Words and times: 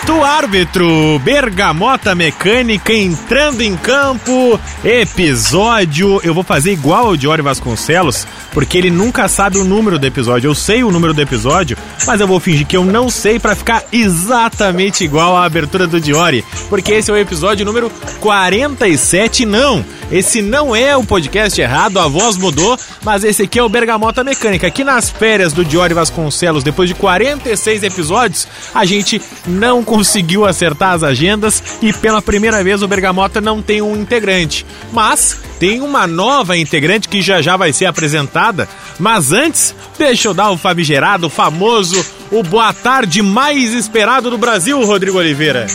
Apito 0.00 0.24
árbitro, 0.24 1.18
Bergamota 1.18 2.14
Mecânica 2.14 2.90
entrando 2.90 3.60
em 3.60 3.76
campo, 3.76 4.58
episódio. 4.82 6.18
Eu 6.24 6.32
vou 6.32 6.42
fazer 6.42 6.72
igual 6.72 7.08
ao 7.08 7.16
Diori 7.18 7.42
Vasconcelos, 7.42 8.26
porque 8.50 8.78
ele 8.78 8.90
nunca 8.90 9.28
sabe 9.28 9.58
o 9.58 9.64
número 9.64 9.98
do 9.98 10.06
episódio. 10.06 10.48
Eu 10.48 10.54
sei 10.54 10.82
o 10.82 10.90
número 10.90 11.12
do 11.12 11.20
episódio, 11.20 11.76
mas 12.06 12.18
eu 12.18 12.26
vou 12.26 12.40
fingir 12.40 12.66
que 12.66 12.76
eu 12.78 12.84
não 12.84 13.10
sei 13.10 13.38
para 13.38 13.54
ficar 13.54 13.84
exatamente 13.92 15.04
igual 15.04 15.36
à 15.36 15.44
abertura 15.44 15.86
do 15.86 16.00
Diori, 16.00 16.46
porque 16.70 16.92
esse 16.92 17.10
é 17.10 17.14
o 17.14 17.18
episódio 17.18 17.66
número 17.66 17.92
47. 18.20 19.44
Não, 19.44 19.84
esse 20.10 20.40
não 20.40 20.74
é 20.74 20.96
o 20.96 21.04
podcast 21.04 21.60
errado, 21.60 21.98
a 21.98 22.08
voz 22.08 22.38
mudou, 22.38 22.78
mas 23.04 23.22
esse 23.22 23.42
aqui 23.42 23.58
é 23.58 23.62
o 23.62 23.68
Bergamota 23.68 24.24
Mecânica. 24.24 24.66
Aqui 24.66 24.82
nas 24.82 25.10
férias 25.10 25.52
do 25.52 25.62
Diori 25.64 25.92
Vasconcelos, 25.92 26.64
depois 26.64 26.88
de 26.88 26.94
46 26.94 27.82
episódios, 27.82 28.48
a 28.74 28.86
gente 28.86 29.20
não 29.46 29.84
conseguiu 29.90 30.46
acertar 30.46 30.92
as 30.92 31.02
agendas 31.02 31.60
e 31.82 31.92
pela 31.92 32.22
primeira 32.22 32.62
vez 32.62 32.80
o 32.80 32.86
Bergamota 32.86 33.40
não 33.40 33.60
tem 33.60 33.82
um 33.82 34.00
integrante. 34.00 34.64
Mas 34.92 35.36
tem 35.58 35.80
uma 35.80 36.06
nova 36.06 36.56
integrante 36.56 37.08
que 37.08 37.20
já 37.20 37.42
já 37.42 37.56
vai 37.56 37.72
ser 37.72 37.86
apresentada. 37.86 38.68
Mas 39.00 39.32
antes, 39.32 39.74
deixa 39.98 40.28
eu 40.28 40.34
dar 40.34 40.52
o 40.52 40.56
famigerado, 40.56 41.26
o 41.26 41.30
famoso, 41.30 42.06
o 42.30 42.40
boa 42.40 42.72
tarde 42.72 43.20
mais 43.20 43.74
esperado 43.74 44.30
do 44.30 44.38
Brasil, 44.38 44.80
Rodrigo 44.84 45.18
Oliveira. 45.18 45.66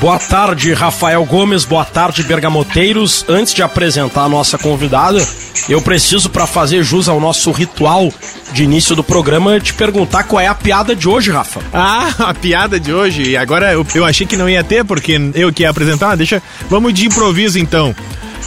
Boa 0.00 0.18
tarde, 0.18 0.74
Rafael 0.74 1.24
Gomes. 1.24 1.64
Boa 1.64 1.84
tarde, 1.84 2.22
Bergamoteiros. 2.22 3.24
Antes 3.28 3.54
de 3.54 3.62
apresentar 3.62 4.24
a 4.24 4.28
nossa 4.28 4.58
convidada, 4.58 5.26
eu 5.68 5.80
preciso, 5.80 6.28
para 6.28 6.46
fazer 6.46 6.82
jus 6.82 7.08
ao 7.08 7.18
nosso 7.18 7.50
ritual 7.50 8.12
de 8.52 8.62
início 8.62 8.94
do 8.94 9.02
programa, 9.02 9.58
te 9.58 9.72
perguntar 9.72 10.24
qual 10.24 10.40
é 10.40 10.46
a 10.46 10.54
piada 10.54 10.94
de 10.94 11.08
hoje, 11.08 11.30
Rafa. 11.30 11.60
Ah, 11.72 12.12
a 12.18 12.34
piada 12.34 12.78
de 12.78 12.92
hoje. 12.92 13.30
E 13.30 13.36
agora 13.36 13.72
eu, 13.72 13.86
eu 13.94 14.04
achei 14.04 14.26
que 14.26 14.36
não 14.36 14.48
ia 14.48 14.62
ter, 14.62 14.84
porque 14.84 15.18
eu 15.34 15.52
que 15.52 15.62
ia 15.62 15.70
apresentar. 15.70 16.14
Deixa, 16.14 16.42
vamos 16.68 16.92
de 16.92 17.06
improviso 17.06 17.58
então. 17.58 17.94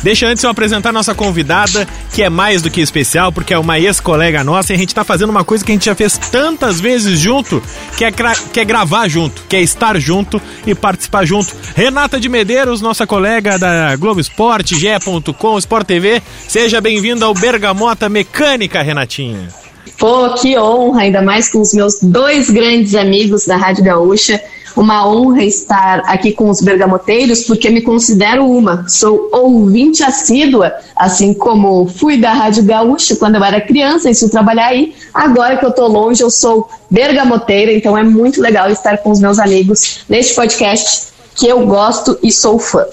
Deixa 0.02 0.28
antes 0.28 0.44
eu 0.44 0.50
apresentar 0.50 0.94
nossa 0.94 1.14
convidada, 1.14 1.88
que 2.14 2.24
é 2.24 2.30
mais 2.30 2.62
do 2.62 2.70
que 2.70 2.82
especial, 2.82 3.32
porque 3.32 3.54
é 3.54 3.60
uma 3.60 3.80
ex-colega 3.80 4.44
nossa 4.44 4.72
e 4.72 4.76
a 4.76 4.80
gente 4.80 4.96
tá 4.96 5.04
fazendo 5.04 5.30
uma 5.30 5.44
coisa 5.44 5.64
que 5.64 5.72
a 5.72 5.76
gente 5.76 5.86
já 5.86 5.96
fez 5.96 6.18
tantas 6.18 6.80
vezes 6.80 7.20
junto, 7.20 7.62
que 7.98 8.06
é, 8.06 8.12
que 8.12 8.60
é 8.60 8.66
gravar 8.66 9.08
junto, 9.08 9.44
que 9.48 9.56
é 9.56 9.62
estar 9.62 10.00
junto 10.00 10.42
e 10.66 10.74
participar 10.74 11.26
junto. 11.26 11.54
Renata 11.76 12.20
de 12.20 12.30
Medeiros, 12.30 12.82
nossa 12.82 13.06
colega 13.06 13.60
da 13.60 13.96
Globo 13.96 14.20
Esporte, 14.20 14.80
GE.com, 14.80 15.58
Sport 15.58 15.86
TV, 15.86 16.22
seja 16.48 16.80
bem-vinda 16.80 17.26
ao 17.26 17.34
Bergamota 17.34 18.08
Mecânica, 18.08 18.82
Renatinha. 18.82 19.50
Pô, 19.98 20.34
que 20.36 20.58
honra, 20.58 21.02
ainda 21.02 21.22
mais 21.22 21.50
com 21.50 21.60
os 21.60 21.74
meus 21.74 22.00
dois 22.02 22.50
grandes 22.50 22.96
amigos 22.96 23.46
da 23.46 23.58
Rádio 23.58 23.84
Gaúcha 23.84 24.42
uma 24.76 25.08
honra 25.08 25.44
estar 25.44 26.02
aqui 26.06 26.32
com 26.32 26.50
os 26.50 26.62
bergamoteiros, 26.62 27.44
porque 27.44 27.70
me 27.70 27.82
considero 27.82 28.46
uma. 28.46 28.86
Sou 28.88 29.30
ouvinte 29.32 30.04
assídua, 30.04 30.74
assim 30.96 31.34
como 31.34 31.88
fui 31.88 32.18
da 32.18 32.34
Rádio 32.34 32.64
Gaúcha 32.64 33.16
quando 33.16 33.36
eu 33.36 33.44
era 33.44 33.62
criança 33.62 34.10
e 34.10 34.16
fui 34.16 34.30
trabalhar 34.30 34.68
aí. 34.68 34.94
Agora 35.14 35.58
que 35.58 35.66
eu 35.66 35.70
estou 35.70 35.88
longe, 35.88 36.22
eu 36.22 36.30
sou 36.30 36.70
bergamoteira, 36.90 37.72
então 37.72 37.98
é 37.98 38.04
muito 38.04 38.42
legal 38.42 38.70
estar 38.70 38.98
com 38.98 39.12
os 39.12 39.20
meus 39.20 39.40
amigos 39.40 40.02
neste 40.08 40.34
podcast 40.34 41.10
que 41.36 41.48
eu 41.48 41.66
gosto 41.66 42.20
e 42.22 42.32
sou 42.32 42.60
fã. 42.60 42.86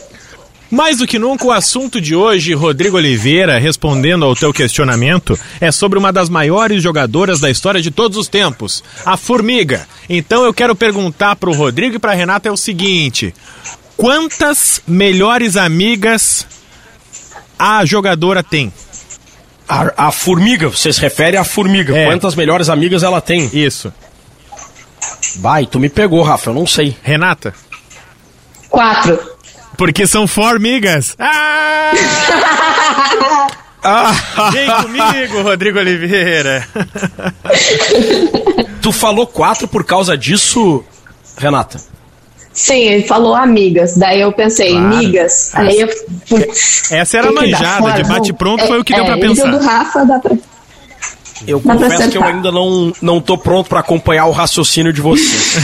Mais 0.71 0.99
do 0.99 1.07
que 1.07 1.19
nunca, 1.19 1.47
o 1.47 1.53
assunto 1.53 2.01
de 2.01 2.15
hoje, 2.15 2.53
Rodrigo 2.53 2.97
Oliveira, 2.97 3.59
respondendo 3.59 4.25
ao 4.25 4.35
teu 4.35 4.53
questionamento, 4.53 5.39
é 5.61 5.71
sobre 5.71 5.99
uma 5.99 6.13
das 6.13 6.29
maiores 6.29 6.83
jogadoras 6.83 7.39
da 7.39 7.51
história 7.51 7.81
de 7.81 7.91
todos 7.91 8.19
os 8.19 8.29
tempos, 8.29 8.83
a 9.05 9.17
Formiga. 9.17 9.87
Então 10.09 10.45
eu 10.45 10.53
quero 10.53 10.75
perguntar 10.75 11.37
para 11.37 11.51
o 11.51 11.55
Rodrigo 11.55 11.97
e 11.97 11.99
para 11.99 12.13
a 12.13 12.15
Renata 12.15 12.49
é 12.49 12.53
o 12.53 12.57
seguinte: 12.57 13.33
quantas 13.97 14.83
melhores 14.87 15.57
amigas 15.57 16.47
a 17.59 17.85
jogadora 17.85 18.43
tem? 18.43 18.73
A, 19.69 20.09
a 20.09 20.13
formiga, 20.13 20.69
você 20.69 20.93
se 20.93 21.01
refere 21.01 21.37
à 21.37 21.43
formiga. 21.43 21.97
É. 21.97 22.07
Quantas 22.07 22.37
melhores 22.37 22.69
amigas 22.69 23.03
ela 23.03 23.21
tem? 23.21 23.51
Isso. 23.53 23.93
Vai, 25.37 25.67
tu 25.67 25.81
me 25.81 25.89
pegou, 25.89 26.23
Rafa, 26.23 26.51
eu 26.51 26.55
não 26.55 26.67
sei. 26.67 26.97
Renata? 27.03 27.53
Quatro. 28.69 29.36
Porque 29.77 30.07
são 30.07 30.27
formigas. 30.27 31.15
Ah! 31.19 31.93
ah! 33.83 34.51
Vem 34.53 34.71
comigo, 34.71 35.43
Rodrigo 35.43 35.79
Oliveira. 35.79 36.67
tu 38.81 38.93
falou 38.93 39.27
quatro 39.27 39.69
por 39.69 39.85
causa 39.85 40.17
disso, 40.17 40.85
Renata? 41.37 41.79
Sim, 42.57 42.85
ele 42.85 43.03
falou 43.07 43.35
amigas. 43.35 43.99
Daí 43.99 44.23
eu 44.23 44.33
pensei, 44.33 44.71
claro. 44.71 44.97
migas. 44.97 45.55
Aí 45.55 45.79
eu. 45.79 45.89
Essa 46.91 47.19
era 47.19 47.29
a 47.29 47.33
manjada, 47.33 47.93
de 47.93 48.05
bate-pronto 48.05 48.67
foi 48.67 48.81
o 48.81 48.85
que 48.85 48.95
é, 48.95 48.97
deu 48.97 49.05
pra 49.05 49.19
pensar. 49.19 49.51
do 49.51 49.59
Rafa 49.59 50.05
dá 50.07 50.19
pra. 50.19 50.35
Eu 51.47 51.61
Dá 51.61 51.75
confesso 51.75 52.11
que 52.11 52.17
eu 52.17 52.25
ainda 52.25 52.51
não, 52.51 52.93
não 53.03 53.21
tô 53.21 53.37
pronto 53.37 53.69
para 53.69 53.81
acompanhar 53.81 54.27
o 54.27 54.31
raciocínio 54.31 54.93
de 54.93 55.01
vocês. 55.01 55.57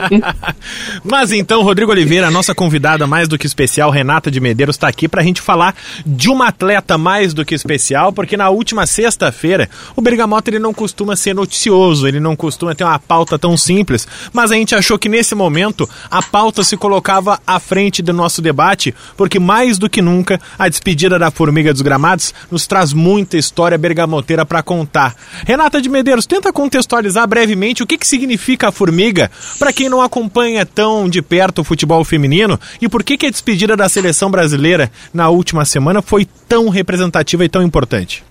Mas 1.04 1.32
então, 1.32 1.62
Rodrigo 1.62 1.92
Oliveira, 1.92 2.26
a 2.26 2.30
nossa 2.30 2.54
convidada 2.54 3.06
mais 3.06 3.28
do 3.28 3.38
que 3.38 3.46
especial, 3.46 3.90
Renata 3.90 4.30
de 4.30 4.40
Medeiros, 4.40 4.76
está 4.76 4.88
aqui 4.88 5.06
para 5.08 5.20
a 5.20 5.24
gente 5.24 5.40
falar 5.40 5.74
de 6.04 6.28
uma 6.28 6.48
atleta 6.48 6.98
mais 6.98 7.32
do 7.32 7.44
que 7.44 7.54
especial, 7.54 8.12
porque 8.12 8.36
na 8.36 8.50
última 8.50 8.86
sexta-feira 8.86 9.68
o 9.94 10.02
Bergamota 10.02 10.50
ele 10.50 10.58
não 10.58 10.74
costuma 10.74 11.14
ser 11.14 11.34
noticioso, 11.34 12.08
ele 12.08 12.18
não 12.18 12.34
costuma 12.34 12.74
ter 12.74 12.84
uma 12.84 12.98
pauta 12.98 13.38
tão 13.38 13.56
simples, 13.56 14.08
mas 14.32 14.50
a 14.50 14.54
gente 14.54 14.74
achou 14.74 14.98
que 14.98 15.08
nesse 15.08 15.34
momento 15.34 15.88
a 16.10 16.22
pauta 16.22 16.64
se 16.64 16.76
colocava 16.76 17.38
à 17.46 17.60
frente 17.60 18.02
do 18.02 18.12
nosso 18.12 18.42
debate, 18.42 18.94
porque 19.16 19.38
mais 19.38 19.78
do 19.78 19.88
que 19.88 20.02
nunca 20.02 20.40
a 20.58 20.68
despedida 20.68 21.18
da 21.18 21.30
Formiga 21.30 21.72
dos 21.72 21.82
Gramados 21.82 22.34
nos 22.50 22.66
traz 22.66 22.92
muita 22.92 23.36
história 23.36 23.78
bergamoteira 23.78 24.44
para 24.44 24.62
contar 24.62 24.79
contar. 24.80 25.14
Renata 25.46 25.80
de 25.80 25.88
Medeiros, 25.90 26.26
tenta 26.26 26.52
contextualizar 26.52 27.28
brevemente 27.28 27.82
o 27.82 27.86
que, 27.86 27.98
que 27.98 28.08
significa 28.08 28.68
a 28.68 28.72
formiga 28.72 29.30
para 29.58 29.72
quem 29.72 29.90
não 29.90 30.00
acompanha 30.00 30.64
tão 30.64 31.08
de 31.08 31.20
perto 31.20 31.60
o 31.60 31.64
futebol 31.64 32.02
feminino 32.02 32.58
e 32.80 32.88
por 32.88 33.04
que, 33.04 33.18
que 33.18 33.26
a 33.26 33.30
despedida 33.30 33.76
da 33.76 33.88
seleção 33.88 34.30
brasileira 34.30 34.90
na 35.12 35.28
última 35.28 35.66
semana 35.66 36.00
foi 36.00 36.26
tão 36.48 36.70
representativa 36.70 37.44
e 37.44 37.48
tão 37.48 37.62
importante. 37.62 38.24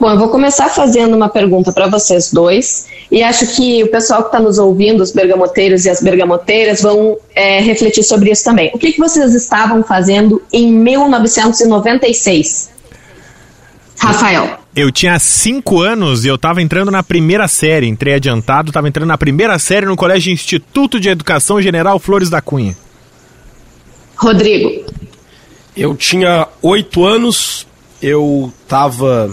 Bom, 0.00 0.10
eu 0.10 0.18
vou 0.18 0.30
começar 0.30 0.68
fazendo 0.68 1.14
uma 1.14 1.28
pergunta 1.28 1.72
para 1.72 1.86
vocês 1.86 2.32
dois 2.32 2.86
e 3.10 3.22
acho 3.22 3.46
que 3.54 3.84
o 3.84 3.88
pessoal 3.88 4.22
que 4.22 4.28
está 4.28 4.40
nos 4.40 4.58
ouvindo, 4.58 5.00
os 5.00 5.12
bergamoteiros 5.12 5.84
e 5.84 5.90
as 5.90 6.02
bergamoteiras, 6.02 6.82
vão 6.82 7.16
é, 7.36 7.60
refletir 7.60 8.02
sobre 8.02 8.32
isso 8.32 8.42
também. 8.42 8.70
O 8.74 8.78
que, 8.78 8.92
que 8.92 8.98
vocês 8.98 9.34
estavam 9.34 9.84
fazendo 9.84 10.42
em 10.52 10.72
1996? 10.72 12.71
Rafael. 14.02 14.58
Eu 14.74 14.90
tinha 14.90 15.16
cinco 15.20 15.80
anos 15.80 16.24
e 16.24 16.28
eu 16.28 16.34
estava 16.34 16.60
entrando 16.60 16.90
na 16.90 17.04
primeira 17.04 17.46
série. 17.46 17.86
Entrei 17.86 18.14
adiantado, 18.14 18.70
estava 18.70 18.88
entrando 18.88 19.06
na 19.06 19.16
primeira 19.16 19.56
série 19.60 19.86
no 19.86 19.94
Colégio 19.94 20.32
Instituto 20.32 20.98
de 20.98 21.08
Educação 21.08 21.62
General 21.62 21.96
Flores 22.00 22.28
da 22.28 22.40
Cunha. 22.40 22.76
Rodrigo. 24.16 24.84
Eu 25.76 25.94
tinha 25.94 26.48
oito 26.60 27.04
anos, 27.04 27.66
eu 28.02 28.52
estava. 28.62 29.30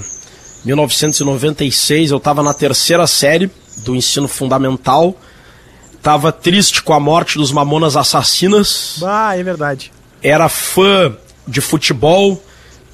1996, 0.64 2.12
eu 2.12 2.18
estava 2.18 2.44
na 2.44 2.54
terceira 2.54 3.08
série 3.08 3.50
do 3.78 3.96
ensino 3.96 4.28
fundamental. 4.28 5.16
Tava 6.04 6.32
triste 6.32 6.84
com 6.84 6.94
a 6.94 7.00
morte 7.00 7.40
dos 7.40 7.52
Mamonas 7.52 7.98
Assassinas. 7.98 9.02
Ah, 9.04 9.36
é 9.36 9.42
verdade. 9.42 9.92
Era 10.22 10.48
fã 10.48 11.16
de 11.48 11.60
futebol 11.60 12.40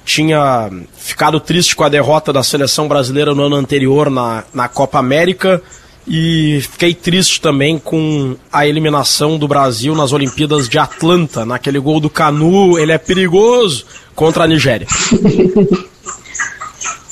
tinha 0.06 0.70
ficado 0.96 1.40
triste 1.40 1.74
com 1.74 1.82
a 1.82 1.88
derrota 1.88 2.32
da 2.32 2.42
seleção 2.44 2.86
brasileira 2.86 3.34
no 3.34 3.42
ano 3.42 3.56
anterior 3.56 4.08
na, 4.08 4.44
na 4.54 4.68
Copa 4.68 5.00
América 5.00 5.60
e 6.06 6.60
fiquei 6.62 6.94
triste 6.94 7.40
também 7.40 7.76
com 7.76 8.36
a 8.52 8.64
eliminação 8.64 9.36
do 9.36 9.48
Brasil 9.48 9.96
nas 9.96 10.12
Olimpíadas 10.12 10.68
de 10.68 10.78
Atlanta, 10.78 11.44
naquele 11.44 11.80
gol 11.80 11.98
do 11.98 12.08
Canu, 12.08 12.78
ele 12.78 12.92
é 12.92 12.98
perigoso 12.98 13.84
contra 14.14 14.44
a 14.44 14.46
Nigéria. 14.46 14.86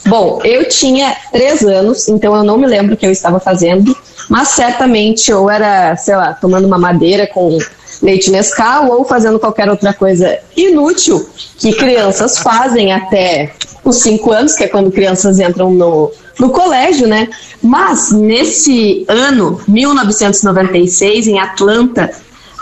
Bom, 0.06 0.40
eu 0.44 0.68
tinha 0.68 1.16
três 1.32 1.62
anos, 1.62 2.08
então 2.08 2.36
eu 2.36 2.44
não 2.44 2.56
me 2.56 2.66
lembro 2.66 2.94
o 2.94 2.96
que 2.96 3.06
eu 3.06 3.10
estava 3.10 3.40
fazendo, 3.40 3.96
mas 4.28 4.48
certamente 4.48 5.32
ou 5.32 5.50
era, 5.50 5.96
sei 5.96 6.14
lá, 6.14 6.32
tomando 6.32 6.66
uma 6.66 6.78
madeira 6.78 7.26
com 7.26 7.58
leite 8.02 8.30
Nescau 8.30 8.90
ou 8.90 9.04
fazendo 9.04 9.38
qualquer 9.38 9.68
outra 9.68 9.92
coisa 9.92 10.38
inútil 10.56 11.28
que 11.58 11.72
crianças 11.72 12.38
fazem 12.38 12.92
até 12.92 13.52
os 13.84 13.96
cinco 13.96 14.32
anos, 14.32 14.54
que 14.54 14.64
é 14.64 14.68
quando 14.68 14.90
crianças 14.90 15.38
entram 15.38 15.70
no, 15.70 16.10
no 16.38 16.50
colégio, 16.50 17.06
né? 17.06 17.28
Mas 17.62 18.10
nesse 18.10 19.04
ano, 19.08 19.60
1996, 19.68 21.28
em 21.28 21.38
Atlanta, 21.38 22.10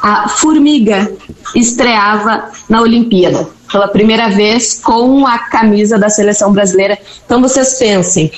a 0.02 0.28
Formiga 0.28 1.10
estreava 1.54 2.50
na 2.68 2.82
Olimpíada 2.82 3.48
pela 3.70 3.88
primeira 3.88 4.28
vez 4.28 4.80
com 4.82 5.26
a 5.26 5.38
camisa 5.38 5.98
da 5.98 6.10
seleção 6.10 6.52
brasileira. 6.52 6.98
Então 7.24 7.40
vocês 7.40 7.78
pensem, 7.78 8.30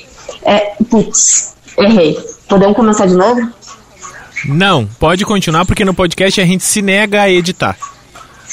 é, 0.42 0.74
putz, 0.88 1.54
errei. 1.78 2.18
Podemos 2.48 2.76
começar 2.76 3.06
de 3.06 3.14
novo? 3.14 3.40
Não, 4.46 4.86
pode 4.86 5.24
continuar 5.24 5.64
porque 5.64 5.84
no 5.84 5.94
podcast 5.94 6.40
a 6.40 6.44
gente 6.44 6.64
se 6.64 6.82
nega 6.82 7.22
a 7.22 7.30
editar. 7.30 7.76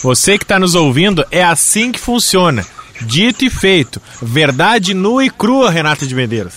Você 0.01 0.37
que 0.37 0.43
está 0.43 0.57
nos 0.57 0.73
ouvindo, 0.73 1.25
é 1.29 1.43
assim 1.43 1.91
que 1.91 1.99
funciona. 1.99 2.65
Dito 3.01 3.43
e 3.43 3.49
feito. 3.49 4.01
Verdade 4.21 4.93
nua 4.93 5.25
e 5.25 5.29
crua, 5.29 5.69
Renata 5.69 6.05
de 6.05 6.15
Medeiros. 6.15 6.53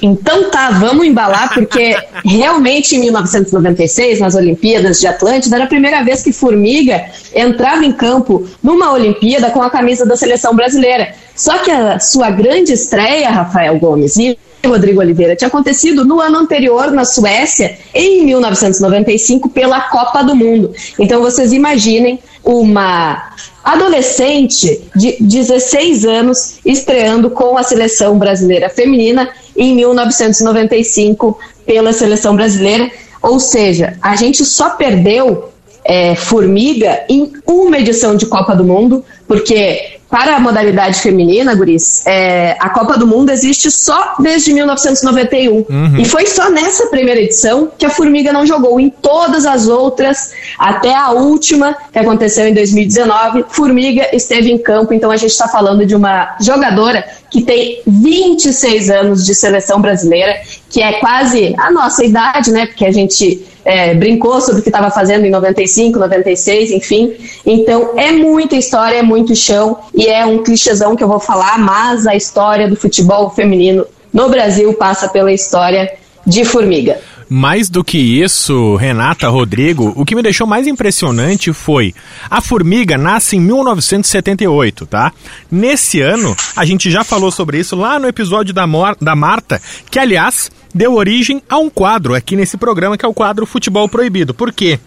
Então 0.00 0.48
tá, 0.50 0.70
vamos 0.70 1.04
embalar, 1.04 1.52
porque 1.52 1.96
realmente 2.24 2.94
em 2.94 3.00
1996, 3.00 4.20
nas 4.20 4.34
Olimpíadas 4.34 5.00
de 5.00 5.06
Atlântida, 5.06 5.56
era 5.56 5.64
a 5.64 5.68
primeira 5.68 6.04
vez 6.04 6.22
que 6.22 6.32
Formiga 6.32 7.04
entrava 7.34 7.84
em 7.84 7.92
campo 7.92 8.48
numa 8.62 8.92
Olimpíada 8.92 9.50
com 9.50 9.60
a 9.60 9.70
camisa 9.70 10.06
da 10.06 10.16
seleção 10.16 10.54
brasileira. 10.54 11.14
Só 11.34 11.58
que 11.58 11.70
a 11.70 11.98
sua 11.98 12.30
grande 12.30 12.72
estreia, 12.72 13.30
Rafael 13.30 13.78
Gomes, 13.78 14.16
e 14.16 14.38
Rodrigo 14.66 15.00
Oliveira, 15.00 15.36
tinha 15.36 15.48
acontecido 15.48 16.04
no 16.04 16.20
ano 16.20 16.38
anterior 16.38 16.90
na 16.90 17.04
Suécia, 17.04 17.78
em 17.94 18.24
1995, 18.24 19.48
pela 19.48 19.80
Copa 19.82 20.22
do 20.22 20.34
Mundo. 20.34 20.72
Então 20.98 21.20
vocês 21.20 21.52
imaginem 21.52 22.18
uma 22.44 23.32
adolescente 23.62 24.80
de 24.96 25.16
16 25.20 26.04
anos 26.04 26.58
estreando 26.64 27.30
com 27.30 27.56
a 27.56 27.62
seleção 27.62 28.18
brasileira 28.18 28.68
feminina 28.68 29.28
em 29.56 29.74
1995 29.74 31.38
pela 31.66 31.92
seleção 31.92 32.34
brasileira. 32.34 32.90
Ou 33.22 33.38
seja, 33.38 33.96
a 34.00 34.16
gente 34.16 34.44
só 34.44 34.70
perdeu 34.70 35.50
é, 35.84 36.14
Formiga 36.14 37.04
em 37.08 37.32
uma 37.46 37.78
edição 37.78 38.16
de 38.16 38.26
Copa 38.26 38.54
do 38.54 38.64
Mundo, 38.64 39.04
porque 39.26 39.97
para 40.10 40.36
a 40.36 40.40
modalidade 40.40 41.00
feminina, 41.00 41.54
Guris, 41.54 42.06
é, 42.06 42.56
a 42.58 42.70
Copa 42.70 42.96
do 42.96 43.06
Mundo 43.06 43.30
existe 43.30 43.70
só 43.70 44.14
desde 44.18 44.52
1991. 44.54 45.66
Uhum. 45.68 45.96
E 45.98 46.04
foi 46.06 46.26
só 46.26 46.50
nessa 46.50 46.86
primeira 46.86 47.20
edição 47.20 47.70
que 47.76 47.84
a 47.84 47.90
Formiga 47.90 48.32
não 48.32 48.46
jogou. 48.46 48.80
Em 48.80 48.88
todas 48.88 49.44
as 49.44 49.68
outras, 49.68 50.32
até 50.58 50.94
a 50.94 51.10
última, 51.10 51.76
que 51.92 51.98
aconteceu 51.98 52.48
em 52.48 52.54
2019, 52.54 53.44
Formiga 53.50 54.08
esteve 54.12 54.50
em 54.50 54.58
campo. 54.58 54.94
Então 54.94 55.10
a 55.10 55.16
gente 55.16 55.30
está 55.30 55.46
falando 55.46 55.84
de 55.84 55.94
uma 55.94 56.36
jogadora 56.40 57.04
que 57.30 57.42
tem 57.42 57.82
26 57.86 58.90
anos 58.90 59.24
de 59.24 59.34
seleção 59.34 59.80
brasileira, 59.80 60.40
que 60.70 60.82
é 60.82 60.94
quase 60.94 61.54
a 61.58 61.70
nossa 61.70 62.04
idade, 62.04 62.50
né? 62.50 62.66
Porque 62.66 62.86
a 62.86 62.92
gente 62.92 63.46
é, 63.64 63.94
brincou 63.94 64.40
sobre 64.40 64.60
o 64.60 64.62
que 64.62 64.70
estava 64.70 64.90
fazendo 64.90 65.26
em 65.26 65.30
95, 65.30 65.98
96, 65.98 66.70
enfim. 66.70 67.14
Então 67.44 67.90
é 67.96 68.12
muita 68.12 68.56
história, 68.56 68.98
é 68.98 69.02
muito 69.02 69.36
chão 69.36 69.78
e 69.94 70.06
é 70.06 70.24
um 70.24 70.42
clichêzão 70.42 70.96
que 70.96 71.04
eu 71.04 71.08
vou 71.08 71.20
falar, 71.20 71.58
mas 71.58 72.06
a 72.06 72.14
história 72.14 72.66
do 72.66 72.76
futebol 72.76 73.30
feminino 73.30 73.86
no 74.12 74.28
Brasil 74.28 74.72
passa 74.74 75.08
pela 75.08 75.32
história 75.32 75.92
de 76.26 76.44
Formiga. 76.44 76.98
Mais 77.28 77.68
do 77.68 77.84
que 77.84 77.98
isso, 77.98 78.76
Renata, 78.76 79.28
Rodrigo, 79.28 79.92
o 79.94 80.04
que 80.04 80.14
me 80.14 80.22
deixou 80.22 80.46
mais 80.46 80.66
impressionante 80.66 81.52
foi 81.52 81.94
a 82.30 82.40
Formiga 82.40 82.96
nasce 82.96 83.36
em 83.36 83.40
1978, 83.40 84.86
tá? 84.86 85.12
Nesse 85.50 86.00
ano, 86.00 86.34
a 86.56 86.64
gente 86.64 86.90
já 86.90 87.04
falou 87.04 87.30
sobre 87.30 87.58
isso 87.58 87.76
lá 87.76 87.98
no 87.98 88.08
episódio 88.08 88.54
da, 88.54 88.66
Mor 88.66 88.96
da 89.00 89.14
Marta, 89.14 89.60
que 89.90 89.98
aliás 89.98 90.50
deu 90.74 90.94
origem 90.94 91.42
a 91.48 91.58
um 91.58 91.68
quadro 91.68 92.14
aqui 92.14 92.34
nesse 92.34 92.56
programa 92.56 92.96
que 92.96 93.04
é 93.04 93.08
o 93.08 93.14
quadro 93.14 93.44
Futebol 93.44 93.88
Proibido. 93.88 94.32
Por 94.32 94.52
quê? 94.52 94.78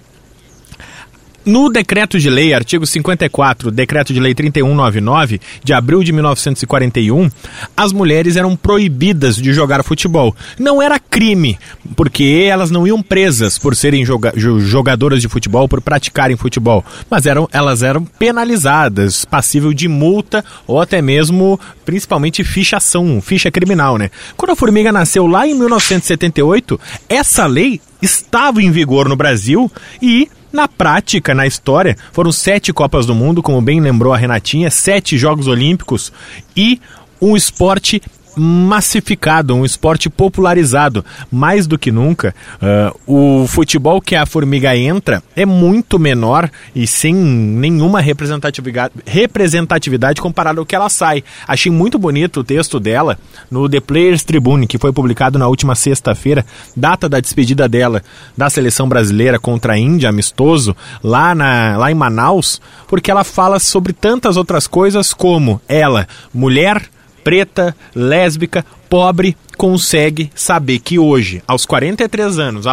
No 1.44 1.72
decreto 1.72 2.20
de 2.20 2.30
lei, 2.30 2.54
artigo 2.54 2.86
54, 2.86 3.72
decreto 3.72 4.14
de 4.14 4.20
lei 4.20 4.36
3199, 4.36 5.42
de 5.64 5.74
abril 5.74 6.04
de 6.04 6.14
1941, 6.14 7.32
as 7.76 7.92
mulheres 7.92 8.36
eram 8.36 8.56
proibidas 8.56 9.38
de 9.38 9.52
jogar 9.52 9.84
futebol. 9.84 10.36
Não 10.60 10.80
era 10.80 11.00
crime, 11.00 11.58
porque 11.96 12.48
elas 12.48 12.70
não 12.70 12.86
iam 12.86 13.02
presas 13.02 13.58
por 13.58 13.76
serem 13.76 14.06
joga 14.06 14.34
jogadoras 14.36 15.20
de 15.20 15.28
futebol, 15.28 15.68
por 15.68 15.82
praticarem 15.82 16.38
futebol, 16.38 16.86
mas 17.10 17.26
eram, 17.26 17.50
elas 17.52 17.82
eram 17.82 18.06
penalizadas, 18.06 19.26
passível 19.26 19.74
de 19.74 19.88
multa 19.88 20.46
ou 20.68 20.80
até 20.80 21.02
mesmo, 21.02 21.60
principalmente, 21.84 22.44
fichação, 22.44 23.20
ficha 23.20 23.50
criminal, 23.50 23.98
né? 23.98 24.12
Quando 24.38 24.52
a 24.52 24.56
Formiga 24.56 24.92
nasceu 24.92 25.26
lá 25.26 25.48
em 25.48 25.56
1978, 25.56 26.80
essa 27.10 27.48
lei 27.48 27.82
estava 28.00 28.62
em 28.62 28.72
vigor 28.72 29.10
no 29.10 29.16
Brasil 29.16 29.72
e 30.02 30.30
na 30.52 30.68
prática, 30.68 31.34
na 31.34 31.48
história, 31.48 31.98
foram 32.12 32.32
sete 32.32 32.74
Copas 32.74 33.06
do 33.06 33.16
Mundo, 33.16 33.42
como 33.42 33.62
bem 33.62 33.80
lembrou 33.80 34.14
a 34.14 34.18
Renatinha, 34.18 34.70
sete 34.70 35.18
Jogos 35.18 35.48
Olímpicos 35.48 36.12
e 36.56 36.80
um 37.22 37.36
esporte 37.36 38.02
massificado, 38.36 39.56
um 39.56 39.66
esporte 39.66 40.10
popularizado. 40.10 41.04
Mais 41.32 41.68
do 41.68 41.78
que 41.78 41.92
nunca, 41.92 42.34
uh, 42.62 43.42
o 43.42 43.48
futebol 43.48 44.02
que 44.02 44.16
a 44.16 44.26
Formiga 44.26 44.76
entra 44.76 45.22
é 45.36 45.46
muito 45.46 46.00
menor 46.00 46.50
e 46.76 46.88
sem 46.88 47.14
nenhuma 47.14 48.02
representatividade, 48.02 48.94
representatividade 49.06 50.22
comparado 50.22 50.60
ao 50.60 50.66
que 50.66 50.76
ela 50.76 50.90
sai. 50.90 51.24
Achei 51.48 51.72
muito 51.72 51.98
bonito 52.00 52.40
o 52.40 52.44
texto 52.44 52.80
dela 52.80 53.18
no 53.50 53.68
The 53.70 53.80
Players 53.80 54.24
Tribune, 54.24 54.68
que 54.68 54.78
foi 54.78 54.92
publicado 54.92 55.38
na 55.38 55.48
última 55.48 55.76
sexta-feira, 55.76 56.46
data 56.76 57.08
da 57.10 57.20
despedida 57.20 57.68
dela 57.68 58.02
da 58.38 58.50
seleção 58.50 58.88
brasileira 58.88 59.40
contra 59.40 59.74
a 59.74 59.78
Índia, 59.78 60.10
amistoso, 60.10 60.76
lá, 61.04 61.36
na, 61.36 61.78
lá 61.78 61.92
em 61.92 61.96
Manaus, 61.96 62.62
porque 62.88 63.12
ela 63.12 63.24
fala 63.24 63.60
sobre 63.60 63.94
tantas 63.94 64.38
outras 64.38 64.68
coisas 64.68 65.14
como 65.14 65.62
ela, 65.68 66.08
mulher, 66.34 66.82
preta, 67.24 67.76
lésbica, 67.96 68.66
pobre, 68.90 69.38
consegue 69.58 70.30
saber 70.36 70.80
que 70.80 71.00
hoje, 71.00 71.42
aos 71.48 71.66
43 71.66 72.40
anos, 72.40 72.66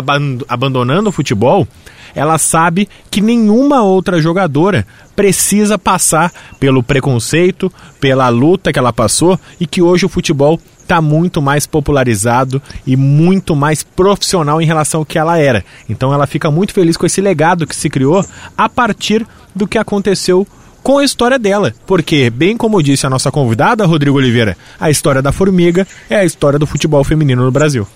abandonando 0.48 1.10
o 1.10 1.12
futebol, 1.12 1.66
ela 2.14 2.38
sabe 2.38 2.88
que 3.10 3.20
nenhuma 3.20 3.82
outra 3.82 4.20
jogadora 4.20 4.86
precisa 5.14 5.78
passar 5.78 6.32
pelo 6.58 6.82
preconceito, 6.82 7.72
pela 8.00 8.28
luta 8.28 8.72
que 8.72 8.78
ela 8.78 8.92
passou 8.92 9.38
e 9.60 9.66
que 9.66 9.82
hoje 9.82 10.06
o 10.06 10.08
futebol 10.08 10.60
está 10.80 11.02
muito 11.02 11.42
mais 11.42 11.66
popularizado 11.66 12.62
e 12.86 12.96
muito 12.96 13.54
mais 13.54 13.82
profissional 13.82 14.60
em 14.60 14.66
relação 14.66 15.00
ao 15.00 15.06
que 15.06 15.18
ela 15.18 15.38
era. 15.38 15.62
Então 15.88 16.14
ela 16.14 16.26
fica 16.26 16.50
muito 16.50 16.72
feliz 16.72 16.96
com 16.96 17.04
esse 17.04 17.20
legado 17.20 17.66
que 17.66 17.76
se 17.76 17.90
criou 17.90 18.24
a 18.56 18.68
partir 18.68 19.26
do 19.54 19.68
que 19.68 19.76
aconteceu 19.76 20.46
com 20.88 20.96
a 20.96 21.04
história 21.04 21.38
dela. 21.38 21.74
Porque, 21.86 22.30
bem 22.30 22.56
como 22.56 22.82
disse 22.82 23.06
a 23.06 23.10
nossa 23.10 23.30
convidada, 23.30 23.84
Rodrigo 23.84 24.16
Oliveira, 24.16 24.56
a 24.80 24.90
história 24.90 25.20
da 25.20 25.30
formiga 25.30 25.86
é 26.08 26.16
a 26.16 26.24
história 26.24 26.58
do 26.58 26.66
futebol 26.66 27.04
feminino 27.04 27.44
no 27.44 27.50
Brasil. 27.50 27.86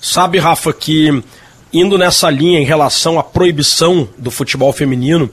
Sabe, 0.00 0.38
Rafa, 0.38 0.72
que 0.72 1.20
indo 1.72 1.98
nessa 1.98 2.30
linha 2.30 2.60
em 2.60 2.64
relação 2.64 3.18
à 3.18 3.24
proibição 3.24 4.08
do 4.16 4.30
futebol 4.30 4.72
feminino, 4.72 5.28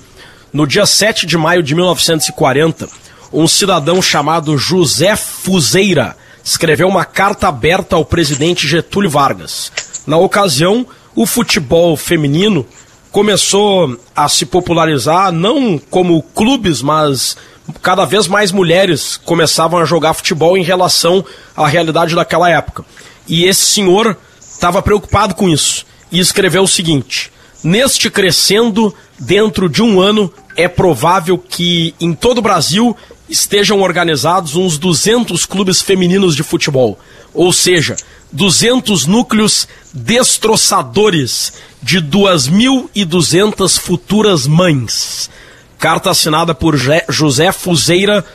no 0.51 0.65
dia 0.65 0.83
7 0.83 1.27
de 1.27 1.37
maio 1.37 1.61
de 1.61 1.75
1940, 1.75 2.89
um 3.31 3.47
cidadão 3.47 4.01
chamado 4.01 4.57
José 4.57 5.15
Fuzeira 5.15 6.17
escreveu 6.43 6.87
uma 6.87 7.05
carta 7.05 7.49
aberta 7.49 7.97
ao 7.97 8.03
presidente 8.03 8.67
Getúlio 8.67 9.11
Vargas. 9.11 9.71
Na 10.07 10.17
ocasião, 10.17 10.87
o 11.15 11.27
futebol 11.27 11.95
feminino 11.95 12.65
começou 13.11 13.97
a 14.15 14.29
se 14.29 14.45
popularizar 14.45 15.31
não 15.31 15.79
como 15.89 16.21
clubes, 16.21 16.81
mas 16.81 17.35
cada 17.81 18.05
vez 18.05 18.27
mais 18.27 18.51
mulheres 18.51 19.17
começavam 19.17 19.79
a 19.79 19.85
jogar 19.85 20.13
futebol 20.13 20.57
em 20.57 20.63
relação 20.63 21.23
à 21.55 21.67
realidade 21.67 22.15
daquela 22.15 22.49
época. 22.49 22.85
E 23.27 23.45
esse 23.45 23.65
senhor 23.65 24.17
estava 24.39 24.81
preocupado 24.81 25.35
com 25.35 25.49
isso 25.49 25.85
e 26.11 26.19
escreveu 26.19 26.63
o 26.63 26.67
seguinte: 26.67 27.31
Neste 27.63 28.09
crescendo, 28.09 28.93
dentro 29.17 29.69
de 29.69 29.81
um 29.81 29.99
ano, 29.99 30.31
é 30.55 30.67
provável 30.67 31.37
que 31.37 31.93
em 31.99 32.13
todo 32.13 32.39
o 32.39 32.41
Brasil 32.41 32.95
estejam 33.29 33.81
organizados 33.81 34.55
uns 34.55 34.77
200 34.77 35.45
clubes 35.45 35.81
femininos 35.81 36.35
de 36.35 36.43
futebol. 36.43 36.97
Ou 37.33 37.53
seja, 37.53 37.95
200 38.31 39.05
núcleos 39.05 39.67
destroçadores 39.93 41.53
de 41.81 42.01
2.200 42.01 43.79
futuras 43.79 44.45
mães. 44.45 45.29
Carta 45.77 46.11
assinada 46.11 46.53
por 46.53 46.75
José 47.09 47.51
Fuzeira, 47.51 48.25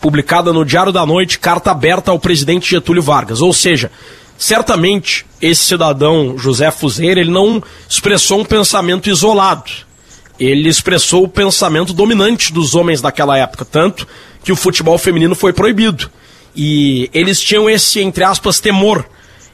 publicada 0.00 0.52
no 0.52 0.64
Diário 0.64 0.92
da 0.92 1.04
Noite, 1.04 1.38
carta 1.38 1.70
aberta 1.70 2.10
ao 2.10 2.18
presidente 2.18 2.70
Getúlio 2.70 3.02
Vargas. 3.02 3.40
Ou 3.40 3.52
seja, 3.52 3.90
certamente 4.38 5.26
esse 5.40 5.64
cidadão 5.64 6.38
José 6.38 6.70
Fuzeira, 6.70 7.20
ele 7.20 7.30
não 7.30 7.62
expressou 7.88 8.40
um 8.40 8.44
pensamento 8.44 9.10
isolado. 9.10 9.70
Ele 10.38 10.68
expressou 10.68 11.24
o 11.24 11.28
pensamento 11.28 11.92
dominante 11.92 12.52
dos 12.52 12.74
homens 12.74 13.00
daquela 13.00 13.36
época, 13.36 13.64
tanto 13.64 14.06
que 14.42 14.52
o 14.52 14.56
futebol 14.56 14.98
feminino 14.98 15.34
foi 15.34 15.52
proibido. 15.52 16.10
E 16.54 17.10
eles 17.12 17.40
tinham 17.40 17.68
esse, 17.68 18.00
entre 18.00 18.24
aspas, 18.24 18.60
temor 18.60 19.06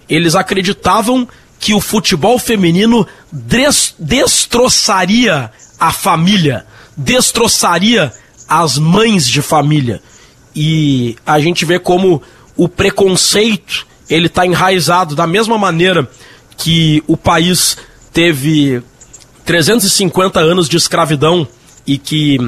eles 0.09 0.35
acreditavam 0.35 1.28
que 1.58 1.74
o 1.74 1.80
futebol 1.80 2.38
feminino 2.38 3.06
des 3.32 3.94
destroçaria 3.98 5.50
a 5.78 5.92
família, 5.92 6.66
destroçaria 6.96 8.12
as 8.48 8.78
mães 8.78 9.26
de 9.26 9.42
família. 9.42 10.00
E 10.54 11.16
a 11.26 11.38
gente 11.40 11.64
vê 11.64 11.78
como 11.78 12.22
o 12.56 12.68
preconceito 12.68 13.86
ele 14.08 14.26
está 14.26 14.46
enraizado 14.46 15.14
da 15.14 15.26
mesma 15.26 15.58
maneira 15.58 16.10
que 16.56 17.02
o 17.06 17.16
país 17.16 17.76
teve 18.12 18.82
350 19.44 20.40
anos 20.40 20.68
de 20.68 20.76
escravidão 20.76 21.46
e 21.86 21.98
que 21.98 22.38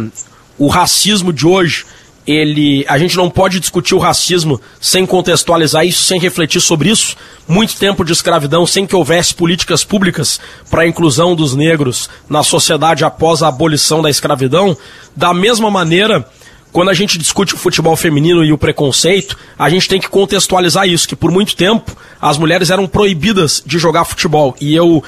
o 0.58 0.68
racismo 0.68 1.32
de 1.32 1.46
hoje 1.46 1.84
ele 2.30 2.84
a 2.88 2.98
gente 2.98 3.16
não 3.16 3.28
pode 3.28 3.58
discutir 3.58 3.94
o 3.94 3.98
racismo 3.98 4.60
sem 4.80 5.04
contextualizar 5.04 5.84
isso, 5.84 6.04
sem 6.04 6.20
refletir 6.20 6.60
sobre 6.60 6.90
isso. 6.90 7.16
Muito 7.48 7.76
tempo 7.76 8.04
de 8.04 8.12
escravidão 8.12 8.66
sem 8.66 8.86
que 8.86 8.94
houvesse 8.94 9.34
políticas 9.34 9.84
públicas 9.84 10.40
para 10.70 10.82
a 10.82 10.86
inclusão 10.86 11.34
dos 11.34 11.54
negros 11.54 12.08
na 12.28 12.42
sociedade 12.42 13.04
após 13.04 13.42
a 13.42 13.48
abolição 13.48 14.00
da 14.00 14.10
escravidão. 14.10 14.76
Da 15.16 15.34
mesma 15.34 15.70
maneira, 15.70 16.26
quando 16.72 16.90
a 16.90 16.94
gente 16.94 17.18
discute 17.18 17.54
o 17.54 17.58
futebol 17.58 17.96
feminino 17.96 18.44
e 18.44 18.52
o 18.52 18.58
preconceito, 18.58 19.36
a 19.58 19.68
gente 19.68 19.88
tem 19.88 20.00
que 20.00 20.08
contextualizar 20.08 20.86
isso, 20.86 21.08
que 21.08 21.16
por 21.16 21.30
muito 21.30 21.56
tempo 21.56 21.96
as 22.20 22.38
mulheres 22.38 22.70
eram 22.70 22.86
proibidas 22.86 23.62
de 23.66 23.78
jogar 23.78 24.04
futebol. 24.04 24.56
E 24.60 24.74
eu 24.74 25.02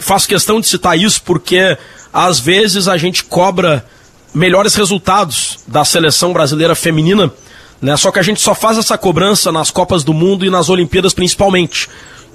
faço 0.00 0.28
questão 0.28 0.60
de 0.60 0.66
citar 0.66 0.98
isso 0.98 1.20
porque 1.22 1.76
às 2.12 2.40
vezes 2.40 2.88
a 2.88 2.96
gente 2.96 3.24
cobra 3.24 3.84
melhores 4.36 4.74
resultados 4.74 5.58
da 5.66 5.82
seleção 5.82 6.30
brasileira 6.30 6.74
feminina, 6.74 7.32
né? 7.80 7.96
Só 7.96 8.12
que 8.12 8.18
a 8.18 8.22
gente 8.22 8.38
só 8.38 8.54
faz 8.54 8.76
essa 8.76 8.98
cobrança 8.98 9.50
nas 9.50 9.70
Copas 9.70 10.04
do 10.04 10.12
Mundo 10.12 10.44
e 10.44 10.50
nas 10.50 10.68
Olimpíadas 10.68 11.14
principalmente. 11.14 11.88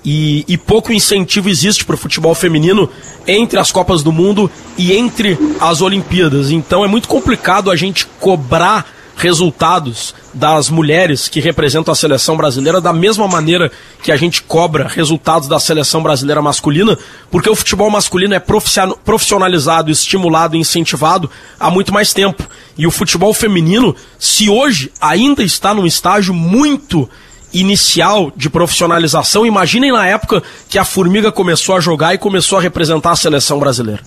E, 0.03 0.43
e 0.47 0.57
pouco 0.57 0.91
incentivo 0.91 1.47
existe 1.47 1.85
para 1.85 1.93
o 1.93 1.97
futebol 1.97 2.33
feminino 2.33 2.89
entre 3.27 3.59
as 3.59 3.71
Copas 3.71 4.01
do 4.01 4.11
Mundo 4.11 4.49
e 4.79 4.93
entre 4.93 5.37
as 5.59 5.79
Olimpíadas. 5.79 6.49
Então 6.49 6.83
é 6.83 6.87
muito 6.87 7.07
complicado 7.07 7.69
a 7.69 7.75
gente 7.75 8.07
cobrar 8.19 8.83
resultados 9.21 10.15
das 10.33 10.67
mulheres 10.67 11.27
que 11.27 11.39
representam 11.39 11.91
a 11.91 11.95
seleção 11.95 12.35
brasileira 12.35 12.81
da 12.81 12.91
mesma 12.91 13.27
maneira 13.27 13.71
que 14.01 14.11
a 14.11 14.17
gente 14.17 14.41
cobra 14.41 14.87
resultados 14.87 15.47
da 15.47 15.59
seleção 15.59 16.01
brasileira 16.01 16.41
masculina, 16.41 16.97
porque 17.29 17.47
o 17.47 17.55
futebol 17.55 17.87
masculino 17.91 18.33
é 18.33 18.39
profissionalizado, 18.39 19.91
estimulado 19.91 20.55
e 20.55 20.59
incentivado 20.59 21.29
há 21.59 21.69
muito 21.69 21.93
mais 21.93 22.13
tempo. 22.13 22.43
E 22.75 22.87
o 22.87 22.91
futebol 22.91 23.31
feminino, 23.31 23.95
se 24.17 24.49
hoje 24.49 24.91
ainda 24.99 25.43
está 25.43 25.71
num 25.71 25.85
estágio 25.85 26.33
muito 26.33 27.07
inicial 27.53 28.31
de 28.35 28.49
profissionalização, 28.49 29.45
imaginem 29.45 29.91
na 29.91 30.07
época 30.07 30.41
que 30.67 30.79
a 30.79 30.85
Formiga 30.85 31.31
começou 31.31 31.75
a 31.75 31.79
jogar 31.79 32.15
e 32.15 32.17
começou 32.17 32.57
a 32.57 32.61
representar 32.61 33.11
a 33.11 33.15
seleção 33.15 33.59
brasileira. 33.59 34.01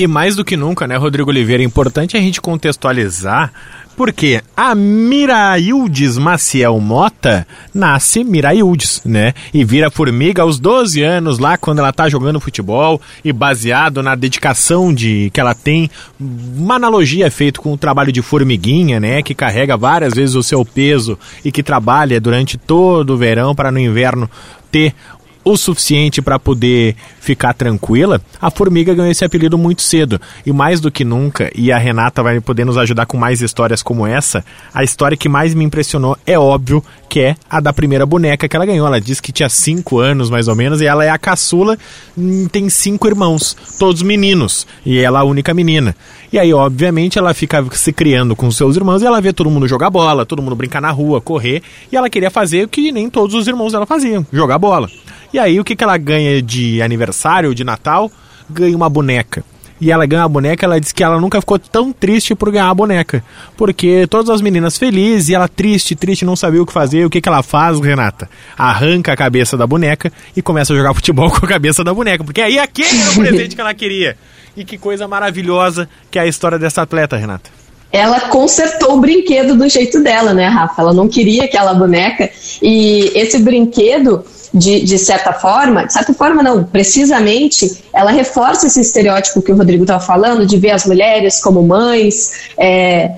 E 0.00 0.06
mais 0.06 0.34
do 0.34 0.46
que 0.46 0.56
nunca, 0.56 0.86
né, 0.86 0.96
Rodrigo 0.96 1.28
Oliveira, 1.28 1.62
é 1.62 1.66
importante 1.66 2.16
a 2.16 2.20
gente 2.20 2.40
contextualizar 2.40 3.52
porque 3.94 4.40
a 4.56 4.74
Miraildes 4.74 6.16
Maciel 6.16 6.80
Mota 6.80 7.46
nasce 7.74 8.24
Miraildes, 8.24 9.02
né? 9.04 9.34
E 9.52 9.62
vira 9.62 9.90
formiga 9.90 10.40
aos 10.40 10.58
12 10.58 11.02
anos 11.02 11.38
lá 11.38 11.58
quando 11.58 11.80
ela 11.80 11.92
tá 11.92 12.08
jogando 12.08 12.40
futebol 12.40 12.98
e 13.22 13.30
baseado 13.30 14.02
na 14.02 14.14
dedicação 14.14 14.90
de 14.90 15.28
que 15.34 15.38
ela 15.38 15.54
tem, 15.54 15.90
uma 16.18 16.76
analogia 16.76 17.30
feita 17.30 17.60
com 17.60 17.74
o 17.74 17.76
trabalho 17.76 18.10
de 18.10 18.22
formiguinha, 18.22 18.98
né, 18.98 19.22
que 19.22 19.34
carrega 19.34 19.76
várias 19.76 20.14
vezes 20.14 20.34
o 20.34 20.42
seu 20.42 20.64
peso 20.64 21.18
e 21.44 21.52
que 21.52 21.62
trabalha 21.62 22.18
durante 22.18 22.56
todo 22.56 23.10
o 23.10 23.18
verão 23.18 23.54
para 23.54 23.70
no 23.70 23.78
inverno 23.78 24.30
ter 24.70 24.94
o 25.44 25.56
suficiente 25.56 26.20
para 26.20 26.38
poder 26.38 26.94
ficar 27.20 27.54
tranquila, 27.54 28.20
a 28.40 28.50
formiga 28.50 28.94
ganhou 28.94 29.10
esse 29.10 29.24
apelido 29.24 29.56
muito 29.56 29.82
cedo. 29.82 30.20
E 30.44 30.52
mais 30.52 30.80
do 30.80 30.90
que 30.90 31.04
nunca, 31.04 31.50
e 31.54 31.72
a 31.72 31.78
Renata 31.78 32.22
vai 32.22 32.40
poder 32.40 32.64
nos 32.64 32.76
ajudar 32.76 33.06
com 33.06 33.16
mais 33.16 33.40
histórias 33.40 33.82
como 33.82 34.06
essa, 34.06 34.44
a 34.72 34.84
história 34.84 35.16
que 35.16 35.28
mais 35.28 35.54
me 35.54 35.64
impressionou 35.64 36.16
é 36.26 36.38
óbvio 36.38 36.84
que 37.08 37.20
é 37.20 37.34
a 37.50 37.60
da 37.60 37.72
primeira 37.72 38.06
boneca 38.06 38.48
que 38.48 38.54
ela 38.54 38.64
ganhou. 38.64 38.86
Ela 38.86 39.00
disse 39.00 39.20
que 39.20 39.32
tinha 39.32 39.48
5 39.48 39.98
anos 39.98 40.30
mais 40.30 40.46
ou 40.46 40.54
menos, 40.54 40.80
e 40.80 40.86
ela 40.86 41.04
é 41.04 41.10
a 41.10 41.18
caçula, 41.18 41.76
hum, 42.16 42.46
tem 42.46 42.68
cinco 42.70 43.08
irmãos, 43.08 43.56
todos 43.78 44.02
meninos, 44.02 44.66
e 44.86 44.98
ela 44.98 45.18
é 45.18 45.22
a 45.22 45.24
única 45.24 45.52
menina. 45.52 45.94
E 46.32 46.38
aí, 46.38 46.54
obviamente, 46.54 47.18
ela 47.18 47.34
fica 47.34 47.64
se 47.72 47.92
criando 47.92 48.36
com 48.36 48.50
seus 48.52 48.76
irmãos 48.76 49.02
e 49.02 49.06
ela 49.06 49.20
vê 49.20 49.32
todo 49.32 49.50
mundo 49.50 49.66
jogar 49.66 49.90
bola, 49.90 50.24
todo 50.24 50.40
mundo 50.40 50.54
brincar 50.54 50.80
na 50.80 50.90
rua, 50.90 51.20
correr, 51.20 51.60
e 51.90 51.96
ela 51.96 52.08
queria 52.08 52.30
fazer 52.30 52.64
o 52.64 52.68
que 52.68 52.92
nem 52.92 53.10
todos 53.10 53.34
os 53.34 53.48
irmãos 53.48 53.72
dela 53.72 53.84
faziam, 53.84 54.24
jogar 54.32 54.58
bola. 54.58 54.88
E 55.32 55.38
aí 55.38 55.58
o 55.58 55.64
que, 55.64 55.74
que 55.74 55.82
ela 55.82 55.96
ganha 55.96 56.40
de 56.40 56.80
aniversário, 56.82 57.54
de 57.54 57.64
Natal? 57.64 58.10
Ganha 58.48 58.76
uma 58.76 58.88
boneca. 58.88 59.44
E 59.80 59.90
ela 59.90 60.04
ganha 60.04 60.24
a 60.24 60.28
boneca, 60.28 60.66
ela 60.66 60.78
diz 60.78 60.92
que 60.92 61.02
ela 61.02 61.18
nunca 61.18 61.40
ficou 61.40 61.58
tão 61.58 61.90
triste 61.90 62.34
por 62.34 62.50
ganhar 62.52 62.68
a 62.68 62.74
boneca. 62.74 63.24
Porque 63.56 64.06
todas 64.06 64.28
as 64.28 64.42
meninas 64.42 64.76
felizes 64.76 65.30
e 65.30 65.34
ela 65.34 65.48
triste, 65.48 65.96
triste, 65.96 66.24
não 66.24 66.36
sabia 66.36 66.62
o 66.62 66.66
que 66.66 66.72
fazer. 66.72 67.06
O 67.06 67.10
que, 67.10 67.20
que 67.20 67.28
ela 67.28 67.42
faz, 67.42 67.80
Renata? 67.80 68.28
Arranca 68.58 69.12
a 69.12 69.16
cabeça 69.16 69.56
da 69.56 69.66
boneca 69.66 70.12
e 70.36 70.42
começa 70.42 70.74
a 70.74 70.76
jogar 70.76 70.92
futebol 70.92 71.30
com 71.32 71.46
a 71.46 71.48
cabeça 71.48 71.82
da 71.82 71.94
boneca. 71.94 72.22
Porque 72.22 72.42
aí 72.42 72.58
aquele 72.58 73.00
era 73.00 73.10
o 73.10 73.14
presente 73.14 73.54
que 73.54 73.60
ela 73.60 73.72
queria. 73.72 74.18
E 74.56 74.64
que 74.64 74.76
coisa 74.76 75.06
maravilhosa 75.06 75.88
que 76.10 76.18
é 76.18 76.22
a 76.22 76.26
história 76.26 76.58
dessa 76.58 76.82
atleta, 76.82 77.16
Renata 77.16 77.60
ela 77.92 78.20
consertou 78.20 78.94
o 78.94 79.00
brinquedo 79.00 79.56
do 79.56 79.68
jeito 79.68 80.02
dela, 80.02 80.32
né, 80.32 80.46
Rafa? 80.46 80.80
Ela 80.80 80.94
não 80.94 81.08
queria 81.08 81.44
aquela 81.44 81.74
boneca. 81.74 82.30
E 82.62 83.10
esse 83.14 83.40
brinquedo, 83.40 84.24
de, 84.54 84.80
de 84.80 84.98
certa 84.98 85.32
forma, 85.32 85.86
de 85.86 85.92
certa 85.92 86.14
forma 86.14 86.42
não, 86.42 86.62
precisamente, 86.62 87.82
ela 87.92 88.12
reforça 88.12 88.66
esse 88.66 88.80
estereótipo 88.80 89.42
que 89.42 89.50
o 89.50 89.56
Rodrigo 89.56 89.82
estava 89.82 90.00
falando, 90.00 90.46
de 90.46 90.56
ver 90.56 90.70
as 90.70 90.86
mulheres 90.86 91.40
como 91.40 91.62
mães, 91.62 92.50
é, 92.56 93.12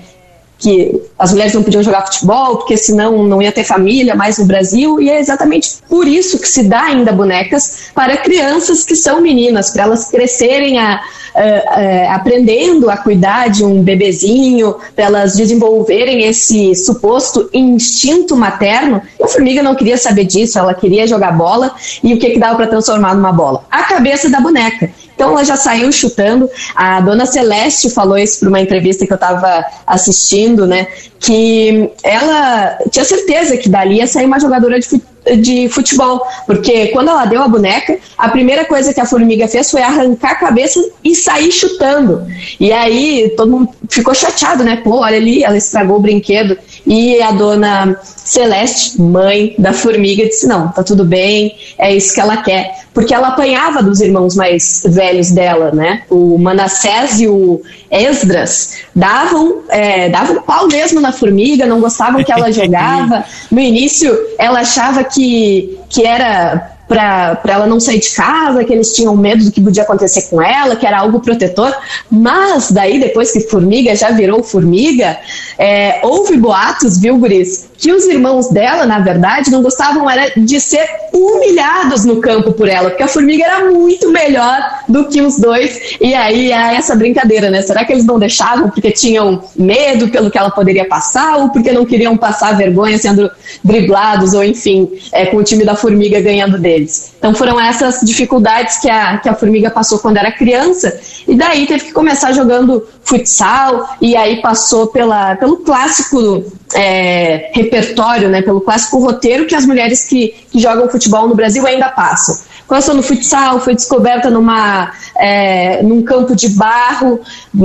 que 0.57 1.01
as 1.19 1.31
mulheres 1.31 1.53
não 1.53 1.63
podiam 1.63 1.83
jogar 1.83 2.05
futebol, 2.05 2.57
porque 2.57 2.77
senão 2.77 3.23
não 3.23 3.41
ia 3.41 3.51
ter 3.51 3.63
família 3.63 4.15
mais 4.15 4.37
no 4.37 4.45
Brasil, 4.45 5.01
e 5.01 5.09
é 5.09 5.19
exatamente 5.19 5.73
por 5.89 6.07
isso 6.07 6.39
que 6.39 6.47
se 6.47 6.63
dá 6.63 6.83
ainda 6.83 7.11
bonecas 7.11 7.89
para 7.93 8.17
crianças 8.17 8.83
que 8.83 8.95
são 8.95 9.21
meninas, 9.21 9.71
para 9.71 9.83
elas 9.83 10.09
crescerem 10.09 10.79
a, 10.79 11.01
a, 11.35 11.41
a, 11.41 12.15
aprendendo 12.15 12.89
a 12.89 12.97
cuidar 12.97 13.49
de 13.49 13.63
um 13.63 13.81
bebezinho, 13.81 14.75
para 14.95 15.05
elas 15.05 15.35
desenvolverem 15.35 16.23
esse 16.23 16.73
suposto 16.75 17.49
instinto 17.53 18.35
materno. 18.35 19.01
A 19.21 19.27
formiga 19.27 19.61
não 19.61 19.75
queria 19.75 19.97
saber 19.97 20.25
disso, 20.25 20.57
ela 20.57 20.73
queria 20.73 21.05
jogar 21.07 21.31
bola, 21.37 21.75
e 22.01 22.13
o 22.13 22.19
que, 22.19 22.31
que 22.31 22.39
dava 22.39 22.55
para 22.55 22.67
transformar 22.67 23.15
numa 23.15 23.33
bola? 23.33 23.65
A 23.69 23.83
cabeça 23.83 24.29
da 24.29 24.39
boneca. 24.39 24.89
Então 25.15 25.31
ela 25.31 25.43
já 25.43 25.55
saiu 25.55 25.91
chutando. 25.91 26.49
A 26.75 26.99
dona 27.01 27.25
Celeste 27.25 27.89
falou 27.89 28.17
isso 28.17 28.39
para 28.39 28.49
uma 28.49 28.61
entrevista 28.61 29.05
que 29.05 29.13
eu 29.13 29.15
estava 29.15 29.65
assistindo, 29.85 30.65
né? 30.65 30.87
Que 31.19 31.89
ela 32.03 32.77
tinha 32.91 33.05
certeza 33.05 33.57
que 33.57 33.69
dali 33.69 33.97
ia 33.97 34.07
sair 34.07 34.25
uma 34.25 34.39
jogadora 34.39 34.79
de 34.79 34.85
futebol 34.85 35.13
de 35.37 35.69
futebol, 35.69 36.21
porque 36.45 36.87
quando 36.87 37.09
ela 37.09 37.25
deu 37.25 37.41
a 37.41 37.47
boneca, 37.47 37.97
a 38.17 38.29
primeira 38.29 38.65
coisa 38.65 38.93
que 38.93 38.99
a 38.99 39.05
formiga 39.05 39.47
fez 39.47 39.71
foi 39.71 39.81
arrancar 39.81 40.31
a 40.31 40.35
cabeça 40.35 40.83
e 41.03 41.15
sair 41.15 41.51
chutando. 41.51 42.25
E 42.59 42.71
aí 42.71 43.33
todo 43.37 43.51
mundo 43.51 43.69
ficou 43.89 44.13
chateado, 44.13 44.63
né? 44.63 44.81
Pô, 44.83 44.99
olha 44.99 45.17
ali, 45.17 45.43
ela 45.43 45.57
estragou 45.57 45.97
o 45.97 46.01
brinquedo. 46.01 46.57
E 46.85 47.21
a 47.21 47.31
dona 47.31 47.97
Celeste, 48.03 49.01
mãe 49.01 49.55
da 49.57 49.71
formiga, 49.71 50.25
disse: 50.25 50.47
não, 50.47 50.69
tá 50.69 50.83
tudo 50.83 51.05
bem, 51.05 51.55
é 51.77 51.95
isso 51.95 52.13
que 52.13 52.19
ela 52.19 52.37
quer. 52.37 52.82
Porque 52.93 53.13
ela 53.13 53.29
apanhava 53.29 53.81
dos 53.81 53.99
irmãos 54.01 54.35
mais 54.35 54.83
velhos 54.85 55.31
dela, 55.31 55.71
né? 55.71 56.03
O 56.09 56.37
Manassés 56.37 57.19
e 57.19 57.27
o 57.27 57.61
Esdras 57.89 58.77
davam, 58.95 59.61
é, 59.69 60.09
davam 60.09 60.41
pau 60.43 60.67
mesmo 60.67 61.01
na 61.01 61.11
formiga, 61.11 61.65
não 61.65 61.81
gostavam 61.81 62.23
que 62.23 62.31
ela 62.31 62.51
jogava. 62.53 63.25
No 63.49 63.59
início, 63.59 64.15
ela 64.37 64.59
achava 64.59 65.03
que, 65.03 65.79
que 65.89 66.05
era 66.05 66.73
para 66.87 67.39
ela 67.45 67.65
não 67.65 67.79
sair 67.79 67.99
de 67.99 68.09
casa, 68.09 68.63
que 68.63 68.71
eles 68.71 68.93
tinham 68.93 69.15
medo 69.15 69.45
do 69.45 69.51
que 69.51 69.61
podia 69.61 69.83
acontecer 69.83 70.23
com 70.23 70.41
ela, 70.41 70.75
que 70.75 70.85
era 70.85 70.99
algo 70.99 71.19
protetor. 71.19 71.73
Mas 72.09 72.71
daí, 72.71 72.99
depois 72.99 73.31
que 73.31 73.41
Formiga 73.41 73.95
já 73.95 74.11
virou 74.11 74.43
Formiga, 74.43 75.17
é, 75.57 75.99
houve 76.03 76.37
boatos, 76.37 76.99
viu, 76.99 77.17
Guris, 77.17 77.69
que 77.83 77.91
os 77.91 78.05
irmãos 78.05 78.49
dela, 78.49 78.85
na 78.85 78.99
verdade, 78.99 79.51
não 79.51 79.61
gostavam 79.61 80.09
era 80.09 80.31
de 80.37 80.57
ser 80.57 80.87
humilhados 81.11 82.05
no 82.05 82.21
campo 82.21 82.53
por 82.53 82.69
ela, 82.69 82.89
porque 82.89 83.03
a 83.03 83.09
formiga 83.09 83.43
era 83.43 83.69
muito 83.69 84.09
melhor 84.09 84.57
do 84.87 85.09
que 85.09 85.21
os 85.21 85.37
dois. 85.37 85.97
E 85.99 86.13
aí 86.13 86.53
é 86.53 86.75
essa 86.75 86.95
brincadeira, 86.95 87.49
né? 87.49 87.61
Será 87.61 87.83
que 87.83 87.91
eles 87.91 88.05
não 88.05 88.17
deixavam 88.17 88.69
porque 88.69 88.89
tinham 88.89 89.43
medo 89.53 90.07
pelo 90.07 90.31
que 90.31 90.37
ela 90.37 90.49
poderia 90.49 90.85
passar 90.85 91.35
ou 91.39 91.49
porque 91.49 91.73
não 91.73 91.85
queriam 91.85 92.15
passar 92.15 92.55
vergonha 92.55 92.97
sendo 92.97 93.29
driblados 93.61 94.33
ou 94.33 94.45
enfim, 94.45 94.89
é, 95.11 95.25
com 95.25 95.35
o 95.35 95.43
time 95.43 95.65
da 95.65 95.75
formiga 95.75 96.21
ganhando 96.21 96.57
deles? 96.57 97.11
Então 97.19 97.35
foram 97.35 97.59
essas 97.59 97.99
dificuldades 97.99 98.77
que 98.77 98.89
a, 98.89 99.17
que 99.17 99.27
a 99.27 99.33
formiga 99.33 99.69
passou 99.69 99.99
quando 99.99 100.15
era 100.15 100.31
criança 100.31 100.97
e 101.27 101.35
daí 101.35 101.65
teve 101.65 101.85
que 101.85 101.91
começar 101.91 102.31
jogando 102.31 102.87
futsal 103.03 103.97
e 104.01 104.15
aí 104.15 104.41
passou 104.41 104.87
pela, 104.87 105.35
pelo 105.35 105.57
clássico 105.57 106.45
é, 106.73 107.51
repertório, 107.53 108.29
né, 108.29 108.41
pelo 108.41 108.61
clássico 108.61 108.99
roteiro 108.99 109.45
que 109.45 109.55
as 109.55 109.65
mulheres 109.65 110.05
que, 110.05 110.33
que 110.51 110.59
jogam 110.59 110.89
futebol 110.89 111.27
no 111.27 111.35
Brasil 111.35 111.65
ainda 111.65 111.89
passam. 111.89 112.52
Começou 112.67 112.95
no 112.95 113.03
futsal, 113.03 113.59
foi 113.59 113.75
descoberta 113.75 114.29
numa, 114.29 114.91
é, 115.15 115.81
num 115.83 116.01
campo 116.01 116.35
de 116.35 116.49
barro, 116.49 117.19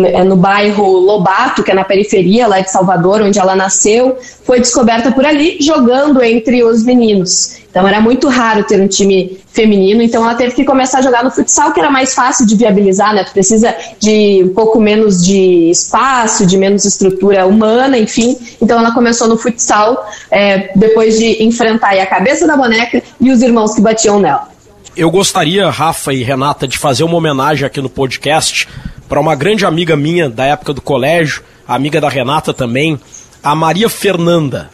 é, 0.04 0.24
no 0.24 0.36
bairro 0.36 0.86
Lobato, 0.98 1.62
que 1.62 1.70
é 1.70 1.74
na 1.74 1.84
periferia 1.84 2.46
lá 2.46 2.60
de 2.60 2.70
Salvador, 2.70 3.22
onde 3.22 3.38
ela 3.38 3.56
nasceu, 3.56 4.18
foi 4.44 4.60
descoberta 4.60 5.10
por 5.12 5.24
ali, 5.24 5.58
jogando 5.60 6.22
entre 6.22 6.62
os 6.62 6.82
meninos. 6.82 7.58
Então 7.70 7.86
era 7.86 8.00
muito 8.00 8.28
raro 8.28 8.64
ter 8.64 8.80
um 8.80 8.88
time 8.88 9.38
feminino, 9.52 10.02
então 10.02 10.24
ela 10.24 10.34
teve 10.34 10.54
que 10.54 10.64
começar 10.64 10.98
a 10.98 11.02
jogar 11.02 11.22
no 11.22 11.30
futsal, 11.30 11.72
que 11.72 11.80
era 11.80 11.90
mais 11.90 12.14
fácil 12.14 12.46
de 12.46 12.56
viabilizar, 12.56 13.14
né? 13.14 13.24
Tu 13.24 13.32
precisa 13.32 13.74
de 14.00 14.42
um 14.44 14.54
pouco 14.54 14.80
menos 14.80 15.24
de 15.24 15.70
espaço, 15.70 16.46
de 16.46 16.56
menos 16.56 16.84
estrutura 16.84 17.46
humana, 17.46 17.98
enfim. 17.98 18.36
Então 18.60 18.78
ela 18.78 18.92
começou 18.92 19.28
no 19.28 19.36
futsal, 19.36 20.08
é, 20.30 20.70
depois 20.74 21.18
de 21.18 21.42
enfrentar 21.44 21.98
a 21.98 22.06
cabeça 22.06 22.46
da 22.46 22.56
boneca 22.56 23.02
e 23.20 23.30
os 23.30 23.42
irmãos 23.42 23.74
que 23.74 23.80
batiam 23.80 24.18
nela. 24.18 24.57
Eu 24.98 25.12
gostaria, 25.12 25.70
Rafa 25.70 26.12
e 26.12 26.24
Renata, 26.24 26.66
de 26.66 26.76
fazer 26.76 27.04
uma 27.04 27.14
homenagem 27.14 27.64
aqui 27.64 27.80
no 27.80 27.88
podcast 27.88 28.66
para 29.08 29.20
uma 29.20 29.36
grande 29.36 29.64
amiga 29.64 29.96
minha 29.96 30.28
da 30.28 30.44
época 30.44 30.72
do 30.72 30.82
colégio, 30.82 31.40
amiga 31.68 32.00
da 32.00 32.08
Renata 32.08 32.52
também, 32.52 32.98
a 33.40 33.54
Maria 33.54 33.88
Fernanda. 33.88 34.70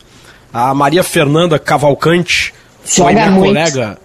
A 0.50 0.72
Maria 0.72 1.04
Fernanda 1.04 1.58
Cavalcante 1.58 2.54
foi 2.82 3.12
minha 3.12 3.30
muito. 3.30 3.48
colega 3.48 3.98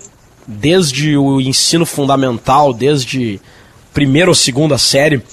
desde 0.45 1.15
o 1.15 1.39
ensino 1.39 1.85
fundamental, 1.85 2.73
desde 2.73 3.39
primeira 3.93 4.29
ou 4.29 4.35
segunda 4.35 4.77
série. 4.77 5.23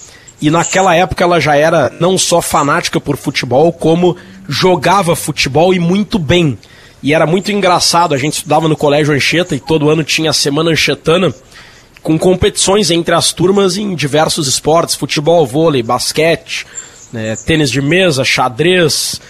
E 0.41 0.49
naquela 0.49 0.95
época 0.95 1.21
ela 1.21 1.41
já 1.41 1.57
era 1.57 1.91
não 1.99 2.17
só 2.17 2.41
fanática 2.41 2.97
por 2.97 3.17
futebol, 3.17 3.73
como 3.73 4.15
jogava 4.47 5.17
futebol 5.17 5.73
e 5.73 5.79
muito 5.79 6.17
bem. 6.17 6.57
E 7.01 7.13
era 7.13 7.25
muito 7.25 7.51
engraçado, 7.51 8.13
a 8.13 8.17
gente 8.17 8.33
estudava 8.33 8.67
no 8.67 8.75
Colégio 8.75 9.13
Anchieta 9.13 9.55
e 9.55 9.59
todo 9.59 9.89
ano 9.89 10.03
tinha 10.03 10.31
a 10.31 10.33
Semana 10.33 10.71
Anchetana, 10.71 11.33
com 12.01 12.17
competições 12.17 12.89
entre 12.89 13.13
as 13.13 13.31
turmas 13.31 13.77
em 13.77 13.93
diversos 13.93 14.47
esportes, 14.47 14.95
futebol, 14.95 15.45
vôlei, 15.45 15.83
basquete, 15.83 16.65
né, 17.11 17.35
tênis 17.35 17.69
de 17.69 17.81
mesa, 17.81 18.23
xadrez, 18.23 19.21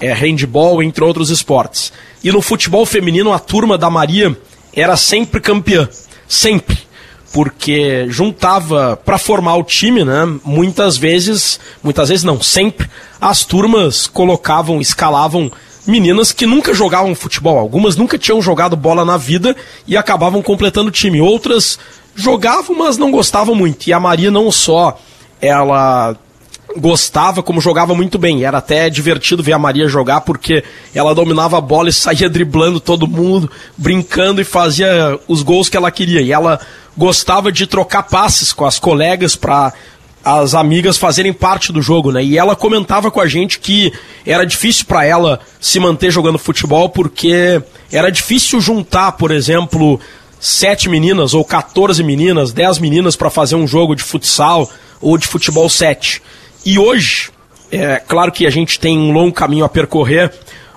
é, 0.00 0.12
handball, 0.12 0.82
entre 0.82 1.04
outros 1.04 1.30
esportes. 1.30 1.92
E 2.24 2.32
no 2.32 2.40
futebol 2.40 2.86
feminino, 2.86 3.32
a 3.32 3.38
turma 3.38 3.76
da 3.76 3.90
Maria 3.90 4.36
era 4.74 4.96
sempre 4.96 5.40
campeã. 5.40 5.88
Sempre. 6.28 6.78
Porque 7.32 8.06
juntava 8.08 8.96
para 8.96 9.18
formar 9.18 9.56
o 9.56 9.62
time, 9.62 10.04
né? 10.04 10.26
Muitas 10.44 10.96
vezes, 10.96 11.60
muitas 11.82 12.08
vezes 12.08 12.24
não, 12.24 12.42
sempre, 12.42 12.90
as 13.20 13.44
turmas 13.44 14.08
colocavam, 14.08 14.80
escalavam 14.80 15.50
meninas 15.86 16.32
que 16.32 16.46
nunca 16.46 16.74
jogavam 16.74 17.14
futebol. 17.14 17.58
Algumas 17.58 17.96
nunca 17.96 18.18
tinham 18.18 18.40
jogado 18.40 18.76
bola 18.76 19.04
na 19.04 19.16
vida 19.16 19.56
e 19.86 19.96
acabavam 19.96 20.42
completando 20.42 20.88
o 20.88 20.92
time. 20.92 21.20
Outras 21.20 21.78
jogavam, 22.14 22.76
mas 22.76 22.96
não 22.96 23.10
gostavam 23.10 23.54
muito. 23.54 23.86
E 23.86 23.92
a 23.92 24.00
Maria 24.00 24.30
não 24.30 24.50
só 24.50 24.98
ela 25.40 26.16
gostava, 26.76 27.42
como 27.42 27.60
jogava 27.60 27.94
muito 27.94 28.18
bem. 28.18 28.44
Era 28.44 28.58
até 28.58 28.88
divertido 28.88 29.42
ver 29.42 29.52
a 29.52 29.58
Maria 29.58 29.88
jogar, 29.88 30.20
porque 30.20 30.62
ela 30.94 31.14
dominava 31.14 31.58
a 31.58 31.60
bola 31.60 31.88
e 31.88 31.92
saía 31.92 32.28
driblando 32.28 32.80
todo 32.80 33.08
mundo, 33.08 33.50
brincando 33.76 34.40
e 34.40 34.44
fazia 34.44 35.18
os 35.26 35.42
gols 35.42 35.68
que 35.68 35.76
ela 35.76 35.90
queria. 35.90 36.20
E 36.20 36.32
ela 36.32 36.60
gostava 36.96 37.50
de 37.50 37.66
trocar 37.66 38.04
passes 38.04 38.52
com 38.52 38.64
as 38.64 38.78
colegas 38.78 39.34
para 39.34 39.72
as 40.24 40.54
amigas 40.54 40.98
fazerem 40.98 41.32
parte 41.32 41.72
do 41.72 41.80
jogo, 41.80 42.12
né? 42.12 42.22
E 42.22 42.36
ela 42.36 42.54
comentava 42.54 43.10
com 43.10 43.20
a 43.20 43.26
gente 43.26 43.58
que 43.58 43.92
era 44.24 44.44
difícil 44.44 44.84
para 44.86 45.04
ela 45.04 45.40
se 45.60 45.80
manter 45.80 46.10
jogando 46.10 46.38
futebol 46.38 46.88
porque 46.88 47.62
era 47.90 48.10
difícil 48.10 48.60
juntar, 48.60 49.12
por 49.12 49.30
exemplo, 49.30 49.98
sete 50.38 50.88
meninas 50.88 51.34
ou 51.34 51.44
14 51.44 52.02
meninas, 52.02 52.52
10 52.52 52.78
meninas 52.78 53.16
para 53.16 53.30
fazer 53.30 53.56
um 53.56 53.66
jogo 53.66 53.94
de 53.94 54.02
futsal 54.02 54.70
ou 55.00 55.16
de 55.16 55.26
futebol 55.26 55.68
7. 55.68 56.22
E 56.64 56.78
hoje, 56.78 57.30
é 57.70 57.96
claro 57.96 58.30
que 58.32 58.46
a 58.46 58.50
gente 58.50 58.78
tem 58.78 58.98
um 58.98 59.12
longo 59.12 59.32
caminho 59.32 59.64
a 59.64 59.68
percorrer, 59.68 60.32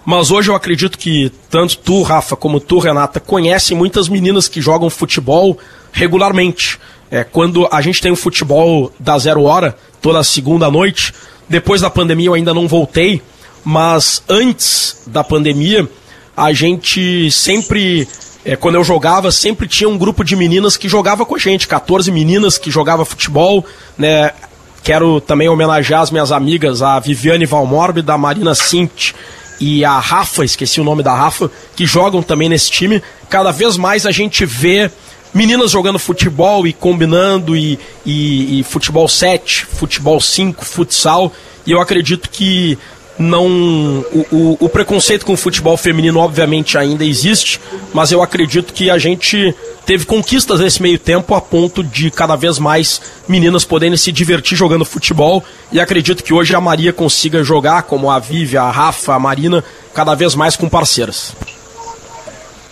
mas 0.06 0.32
hoje 0.32 0.50
eu 0.50 0.56
acredito 0.56 0.98
que 0.98 1.32
tanto 1.50 1.78
tu, 1.78 2.02
Rafa, 2.02 2.36
como 2.36 2.60
tu, 2.60 2.80
Renata, 2.80 3.20
conhecem 3.20 3.76
muitas 3.76 4.10
meninas 4.10 4.48
que 4.48 4.62
jogam 4.62 4.90
futebol 4.90 5.58
regularmente. 5.92 6.78
É, 7.10 7.24
quando 7.24 7.68
a 7.72 7.82
gente 7.82 8.02
tem 8.02 8.12
o 8.12 8.16
futebol 8.16 8.92
da 9.00 9.18
zero 9.18 9.44
hora, 9.44 9.78
toda 10.02 10.24
segunda 10.24 10.70
noite, 10.70 11.14
depois 11.48 11.80
da 11.80 11.90
pandemia 11.90 12.28
eu 12.28 12.34
ainda 12.34 12.54
não 12.54 12.68
voltei, 12.68 13.22
mas 13.64 14.22
antes 14.28 15.04
da 15.08 15.24
pandemia, 15.24 15.88
a 16.36 16.52
gente 16.52 17.32
sempre, 17.32 18.08
é, 18.44 18.56
quando 18.56 18.76
eu 18.76 18.84
jogava, 18.84 19.32
sempre 19.32 19.68
tinha 19.68 19.88
um 19.88 19.98
grupo 19.98 20.24
de 20.24 20.36
meninas 20.36 20.76
que 20.76 20.90
jogava 20.90 21.26
com 21.26 21.36
a 21.36 21.40
gente, 21.40 21.68
14 21.68 22.12
meninas 22.12 22.58
que 22.58 22.70
jogava 22.70 23.06
futebol, 23.06 23.66
né? 23.98 24.32
Quero 24.84 25.22
também 25.22 25.48
homenagear 25.48 26.02
as 26.02 26.12
minhas 26.12 26.30
amigas, 26.30 26.82
a 26.82 27.00
Viviane 27.00 27.46
Valmorbe, 27.46 28.02
da 28.02 28.18
Marina 28.18 28.54
Sint 28.54 29.14
e 29.60 29.84
a 29.86 30.00
Rafa, 30.00 30.44
esqueci 30.44 30.82
o 30.82 30.84
nome 30.84 31.04
da 31.04 31.14
Rafa, 31.14 31.50
que 31.76 31.86
jogam 31.86 32.22
também 32.22 32.50
nesse 32.50 32.72
time. 32.72 33.02
Cada 33.30 33.52
vez 33.52 33.78
mais 33.78 34.06
a 34.06 34.12
gente 34.12 34.46
vê 34.46 34.90
meninas 35.34 35.72
jogando 35.72 35.98
futebol 35.98 36.68
e 36.68 36.74
combinando, 36.74 37.56
e, 37.56 37.80
e, 38.06 38.60
e 38.60 38.64
futebol 38.64 39.08
7, 39.08 39.66
futebol 39.66 40.20
5, 40.22 40.64
futsal. 40.64 41.32
E 41.66 41.72
eu 41.72 41.82
acredito 41.82 42.30
que 42.30 42.78
não 43.18 43.46
o, 43.48 44.26
o, 44.32 44.58
o, 44.62 44.70
preconceito 44.70 45.26
com 45.26 45.34
o 45.34 45.38
futebol 45.38 45.78
feminino 45.78 46.20
obviamente 46.20 46.78
ainda 46.78 47.06
existe, 47.06 47.60
mas 47.94 48.12
eu 48.12 48.24
acredito 48.24 48.74
que 48.74 48.90
a 48.90 48.98
gente 48.98 49.54
teve 49.86 50.06
conquistas 50.06 50.60
nesse 50.60 50.82
meio 50.82 50.98
tempo 50.98 51.36
a 51.36 51.42
ponto 51.42 51.84
de 51.84 52.10
cada 52.10 52.36
vez 52.36 52.58
mais 52.58 53.02
meninas 53.28 53.66
poderem 53.66 53.98
se 53.98 54.12
divertir 54.12 54.58
jogando 54.58 54.86
futebol 54.86 55.44
e 55.72 55.80
acredito 55.80 56.24
que 56.24 56.34
hoje 56.34 56.56
a 56.56 56.62
Maria 56.62 56.92
consiga 56.92 57.44
jogar 57.44 57.84
como 57.84 58.10
a 58.10 58.18
Vivi, 58.18 58.58
a 58.58 58.70
Rafa, 58.72 59.14
a 59.14 59.20
Marina, 59.20 59.64
cada 59.94 60.16
vez 60.16 60.34
mais 60.34 60.56
com 60.56 60.68
parceiras. 60.68 61.34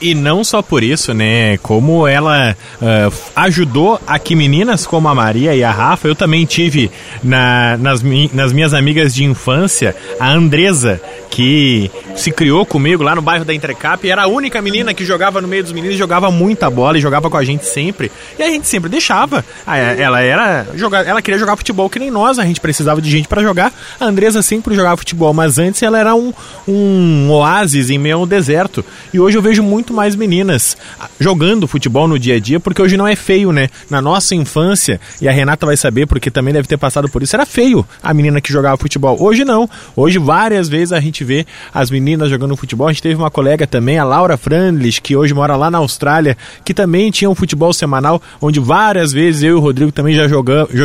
E 0.02 0.16
não 0.16 0.44
só 0.44 0.64
por 0.64 0.82
isso, 0.82 1.14
né? 1.14 1.58
Como 1.60 2.08
ela 2.08 2.58
uh, 2.82 3.14
ajudou 3.36 4.02
a 4.08 4.18
que 4.18 4.36
meninas 4.36 4.86
como 4.86 5.08
a 5.08 5.14
Maria 5.14 5.56
e 5.56 5.64
a 5.64 5.70
Rafa, 5.72 6.08
eu 6.08 6.16
também 6.16 6.44
tive 6.46 6.90
na, 7.24 7.78
nas, 7.78 8.02
nas 8.34 8.52
minhas 8.52 8.74
amigas 8.74 9.14
de 9.14 9.24
infância 9.24 9.96
a 10.20 10.32
Andresa, 10.32 11.00
que 11.32 11.90
se 12.14 12.30
criou 12.30 12.66
comigo 12.66 13.02
lá 13.02 13.16
no 13.16 13.22
bairro 13.22 13.46
da 13.46 13.54
Entrecap, 13.54 14.08
era 14.08 14.24
a 14.24 14.28
única 14.28 14.62
menina 14.62 14.94
que 14.94 15.06
jogava 15.06 15.42
no 15.42 15.48
meio 15.48 15.64
dos 15.64 15.72
meninos, 15.72 15.98
jogava 15.98 16.30
muita 16.30 16.70
bola 16.70 16.98
e 16.98 17.02
jogava 17.02 17.30
com 17.30 17.38
a 17.38 17.44
gente 17.44 17.66
sempre. 17.66 18.12
E 18.38 18.44
a 18.44 18.48
gente 18.48 18.68
sempre 18.68 18.90
deixava. 18.90 19.44
Ah, 19.66 19.78
é, 19.78 20.02
ela 20.02 20.22
era 20.22 20.68
jogar, 20.76 21.08
ela 21.08 21.22
queria 21.22 21.40
jogar 21.40 21.56
futebol 21.56 21.90
que 21.90 21.98
nem 21.98 22.12
nós, 22.12 22.38
a 22.38 22.44
gente 22.44 22.60
precisava 22.60 23.02
de 23.02 23.10
gente 23.10 23.30
para 23.30 23.42
jogar. 23.42 23.74
A 24.00 24.06
Andresa 24.06 24.42
sempre 24.42 24.76
jogava 24.76 24.98
futebol, 24.98 25.34
mas 25.34 25.58
antes 25.58 25.82
ela 25.82 25.98
era 25.98 26.14
um, 26.14 26.34
um 26.68 27.32
oásis 27.32 27.90
em 27.90 27.98
meio 27.98 28.18
ao 28.18 28.26
deserto. 28.26 28.84
E 29.14 29.20
hoje 29.20 29.38
eu 29.38 29.42
vejo 29.42 29.64
muito 29.64 29.94
mais 29.94 30.16
meninas 30.16 30.76
jogando 31.18 31.68
futebol 31.68 32.10
no 32.10 32.20
dia 32.20 32.36
a 32.36 32.40
dia, 32.40 32.60
porque 32.60 32.82
hoje 32.82 32.98
não 32.98 33.08
é 33.08 33.16
feio, 33.16 33.54
né? 33.54 33.70
Na 33.90 34.02
nossa 34.02 34.36
infância, 34.36 35.00
e 35.22 35.30
a 35.30 35.32
Renata 35.32 35.66
vai 35.66 35.78
saber 35.78 36.08
porque 36.08 36.30
também 36.30 36.54
deve 36.54 36.68
ter 36.68 36.78
passado 36.78 37.08
por 37.08 37.24
isso, 37.24 37.36
era 37.36 37.46
feio 37.46 37.88
a 38.04 38.14
menina 38.14 38.42
que 38.42 38.52
jogava 38.52 38.76
futebol. 38.76 39.16
Hoje 39.22 39.46
não. 39.46 39.70
Hoje 39.96 40.20
várias 40.20 40.68
vezes 40.68 40.92
a 40.92 41.00
gente 41.00 41.21
gente 41.22 41.24
vê 41.24 41.46
as 41.74 41.90
meninas 41.90 42.30
jogando 42.30 42.56
futebol. 42.56 42.88
A 42.88 42.92
gente 42.92 43.02
teve 43.02 43.16
uma 43.16 43.32
colega 43.32 43.66
também, 43.66 43.98
a 43.98 44.04
Laura 44.04 44.36
Frandlich, 44.38 45.02
que 45.02 45.16
hoje 45.16 45.34
mora 45.34 45.56
lá 45.56 45.70
na 45.70 45.78
Austrália, 45.78 46.36
que 46.66 46.74
também 46.74 47.12
tinha 47.12 47.30
um 47.30 47.36
futebol 47.36 47.72
semanal, 47.72 48.22
onde 48.42 48.60
várias 48.60 49.14
vezes 49.14 49.44
eu 49.44 49.52
e 49.52 49.54
o 49.54 49.60
Rodrigo 49.60 49.92
também 49.92 50.16
já 50.16 50.28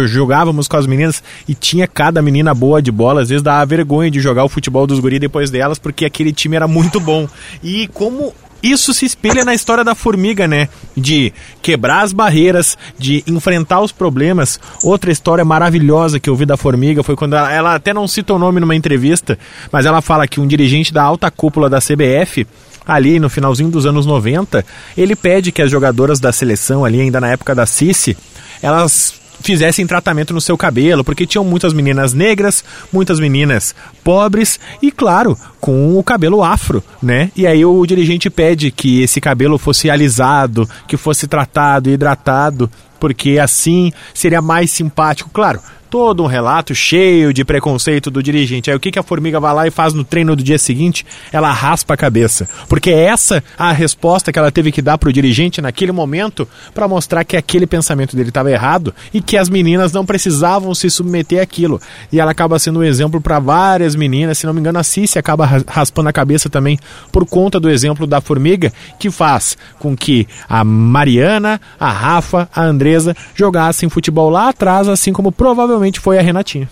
jogávamos 0.07 0.68
com 0.68 0.77
as 0.77 0.87
meninas 0.87 1.22
e 1.49 1.55
tinha 1.55 1.87
cada 1.87 2.22
menina 2.22 2.55
boa 2.55 2.81
de 2.81 2.92
bola. 2.92 3.22
Às 3.22 3.31
vezes 3.31 3.42
dava 3.42 3.64
vergonha 3.66 4.11
de 4.11 4.20
jogar 4.20 4.44
o 4.44 4.49
futebol 4.49 4.87
dos 4.87 5.01
guri 5.01 5.18
depois 5.18 5.51
delas, 5.51 5.79
porque 5.79 6.05
aquele 6.05 6.33
time 6.33 6.57
era 6.57 6.68
muito 6.68 7.01
bom. 7.01 7.29
E 7.62 7.88
como 7.88 8.35
isso 8.70 8.92
se 8.94 9.05
espelha 9.05 9.44
na 9.44 9.55
história 9.55 9.85
da 9.85 9.94
formiga, 9.94 10.46
né? 10.46 10.68
De 10.96 11.33
quebrar 11.62 12.02
as 12.02 12.12
barreiras, 12.12 12.76
de 12.98 13.22
enfrentar 13.26 13.81
os 13.81 13.92
problemas. 13.92 14.59
Outra 14.83 15.11
história 15.11 15.44
maravilhosa 15.44 16.20
que 16.20 16.31
eu 16.31 16.37
vi 16.37 16.46
da 16.46 16.57
formiga 16.57 17.02
foi 17.02 17.16
quando 17.16 17.37
ela, 17.37 17.52
ela 17.52 17.74
até 17.74 17.92
não 17.92 18.09
cita 18.09 18.35
o 18.35 18.38
nome 18.38 18.61
numa 18.61 18.74
entrevista, 18.74 19.38
mas 19.70 19.87
ela 19.87 20.00
fala 20.00 20.26
que 20.26 20.40
um 20.40 20.46
dirigente 20.46 20.92
da 20.92 21.02
alta 21.02 21.31
cúpula 21.31 21.68
da 21.68 21.81
CBF 21.81 22.46
ali 22.87 23.18
no 23.18 23.29
finalzinho 23.29 23.68
dos 23.68 23.85
anos 23.85 24.07
90, 24.07 24.64
ele 24.96 25.16
pede 25.16 25.50
que 25.50 25.61
as 25.61 25.70
jogadoras 25.70 26.20
da 26.20 26.31
seleção 26.31 26.85
ali 26.85 27.00
ainda 27.00 27.20
na 27.20 27.29
época 27.29 27.55
da 27.55 27.66
Cici, 27.66 28.16
elas 28.62 29.14
fizessem 29.46 29.87
tratamento 29.87 30.35
no 30.35 30.40
seu 30.40 30.59
cabelo, 30.59 31.04
porque 31.04 31.24
tinham 31.24 31.44
muitas 31.44 31.72
meninas 31.72 32.12
negras, 32.12 32.64
muitas 32.92 33.20
meninas 33.20 33.76
pobres 34.02 34.59
e, 34.82 34.90
claro, 34.90 35.38
com 35.61 35.96
o 35.96 36.02
cabelo 36.02 36.42
afro, 36.42 36.82
né? 37.00 37.30
E 37.37 37.46
aí 37.46 37.64
o 37.64 37.87
dirigente 37.87 38.28
pede 38.28 38.72
que 38.72 39.02
esse 39.02 39.20
cabelo 39.20 39.56
fosse 39.56 39.88
alisado, 39.88 40.68
que 40.88 40.96
fosse 40.96 41.28
tratado, 41.28 41.88
hidratado, 41.88 42.68
porque 42.98 43.38
assim 43.38 43.92
seria 44.12 44.42
mais 44.42 44.72
simpático. 44.72 45.30
Claro, 45.32 45.61
todo 45.88 46.22
um 46.22 46.27
relato 46.27 46.75
cheio 46.75 47.33
de 47.33 47.44
preconceito 47.44 48.11
do 48.11 48.22
dirigente. 48.22 48.70
Aí 48.70 48.77
o 48.77 48.81
que, 48.81 48.90
que 48.90 48.99
a 48.99 49.03
formiga 49.03 49.40
vai 49.40 49.55
lá 49.55 49.66
e 49.66 49.70
faz 49.70 49.94
no 49.94 50.05
treino 50.05 50.35
do 50.35 50.42
dia 50.42 50.59
seguinte? 50.59 51.07
Ela 51.33 51.53
raspa 51.53 51.94
a 51.94 51.96
cabeça. 51.96 52.49
Porque 52.68 52.90
é 52.90 53.05
essa 53.05 53.42
a 53.57 53.72
resposta 53.72 54.33
que 54.33 54.38
ela 54.38 54.51
teve 54.51 54.72
que 54.72 54.83
dar 54.83 54.99
pro 54.99 55.12
dirigente 55.12 55.61
naquele 55.61 55.92
momento 55.92 56.49
para 56.75 56.88
mostrar 56.88 57.25
que 57.25 57.37
aquele 57.37 57.66
pensamento 57.66 58.16
dele 58.16 58.31
estava 58.31 58.51
errado 58.51 58.94
e 59.14 59.20
que 59.20 59.37
as 59.37 59.49
meninas 59.49 59.92
não 59.92 60.05
precisavam 60.05 60.75
se 60.75 60.90
submeter 60.90 61.40
àquilo. 61.40 61.81
E 62.12 62.20
ela 62.20 62.33
acaba 62.33 62.59
sendo 62.59 62.81
um 62.81 62.85
exemplo 62.85 63.20
para 63.20 63.38
várias 63.38 63.94
meninas. 63.94 64.38
Se 64.38 64.46
não 64.46 64.53
me 64.53 64.61
engano, 64.61 64.79
a 64.79 64.83
Cici 64.83 65.18
acaba 65.18 65.46
raspando 65.66 66.09
a 66.09 66.12
cabeça 66.12 66.51
também 66.51 66.79
por 67.12 67.25
conta 67.27 67.61
do 67.61 67.70
exemplo 67.70 68.07
da 68.07 68.20
formiga, 68.20 68.72
que 68.99 69.11
faz 69.11 69.57
com 69.79 69.96
que 69.96 70.27
a 70.49 70.64
Mariana, 70.64 71.61
a 71.79 71.90
Rafa, 71.90 72.49
a 72.55 72.62
Andresa 72.62 73.16
jogassem 73.35 73.88
futebol 73.88 74.31
lá 74.31 74.49
atrás, 74.49 74.88
assim 74.88 75.12
como 75.12 75.31
provavelmente 75.31 75.75
foi 76.00 76.18
a 76.18 76.22
Renatinha. 76.22 76.68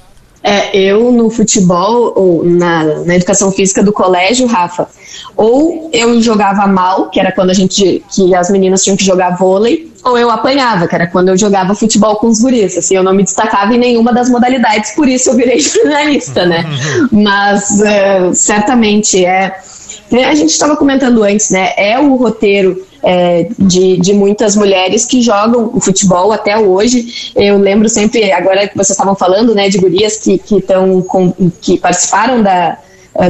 É, 0.47 0.77
eu 0.77 1.11
no 1.11 1.31
futebol, 1.31 2.13
ou 2.15 2.45
na, 2.45 2.85
na 3.05 3.17
educação 3.17 3.51
física 3.51 3.83
do 3.83 3.95
colégio, 3.95 4.47
Rafa, 4.47 4.87
ou 5.35 5.89
eu 5.91 6.21
jogava 6.21 6.67
mal, 6.67 7.09
que 7.09 7.19
era 7.19 7.33
quando 7.33 7.49
a 7.49 7.55
gente, 7.55 8.05
que 8.11 8.35
as 8.35 8.51
meninas 8.51 8.85
tinham 8.85 8.95
que 8.95 9.05
jogar 9.05 9.39
vôlei, 9.39 9.91
ou 10.05 10.19
eu 10.19 10.31
apanhava, 10.31 10.87
que 10.87 10.95
era 10.95 11.07
quando 11.07 11.31
eu 11.31 11.37
jogava 11.39 11.75
futebol 11.75 12.17
com 12.17 12.27
os 12.27 12.43
guris, 12.43 12.77
assim, 12.77 12.95
eu 12.95 13.03
não 13.03 13.15
me 13.15 13.23
destacava 13.23 13.75
em 13.75 13.79
nenhuma 13.79 14.13
das 14.13 14.29
modalidades, 14.29 14.91
por 14.91 15.09
isso 15.09 15.31
eu 15.31 15.35
virei 15.35 15.59
jornalista, 15.61 16.45
né? 16.45 16.63
Mas 17.11 17.81
uh, 17.81 18.35
certamente 18.35 19.25
é 19.25 19.59
a 20.13 20.35
gente 20.35 20.51
estava 20.51 20.77
comentando 20.77 21.23
antes, 21.23 21.51
né? 21.51 21.73
É 21.77 21.99
o 21.99 22.15
roteiro 22.17 22.85
é, 23.03 23.49
de, 23.59 23.97
de 23.99 24.13
muitas 24.13 24.57
mulheres 24.57 25.05
que 25.05 25.21
jogam 25.21 25.71
o 25.73 25.81
futebol 25.81 26.33
até 26.33 26.57
hoje. 26.59 27.33
Eu 27.37 27.59
lembro 27.59 27.89
sempre, 27.89 28.33
agora 28.33 28.67
que 28.67 28.77
vocês 28.77 28.91
estavam 28.91 29.15
falando, 29.15 29.55
né, 29.55 29.69
de 29.69 29.79
gurias 29.79 30.17
que, 30.17 30.39
que, 30.39 30.61
tão 30.61 31.05
que 31.61 31.79
participaram 31.79 32.43
da, 32.43 32.79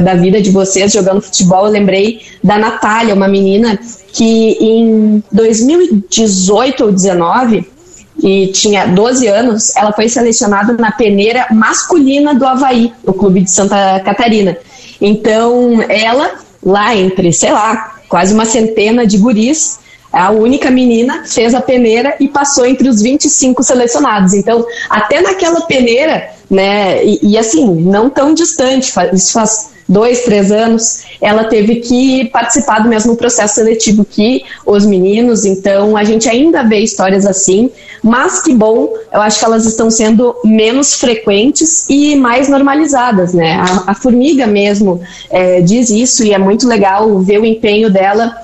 da 0.03 0.15
vida 0.15 0.41
de 0.41 0.49
vocês 0.49 0.91
jogando 0.91 1.21
futebol, 1.21 1.65
eu 1.65 1.71
lembrei 1.71 2.21
da 2.43 2.57
Natália, 2.57 3.13
uma 3.13 3.27
menina 3.27 3.77
que 4.13 4.57
em 4.59 5.23
2018 5.31 6.83
ou 6.83 6.91
2019 6.91 7.75
que 8.19 8.47
tinha 8.47 8.87
12 8.87 9.27
anos, 9.27 9.75
ela 9.75 9.91
foi 9.91 10.07
selecionada 10.07 10.73
na 10.73 10.89
peneira 10.91 11.47
masculina 11.51 12.33
do 12.33 12.45
Havaí, 12.45 12.93
no 13.05 13.13
clube 13.13 13.41
de 13.41 13.51
Santa 13.51 13.99
Catarina. 13.99 14.57
Então, 15.01 15.81
ela 15.89 16.31
lá 16.65 16.95
entre, 16.95 17.31
sei 17.31 17.51
lá, 17.51 17.97
quase 18.09 18.33
uma 18.33 18.45
centena 18.45 19.05
de 19.05 19.17
guris, 19.17 19.79
a 20.11 20.31
única 20.31 20.71
menina 20.71 21.23
fez 21.25 21.53
a 21.53 21.61
peneira 21.61 22.15
e 22.19 22.27
passou 22.27 22.65
entre 22.65 22.87
os 22.87 23.01
25 23.01 23.61
selecionados. 23.61 24.33
Então, 24.33 24.65
até 24.89 25.21
naquela 25.21 25.61
peneira, 25.61 26.29
né, 26.49 27.03
e, 27.03 27.19
e 27.21 27.37
assim, 27.37 27.65
não 27.65 28.09
tão 28.09 28.33
distante, 28.33 28.93
isso 29.13 29.33
faz 29.33 29.74
dois, 29.87 30.23
três 30.23 30.51
anos, 30.51 31.03
ela 31.21 31.45
teve 31.45 31.77
que 31.77 32.25
participar 32.25 32.79
do 32.79 32.89
mesmo 32.89 33.15
processo 33.15 33.55
seletivo 33.55 34.03
que 34.03 34.43
os 34.65 34.85
meninos, 34.85 35.45
então 35.45 35.95
a 35.95 36.03
gente 36.03 36.27
ainda 36.27 36.63
vê 36.63 36.79
histórias 36.79 37.25
assim, 37.25 37.69
mas 38.01 38.41
que 38.41 38.53
bom, 38.53 38.93
eu 39.11 39.21
acho 39.21 39.39
que 39.39 39.45
elas 39.45 39.65
estão 39.65 39.89
sendo 39.89 40.35
menos 40.43 40.95
frequentes 40.95 41.87
e 41.89 42.15
mais 42.15 42.49
normalizadas, 42.49 43.33
né? 43.33 43.53
A, 43.53 43.91
a 43.91 43.95
formiga 43.95 44.47
mesmo 44.47 45.01
é, 45.29 45.61
diz 45.61 45.89
isso 45.89 46.23
e 46.23 46.33
é 46.33 46.37
muito 46.37 46.67
legal 46.67 47.19
ver 47.19 47.39
o 47.39 47.45
empenho 47.45 47.89
dela 47.89 48.35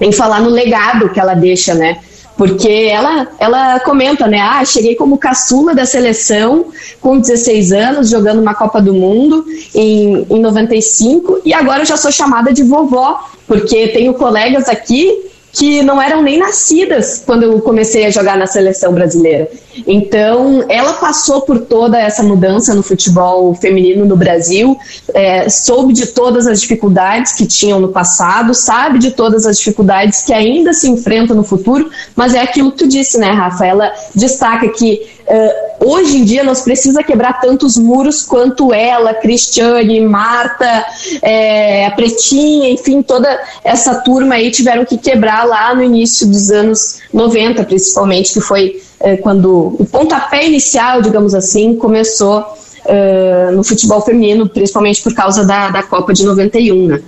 em 0.00 0.12
falar 0.12 0.40
no 0.40 0.50
legado 0.50 1.10
que 1.10 1.20
ela 1.20 1.34
deixa, 1.34 1.74
né? 1.74 1.98
Porque 2.36 2.88
ela, 2.90 3.28
ela 3.38 3.80
comenta, 3.80 4.26
né? 4.26 4.40
Ah, 4.40 4.64
cheguei 4.64 4.94
como 4.94 5.18
caçula 5.18 5.74
da 5.74 5.86
seleção 5.86 6.66
com 7.00 7.18
16 7.18 7.72
anos, 7.72 8.10
jogando 8.10 8.40
uma 8.40 8.54
Copa 8.54 8.80
do 8.80 8.92
Mundo 8.92 9.44
em, 9.74 10.26
em 10.28 10.40
95, 10.40 11.40
e 11.44 11.54
agora 11.54 11.82
eu 11.82 11.86
já 11.86 11.96
sou 11.96 12.10
chamada 12.10 12.52
de 12.52 12.62
vovó, 12.62 13.30
porque 13.46 13.88
tenho 13.88 14.14
colegas 14.14 14.68
aqui 14.68 15.30
que 15.52 15.82
não 15.82 16.02
eram 16.02 16.20
nem 16.20 16.36
nascidas 16.36 17.22
quando 17.24 17.44
eu 17.44 17.60
comecei 17.60 18.06
a 18.06 18.10
jogar 18.10 18.36
na 18.36 18.46
seleção 18.46 18.92
brasileira. 18.92 19.48
Então, 19.86 20.64
ela 20.68 20.94
passou 20.94 21.42
por 21.42 21.60
toda 21.60 21.98
essa 21.98 22.22
mudança 22.22 22.74
no 22.74 22.82
futebol 22.82 23.54
feminino 23.54 24.04
no 24.04 24.16
Brasil, 24.16 24.76
é, 25.12 25.48
soube 25.48 25.92
de 25.92 26.06
todas 26.06 26.46
as 26.46 26.60
dificuldades 26.60 27.32
que 27.32 27.46
tinham 27.46 27.80
no 27.80 27.88
passado, 27.88 28.54
sabe 28.54 28.98
de 28.98 29.10
todas 29.10 29.46
as 29.46 29.58
dificuldades 29.58 30.22
que 30.22 30.32
ainda 30.32 30.72
se 30.72 30.88
enfrentam 30.88 31.36
no 31.36 31.44
futuro, 31.44 31.90
mas 32.14 32.34
é 32.34 32.40
aquilo 32.40 32.70
que 32.72 32.78
tu 32.78 32.88
disse, 32.88 33.18
né, 33.18 33.30
Rafa? 33.30 33.66
Ela 33.66 33.92
destaca 34.14 34.68
que 34.68 35.06
uh, 35.28 35.90
hoje 35.90 36.18
em 36.18 36.24
dia 36.24 36.44
nós 36.44 36.62
precisa 36.62 37.02
quebrar 37.02 37.40
tantos 37.40 37.76
muros 37.76 38.22
quanto 38.22 38.72
ela, 38.72 39.14
Cristiane, 39.14 40.00
Marta, 40.00 40.86
é, 41.22 41.86
a 41.86 41.90
Pretinha, 41.90 42.70
enfim, 42.70 43.02
toda 43.02 43.40
essa 43.62 43.96
turma 43.96 44.36
aí 44.36 44.50
tiveram 44.50 44.84
que 44.84 44.96
quebrar 44.96 45.44
lá 45.44 45.74
no 45.74 45.82
início 45.82 46.26
dos 46.26 46.50
anos 46.50 47.00
90, 47.12 47.64
principalmente, 47.64 48.32
que 48.32 48.40
foi 48.40 48.83
quando 49.22 49.76
o 49.78 49.86
pontapé 49.86 50.46
inicial, 50.46 51.02
digamos 51.02 51.34
assim, 51.34 51.76
começou 51.76 52.40
uh, 52.40 53.52
no 53.54 53.64
futebol 53.64 54.00
feminino, 54.00 54.48
principalmente 54.48 55.02
por 55.02 55.14
causa 55.14 55.44
da, 55.44 55.70
da 55.70 55.82
Copa 55.82 56.12
de 56.12 56.24
91, 56.24 56.86
né? 56.86 57.02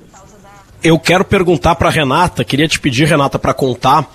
Eu 0.83 0.99
quero 0.99 1.25
perguntar 1.25 1.75
para 1.75 1.91
Renata, 1.91 2.45
queria 2.45 2.69
te 2.69 2.79
pedir, 2.79 3.07
Renata, 3.07 3.39
para 3.39 3.55
contar 3.55 4.09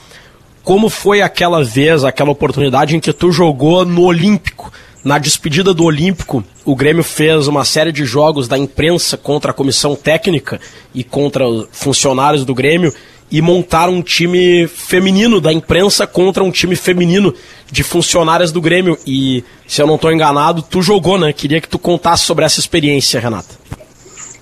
como 0.63 0.89
foi 0.89 1.21
aquela 1.21 1.63
vez, 1.63 2.03
aquela 2.03 2.29
oportunidade 2.29 2.95
em 2.95 2.99
que 2.99 3.11
tu 3.11 3.31
jogou 3.31 3.83
no 3.85 4.03
Olímpico. 4.03 4.71
Na 5.03 5.17
despedida 5.17 5.73
do 5.73 5.83
Olímpico, 5.83 6.43
o 6.63 6.75
Grêmio 6.75 7.03
fez 7.03 7.47
uma 7.47 7.65
série 7.65 7.91
de 7.91 8.05
jogos 8.05 8.47
da 8.47 8.55
imprensa 8.55 9.17
contra 9.17 9.49
a 9.49 9.53
comissão 9.53 9.95
técnica 9.95 10.61
e 10.93 11.03
contra 11.03 11.43
funcionários 11.71 12.45
do 12.45 12.53
Grêmio 12.53 12.93
e 13.31 13.41
montaram 13.41 13.93
um 13.93 14.01
time 14.01 14.67
feminino 14.67 15.39
da 15.39 15.53
imprensa 15.53 16.05
contra 16.05 16.43
um 16.43 16.51
time 16.51 16.75
feminino 16.75 17.33
de 17.71 17.81
funcionárias 17.81 18.51
do 18.51 18.59
Grêmio. 18.59 18.97
E, 19.07 19.43
se 19.65 19.81
eu 19.81 19.87
não 19.87 19.95
estou 19.95 20.11
enganado, 20.11 20.61
tu 20.61 20.81
jogou, 20.81 21.17
né? 21.17 21.31
Queria 21.31 21.61
que 21.61 21.69
tu 21.69 21.79
contasse 21.79 22.25
sobre 22.25 22.43
essa 22.43 22.59
experiência, 22.59 23.19
Renata. 23.19 23.55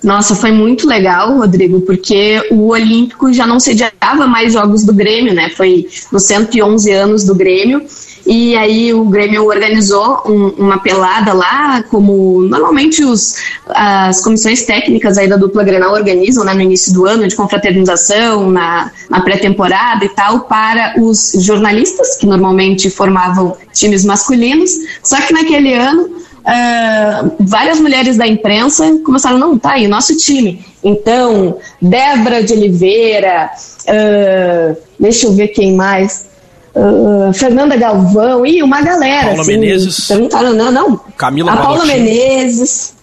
Nossa, 0.02 0.34
foi 0.34 0.50
muito 0.50 0.88
legal, 0.88 1.36
Rodrigo, 1.36 1.82
porque 1.82 2.40
o 2.50 2.68
Olímpico 2.68 3.32
já 3.32 3.46
não 3.46 3.60
sediava 3.60 4.26
mais 4.26 4.52
jogos 4.52 4.82
do 4.82 4.94
Grêmio, 4.94 5.34
né? 5.34 5.50
Foi 5.50 5.86
nos 6.10 6.24
111 6.24 6.90
anos 6.90 7.24
do 7.24 7.34
Grêmio. 7.34 7.82
E 8.26 8.54
aí 8.56 8.94
o 8.94 9.04
Grêmio 9.04 9.44
organizou 9.44 10.22
um, 10.26 10.48
uma 10.50 10.78
pelada 10.78 11.32
lá, 11.32 11.82
como 11.84 12.42
normalmente 12.42 13.04
os, 13.04 13.34
as 13.68 14.22
comissões 14.22 14.62
técnicas 14.62 15.18
aí 15.18 15.28
da 15.28 15.36
dupla 15.36 15.64
Grenal 15.64 15.92
organizam 15.92 16.44
né, 16.44 16.54
no 16.54 16.60
início 16.60 16.92
do 16.92 17.06
ano, 17.06 17.26
de 17.26 17.34
confraternização, 17.34 18.50
na, 18.50 18.90
na 19.08 19.20
pré-temporada 19.20 20.04
e 20.04 20.08
tal, 20.10 20.40
para 20.40 20.94
os 20.98 21.32
jornalistas, 21.38 22.16
que 22.16 22.26
normalmente 22.26 22.88
formavam 22.88 23.56
times 23.72 24.04
masculinos. 24.04 24.70
Só 25.02 25.20
que 25.20 25.32
naquele 25.32 25.74
ano 25.74 26.10
Uh, 26.40 27.32
várias 27.40 27.78
mulheres 27.78 28.16
da 28.16 28.26
imprensa 28.26 28.98
começaram, 29.04 29.38
não, 29.38 29.58
tá 29.58 29.72
aí, 29.72 29.86
nosso 29.86 30.16
time. 30.16 30.64
Então, 30.82 31.58
Débora 31.80 32.42
de 32.42 32.54
Oliveira, 32.54 33.50
uh, 33.86 34.76
deixa 34.98 35.26
eu 35.26 35.32
ver 35.32 35.48
quem 35.48 35.74
mais, 35.74 36.26
uh, 36.74 37.32
Fernanda 37.34 37.76
Galvão, 37.76 38.46
e 38.46 38.62
uma 38.62 38.80
galera. 38.80 39.26
Paula 39.28 39.42
assim, 39.42 39.58
Menezes. 39.58 40.08
Perguntaram, 40.08 40.54
não, 40.54 40.72
não. 40.72 41.00
Camila 41.16 41.52
A 41.52 41.56
Paula 41.56 41.78
Balotin. 41.78 41.92
Menezes, 41.92 42.94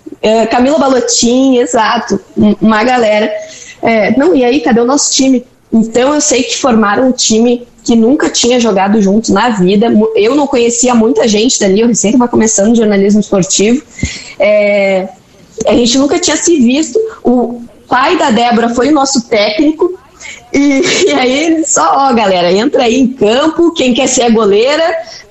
Camila 0.52 0.80
Balotin, 0.80 1.58
exato, 1.58 2.20
uma 2.62 2.84
galera. 2.84 3.32
É, 3.82 4.18
não, 4.18 4.36
e 4.36 4.44
aí, 4.44 4.60
cadê 4.62 4.82
o 4.82 4.86
nosso 4.86 5.14
time? 5.14 5.46
Então 5.78 6.14
eu 6.14 6.22
sei 6.22 6.44
que 6.44 6.58
formaram 6.58 7.10
um 7.10 7.12
time 7.12 7.68
que 7.84 7.96
nunca 7.96 8.30
tinha 8.30 8.60
jogado 8.60 9.02
junto 9.02 9.32
na 9.32 9.50
vida. 9.50 9.88
Eu 10.16 10.36
não 10.36 10.46
conhecia 10.46 10.94
muita 10.94 11.28
gente 11.28 11.60
dali, 11.60 11.80
eu 11.80 11.88
recém 11.88 12.12
estava 12.12 12.30
começando 12.30 12.76
jornalismo 12.76 13.22
esportivo. 13.22 13.82
É, 14.38 15.08
a 15.66 15.74
gente 15.74 15.98
nunca 15.98 16.20
tinha 16.20 16.36
se 16.36 16.58
visto. 16.58 17.00
O 17.24 17.62
pai 17.88 18.18
da 18.18 18.30
Débora 18.30 18.70
foi 18.70 18.90
o 18.90 18.94
nosso 18.94 19.28
técnico. 19.30 19.98
E, 20.52 20.82
e 21.08 21.14
aí, 21.14 21.64
só, 21.66 22.10
ó, 22.10 22.14
galera, 22.14 22.52
entra 22.52 22.84
aí 22.84 23.00
em 23.00 23.08
campo. 23.08 23.74
Quem 23.74 23.94
quer 23.94 24.08
ser 24.08 24.24
a 24.24 24.30
goleira, 24.30 24.84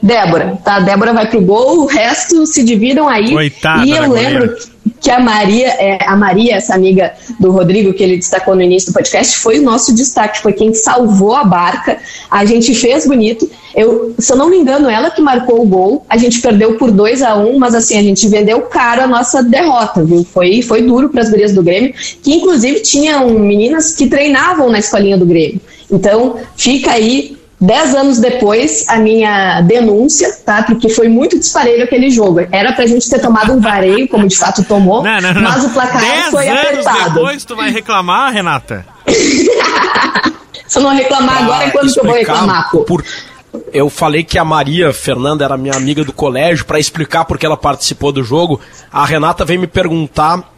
Débora. 0.02 0.58
Tá? 0.64 0.76
A 0.76 0.80
Débora 0.80 1.12
vai 1.12 1.28
pro 1.28 1.42
gol, 1.42 1.80
o 1.80 1.86
resto 1.86 2.46
se 2.46 2.64
dividam 2.64 3.06
aí. 3.06 3.32
Coitada 3.32 3.84
e 3.84 3.90
eu 3.90 4.10
lembro 4.10 4.46
goleira. 4.46 4.75
Que 5.06 5.10
a 5.12 5.20
Maria, 5.20 5.68
é, 5.68 5.98
a 6.04 6.16
Maria, 6.16 6.56
essa 6.56 6.74
amiga 6.74 7.14
do 7.38 7.52
Rodrigo 7.52 7.94
que 7.94 8.02
ele 8.02 8.16
destacou 8.16 8.56
no 8.56 8.62
início 8.62 8.90
do 8.90 8.92
podcast, 8.92 9.38
foi 9.38 9.60
o 9.60 9.62
nosso 9.62 9.94
destaque, 9.94 10.42
foi 10.42 10.52
quem 10.52 10.74
salvou 10.74 11.32
a 11.32 11.44
barca. 11.44 11.98
A 12.28 12.44
gente 12.44 12.74
fez 12.74 13.06
bonito. 13.06 13.48
Eu, 13.72 14.16
se 14.18 14.32
eu 14.32 14.36
não 14.36 14.50
me 14.50 14.56
engano, 14.56 14.90
ela 14.90 15.08
que 15.08 15.22
marcou 15.22 15.62
o 15.62 15.64
gol. 15.64 16.04
A 16.08 16.16
gente 16.16 16.40
perdeu 16.40 16.74
por 16.74 16.90
2 16.90 17.22
a 17.22 17.36
1 17.36 17.48
um, 17.48 17.56
mas 17.56 17.72
assim, 17.76 17.96
a 17.96 18.02
gente 18.02 18.26
vendeu 18.26 18.62
caro 18.62 19.02
a 19.02 19.06
nossa 19.06 19.44
derrota, 19.44 20.02
viu? 20.02 20.24
Foi, 20.24 20.60
foi 20.60 20.82
duro 20.82 21.08
para 21.08 21.22
as 21.22 21.30
gurias 21.30 21.52
do 21.52 21.62
Grêmio, 21.62 21.94
que 22.20 22.34
inclusive 22.34 22.80
tinham 22.80 23.30
meninas 23.30 23.94
que 23.94 24.08
treinavam 24.08 24.68
na 24.68 24.80
escolinha 24.80 25.16
do 25.16 25.24
Grêmio. 25.24 25.60
Então, 25.88 26.34
fica 26.56 26.90
aí 26.90 27.36
Dez 27.66 27.96
anos 27.96 28.20
depois, 28.20 28.88
a 28.88 28.96
minha 28.96 29.60
denúncia, 29.62 30.32
tá? 30.44 30.62
Porque 30.62 30.88
foi 30.88 31.08
muito 31.08 31.36
disparelho 31.36 31.82
aquele 31.82 32.10
jogo. 32.10 32.46
Era 32.52 32.72
pra 32.72 32.86
gente 32.86 33.10
ter 33.10 33.18
tomado 33.18 33.52
um 33.52 33.60
vareio, 33.60 34.06
como 34.06 34.28
de 34.28 34.36
fato 34.36 34.62
tomou, 34.62 35.02
não, 35.02 35.20
não, 35.20 35.34
não. 35.34 35.42
mas 35.42 35.64
o 35.64 35.70
placar 35.70 36.00
Dez 36.00 36.26
foi 36.26 36.48
anos 36.48 36.64
apertado. 36.64 37.14
depois 37.14 37.44
tu 37.44 37.56
vai 37.56 37.70
reclamar, 37.72 38.32
Renata? 38.32 38.86
Se 40.68 40.78
eu 40.78 40.82
não 40.82 40.94
reclamar 40.94 41.38
ah, 41.38 41.44
agora, 41.44 41.64
é 41.64 41.70
quando 41.70 41.92
que 41.92 41.98
eu 41.98 42.04
vou 42.04 42.14
reclamar, 42.14 42.70
pô? 42.70 42.84
Por... 42.84 43.04
Eu 43.72 43.90
falei 43.90 44.22
que 44.22 44.38
a 44.38 44.44
Maria 44.44 44.92
Fernanda 44.92 45.44
era 45.44 45.56
minha 45.56 45.74
amiga 45.74 46.04
do 46.04 46.12
colégio 46.12 46.64
para 46.64 46.78
explicar 46.78 47.24
porque 47.24 47.44
ela 47.44 47.56
participou 47.56 48.12
do 48.12 48.22
jogo. 48.22 48.60
A 48.92 49.04
Renata 49.04 49.44
veio 49.44 49.58
me 49.58 49.66
perguntar 49.66 50.54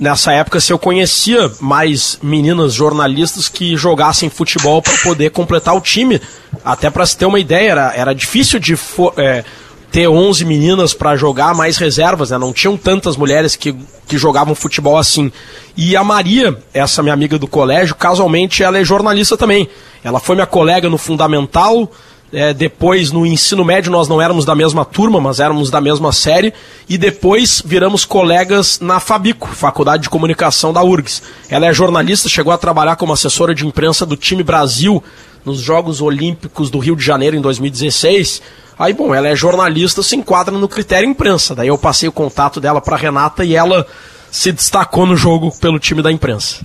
nessa 0.00 0.32
época 0.32 0.58
se 0.58 0.72
eu 0.72 0.78
conhecia 0.78 1.52
mais 1.60 2.18
meninas 2.22 2.72
jornalistas 2.72 3.50
que 3.50 3.76
jogassem 3.76 4.30
futebol 4.30 4.80
para 4.80 4.96
poder 4.98 5.30
completar 5.30 5.76
o 5.76 5.80
time. 5.80 6.20
Até 6.64 6.88
para 6.88 7.04
se 7.04 7.16
ter 7.16 7.26
uma 7.26 7.38
ideia, 7.38 7.70
era, 7.70 7.94
era 7.94 8.14
difícil 8.14 8.58
de 8.58 8.76
é, 9.18 9.44
ter 9.92 10.08
11 10.08 10.44
meninas 10.46 10.94
para 10.94 11.16
jogar 11.16 11.54
mais 11.54 11.76
reservas, 11.76 12.30
né? 12.30 12.38
Não 12.38 12.52
tinham 12.52 12.76
tantas 12.76 13.16
mulheres 13.16 13.54
que, 13.54 13.76
que 14.08 14.16
jogavam 14.16 14.54
futebol 14.54 14.96
assim. 14.96 15.30
E 15.76 15.94
a 15.94 16.02
Maria, 16.02 16.56
essa 16.72 17.02
minha 17.02 17.14
amiga 17.14 17.38
do 17.38 17.46
colégio, 17.46 17.94
casualmente 17.94 18.62
ela 18.62 18.78
é 18.78 18.84
jornalista 18.84 19.36
também. 19.36 19.68
Ela 20.02 20.18
foi 20.18 20.34
minha 20.34 20.46
colega 20.46 20.88
no 20.88 20.96
fundamental, 20.96 21.90
é, 22.32 22.54
depois, 22.54 23.10
no 23.10 23.26
ensino 23.26 23.64
médio, 23.64 23.90
nós 23.90 24.06
não 24.06 24.22
éramos 24.22 24.44
da 24.44 24.54
mesma 24.54 24.84
turma, 24.84 25.20
mas 25.20 25.40
éramos 25.40 25.68
da 25.68 25.80
mesma 25.80 26.12
série. 26.12 26.54
E 26.88 26.96
depois 26.96 27.60
viramos 27.64 28.04
colegas 28.04 28.78
na 28.80 29.00
Fabico, 29.00 29.48
Faculdade 29.48 30.04
de 30.04 30.10
Comunicação 30.10 30.72
da 30.72 30.82
URGS. 30.82 31.22
Ela 31.48 31.66
é 31.66 31.72
jornalista, 31.72 32.28
chegou 32.28 32.52
a 32.52 32.58
trabalhar 32.58 32.94
como 32.96 33.12
assessora 33.12 33.54
de 33.54 33.66
imprensa 33.66 34.06
do 34.06 34.16
time 34.16 34.44
Brasil 34.44 35.02
nos 35.44 35.60
Jogos 35.60 36.00
Olímpicos 36.00 36.70
do 36.70 36.78
Rio 36.78 36.94
de 36.94 37.04
Janeiro 37.04 37.36
em 37.36 37.40
2016. 37.40 38.42
Aí, 38.78 38.92
bom, 38.92 39.12
ela 39.12 39.28
é 39.28 39.34
jornalista, 39.34 40.02
se 40.02 40.14
enquadra 40.14 40.56
no 40.56 40.68
critério 40.68 41.08
imprensa. 41.08 41.54
Daí 41.54 41.68
eu 41.68 41.76
passei 41.76 42.08
o 42.08 42.12
contato 42.12 42.60
dela 42.60 42.80
para 42.80 42.96
Renata 42.96 43.44
e 43.44 43.56
ela 43.56 43.86
se 44.30 44.52
destacou 44.52 45.04
no 45.04 45.16
jogo 45.16 45.52
pelo 45.60 45.80
time 45.80 46.00
da 46.00 46.12
imprensa. 46.12 46.64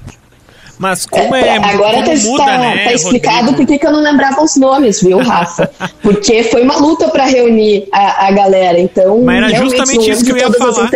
Mas 0.78 1.06
como 1.06 1.36
é. 1.36 1.48
é 1.48 1.58
agora 1.58 2.04
como 2.04 2.06
tá, 2.06 2.16
muda, 2.16 2.46
tá, 2.46 2.58
né, 2.58 2.84
tá 2.84 2.94
explicado 2.94 3.54
por 3.54 3.66
que 3.66 3.80
eu 3.82 3.92
não 3.92 4.02
lembrava 4.02 4.42
os 4.42 4.56
nomes, 4.56 5.02
viu, 5.02 5.20
Rafa? 5.20 5.70
Porque 6.04 6.44
foi 6.44 6.64
uma 6.64 6.78
luta 6.78 7.08
para 7.10 7.26
reunir 7.26 7.88
a, 7.92 8.28
a, 8.28 8.32
galera. 8.32 8.80
Então, 8.80 9.22
Mas 9.24 9.54
era 9.54 9.64
justamente 9.64 10.10
isso 10.12 10.26
que 10.26 10.32
eu 10.32 10.38
ia 10.38 10.52
falar. 10.52 10.90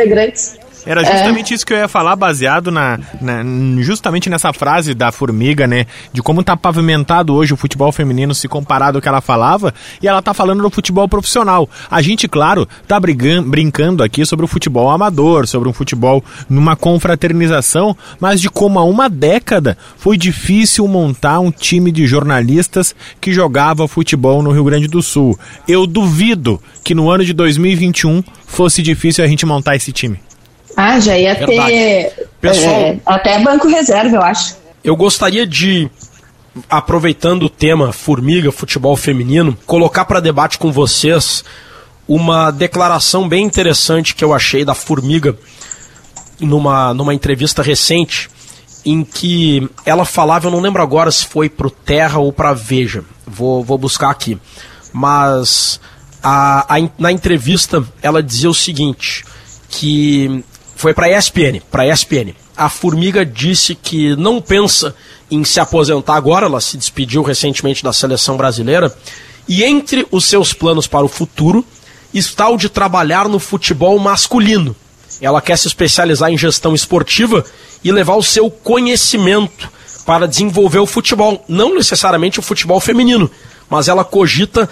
Era 0.86 1.02
é. 1.02 1.06
justamente 1.06 1.54
é. 1.54 1.56
isso 1.56 1.66
que 1.66 1.74
eu 1.74 1.78
ia 1.78 1.88
falar, 1.88 2.16
baseado 2.16 2.72
na, 2.72 3.00
na, 3.22 3.44
justamente 3.82 4.30
nessa 4.30 4.54
frase 4.54 4.94
da 4.94 5.12
formiga, 5.12 5.68
né? 5.68 5.86
De 6.14 6.22
como 6.22 6.44
tá 6.44 6.56
pavimentado 6.56 7.34
hoje 7.34 7.54
o 7.54 7.58
futebol 7.58 7.92
feminino 7.92 8.34
se 8.34 8.48
comparado 8.48 8.98
ao 8.98 9.02
que 9.02 9.08
ela 9.08 9.22
falava, 9.22 9.74
e 10.02 10.08
ela 10.08 10.22
tá 10.22 10.34
falando 10.34 10.62
do 10.62 10.70
futebol 10.70 11.08
profissional. 11.08 11.70
A 11.90 12.02
gente, 12.02 12.28
claro, 12.28 12.68
tá 12.88 13.00
brigando, 13.00 13.50
brincando 13.50 14.04
aqui 14.04 14.26
sobre 14.26 14.46
o 14.46 14.48
futebol 14.48 14.90
amador, 14.90 15.48
sobre 15.48 15.70
um 15.70 15.74
futebol 15.74 16.24
numa 16.50 16.76
confraternização, 16.76 17.96
mas 18.20 18.42
de 18.42 18.50
como 18.50 18.80
há 18.80 18.84
uma 18.84 19.10
década 19.10 19.78
foi 19.98 20.18
difícil 20.18 20.88
montar 20.88 21.40
um 21.40 21.52
time 21.52 21.92
de 21.92 22.08
jornalistas 22.08 22.96
que 23.20 23.34
jogava 23.34 23.88
futebol 23.88 24.42
no 24.42 24.52
Rio 24.52 24.64
Grande 24.64 24.88
do 24.88 25.02
Sul. 25.02 25.38
Eu 25.68 25.86
duvido 25.86 26.62
que 26.84 26.96
no 26.96 27.10
ano 27.10 27.24
de 27.24 27.34
2021 27.34 28.24
fosse 28.48 28.82
difícil 28.82 29.24
a 29.24 29.28
gente 29.28 29.46
montar 29.46 29.76
esse 29.76 29.92
time. 29.92 30.20
Ah, 30.82 30.98
já 30.98 31.18
ia 31.18 31.36
Verdade. 31.36 31.72
ter 31.72 32.30
Pessoal, 32.40 32.74
é, 32.74 33.00
até 33.06 33.38
banco 33.40 33.68
reserva, 33.68 34.16
eu 34.16 34.22
acho. 34.22 34.56
Eu 34.82 34.96
gostaria 34.96 35.46
de, 35.46 35.92
aproveitando 36.70 37.44
o 37.44 37.50
tema 37.50 37.92
formiga, 37.92 38.50
futebol 38.50 38.96
feminino, 38.96 39.58
colocar 39.66 40.06
para 40.06 40.22
debate 40.22 40.58
com 40.58 40.72
vocês 40.72 41.44
uma 42.08 42.50
declaração 42.50 43.28
bem 43.28 43.44
interessante 43.44 44.16
que 44.16 44.24
eu 44.24 44.34
achei 44.34 44.64
da 44.64 44.74
formiga 44.74 45.38
numa, 46.40 46.94
numa 46.94 47.14
entrevista 47.14 47.62
recente 47.62 48.30
em 48.86 49.04
que 49.04 49.70
ela 49.86 50.06
falava, 50.06 50.48
eu 50.48 50.52
não 50.52 50.62
lembro 50.62 50.82
agora 50.82 51.12
se 51.12 51.26
foi 51.26 51.50
pro 51.50 51.70
Terra 51.70 52.20
ou 52.20 52.32
pra 52.32 52.54
Veja, 52.54 53.04
vou, 53.28 53.66
vou 53.66 53.78
buscar 53.78 54.10
aqui, 54.12 54.40
mas 54.94 55.82
a, 56.24 56.78
a, 56.78 56.90
na 56.98 57.12
entrevista 57.12 57.86
ela 58.02 58.24
dizia 58.24 58.50
o 58.50 58.54
seguinte, 58.54 59.26
que 59.68 60.42
foi 60.80 60.94
para 60.94 61.08
a 61.08 61.18
ESPN, 61.18 61.60
para 61.70 61.86
ESPN. 61.86 62.34
A 62.56 62.70
Formiga 62.70 63.26
disse 63.26 63.76
que 63.76 64.16
não 64.16 64.42
pensa 64.42 64.96
em 65.30 65.44
se 65.44 65.60
aposentar 65.60 66.16
agora, 66.16 66.46
ela 66.46 66.62
se 66.62 66.78
despediu 66.78 67.22
recentemente 67.22 67.84
da 67.84 67.92
seleção 67.92 68.38
brasileira, 68.38 68.96
e 69.46 69.62
entre 69.66 70.08
os 70.10 70.24
seus 70.24 70.54
planos 70.54 70.88
para 70.88 71.04
o 71.04 71.10
futuro 71.10 71.66
está 72.14 72.48
o 72.48 72.56
de 72.56 72.70
trabalhar 72.70 73.28
no 73.28 73.40
futebol 73.40 74.00
masculino. 74.00 74.74
Ela 75.20 75.42
quer 75.42 75.58
se 75.58 75.68
especializar 75.68 76.32
em 76.32 76.38
gestão 76.38 76.74
esportiva 76.74 77.44
e 77.84 77.92
levar 77.92 78.16
o 78.16 78.24
seu 78.24 78.50
conhecimento 78.50 79.70
para 80.06 80.30
desenvolver 80.30 80.80
o 80.80 80.86
futebol, 80.86 81.44
não 81.46 81.76
necessariamente 81.76 82.40
o 82.40 82.42
futebol 82.42 82.80
feminino, 82.80 83.30
mas 83.70 83.90
ela 83.90 84.06
cogita 84.06 84.70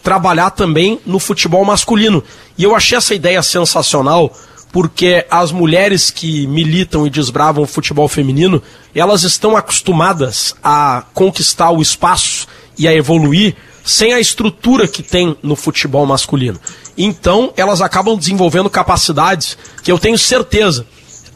trabalhar 0.00 0.50
também 0.50 1.00
no 1.04 1.18
futebol 1.18 1.64
masculino. 1.64 2.22
E 2.56 2.62
eu 2.62 2.76
achei 2.76 2.96
essa 2.96 3.16
ideia 3.16 3.42
sensacional, 3.42 4.32
porque 4.72 5.26
as 5.30 5.50
mulheres 5.50 6.10
que 6.10 6.46
militam 6.46 7.06
e 7.06 7.10
desbravam 7.10 7.64
o 7.64 7.66
futebol 7.66 8.08
feminino, 8.08 8.62
elas 8.94 9.22
estão 9.22 9.56
acostumadas 9.56 10.54
a 10.62 11.04
conquistar 11.12 11.70
o 11.70 11.82
espaço 11.82 12.46
e 12.78 12.86
a 12.86 12.94
evoluir 12.94 13.56
sem 13.84 14.12
a 14.12 14.20
estrutura 14.20 14.86
que 14.86 15.02
tem 15.02 15.36
no 15.42 15.56
futebol 15.56 16.06
masculino. 16.06 16.60
Então, 16.96 17.52
elas 17.56 17.80
acabam 17.80 18.16
desenvolvendo 18.16 18.70
capacidades 18.70 19.56
que 19.82 19.90
eu 19.90 19.98
tenho 19.98 20.18
certeza 20.18 20.86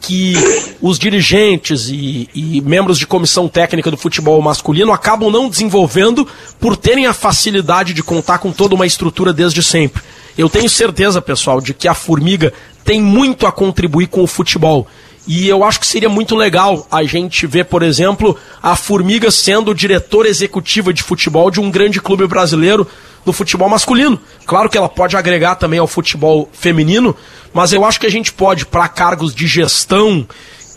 que 0.01 0.35
os 0.81 0.99
dirigentes 0.99 1.89
e, 1.89 2.29
e, 2.33 2.61
membros 2.61 2.99
de 2.99 3.07
comissão 3.07 3.47
técnica 3.47 3.89
do 3.89 3.97
futebol 3.97 4.39
masculino 4.39 4.91
acabam 4.91 5.31
não 5.31 5.49
desenvolvendo 5.49 6.27
por 6.59 6.77
terem 6.77 7.07
a 7.07 7.13
facilidade 7.13 7.91
de 7.91 8.03
contar 8.03 8.37
com 8.37 8.51
toda 8.51 8.75
uma 8.75 8.85
estrutura 8.85 9.33
desde 9.33 9.63
sempre. 9.63 10.03
Eu 10.37 10.47
tenho 10.47 10.69
certeza, 10.69 11.21
pessoal, 11.21 11.59
de 11.59 11.73
que 11.73 11.87
a 11.87 11.93
Formiga 11.93 12.53
tem 12.85 13.01
muito 13.01 13.47
a 13.47 13.51
contribuir 13.51 14.07
com 14.07 14.21
o 14.21 14.27
futebol. 14.27 14.87
E 15.27 15.49
eu 15.49 15.63
acho 15.63 15.79
que 15.79 15.87
seria 15.87 16.07
muito 16.07 16.35
legal 16.35 16.87
a 16.91 17.03
gente 17.03 17.47
ver, 17.47 17.65
por 17.65 17.81
exemplo, 17.81 18.37
a 18.61 18.75
Formiga 18.75 19.31
sendo 19.31 19.73
diretora 19.73 20.29
executiva 20.29 20.93
de 20.93 21.01
futebol 21.01 21.49
de 21.49 21.59
um 21.59 21.71
grande 21.71 21.99
clube 21.99 22.27
brasileiro 22.27 22.87
no 23.25 23.33
futebol 23.33 23.67
masculino. 23.67 24.19
Claro 24.45 24.69
que 24.69 24.77
ela 24.77 24.87
pode 24.87 25.17
agregar 25.17 25.55
também 25.55 25.79
ao 25.79 25.87
futebol 25.87 26.47
feminino, 26.53 27.15
mas 27.51 27.73
eu 27.73 27.83
acho 27.83 27.99
que 27.99 28.05
a 28.05 28.11
gente 28.11 28.31
pode, 28.31 28.67
para 28.67 28.87
cargos 28.87 29.33
de 29.33 29.47
gestão 29.47 30.27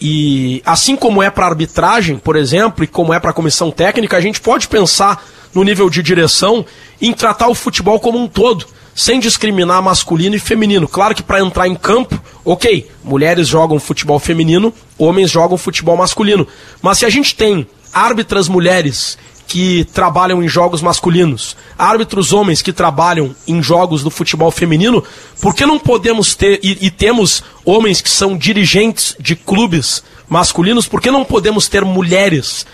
e 0.01 0.62
assim 0.64 0.97
como 0.97 1.23
é 1.23 1.29
para 1.29 1.44
arbitragem, 1.44 2.16
por 2.16 2.37
exemplo, 2.37 2.83
e 2.83 2.87
como 2.87 3.12
é 3.12 3.21
para 3.21 3.33
a 3.33 3.35
comissão 3.35 3.71
técnica, 3.71 4.16
a 4.16 4.21
gente 4.21 4.40
pode 4.40 4.66
pensar 4.66 5.23
no 5.53 5.62
nível 5.62 5.90
de 5.90 6.03
direção 6.03 6.64
em 7.03 7.12
tratar 7.12 7.49
o 7.49 7.55
futebol 7.55 8.01
como 8.01 8.18
um 8.18 8.27
todo 8.27 8.66
sem 8.98 9.20
discriminar 9.20 9.80
masculino 9.80 10.34
e 10.34 10.40
feminino. 10.40 10.88
Claro 10.88 11.14
que 11.14 11.22
para 11.22 11.38
entrar 11.38 11.68
em 11.68 11.74
campo, 11.76 12.20
ok, 12.44 12.90
mulheres 13.04 13.46
jogam 13.46 13.78
futebol 13.78 14.18
feminino, 14.18 14.74
homens 14.98 15.30
jogam 15.30 15.56
futebol 15.56 15.96
masculino. 15.96 16.44
Mas 16.82 16.98
se 16.98 17.06
a 17.06 17.08
gente 17.08 17.32
tem 17.32 17.64
árbitras 17.92 18.48
mulheres 18.48 19.16
que 19.46 19.84
trabalham 19.94 20.42
em 20.42 20.48
jogos 20.48 20.82
masculinos, 20.82 21.56
árbitros 21.78 22.32
homens 22.32 22.61
que 22.61 22.72
trabalham 22.72 23.37
em 23.46 23.62
jogos 23.62 24.02
do 24.02 24.11
futebol 24.11 24.50
feminino, 24.50 25.04
por 25.40 25.54
que 25.54 25.64
não 25.64 25.78
podemos 25.78 26.34
ter, 26.34 26.58
e, 26.61 26.87
e 26.87 26.90
temos 26.90 27.44
homens 27.64 28.00
que 28.00 28.11
são 28.11 28.37
dirigentes 28.37 29.14
de 29.20 29.37
clubes 29.37 30.02
masculinos, 30.28 30.88
por 30.88 31.00
que 31.00 31.08
não 31.08 31.24
podemos 31.24 31.68
ter 31.68 31.84
mulheres 31.84 32.66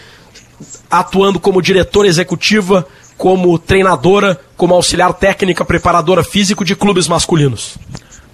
atuando 0.90 1.38
como 1.38 1.60
diretora 1.60 2.08
executiva, 2.08 2.86
como 3.16 3.58
treinadora, 3.58 4.40
como 4.56 4.74
auxiliar 4.74 5.12
técnica, 5.14 5.64
preparadora 5.64 6.24
físico 6.24 6.64
de 6.64 6.74
clubes 6.74 7.08
masculinos. 7.08 7.78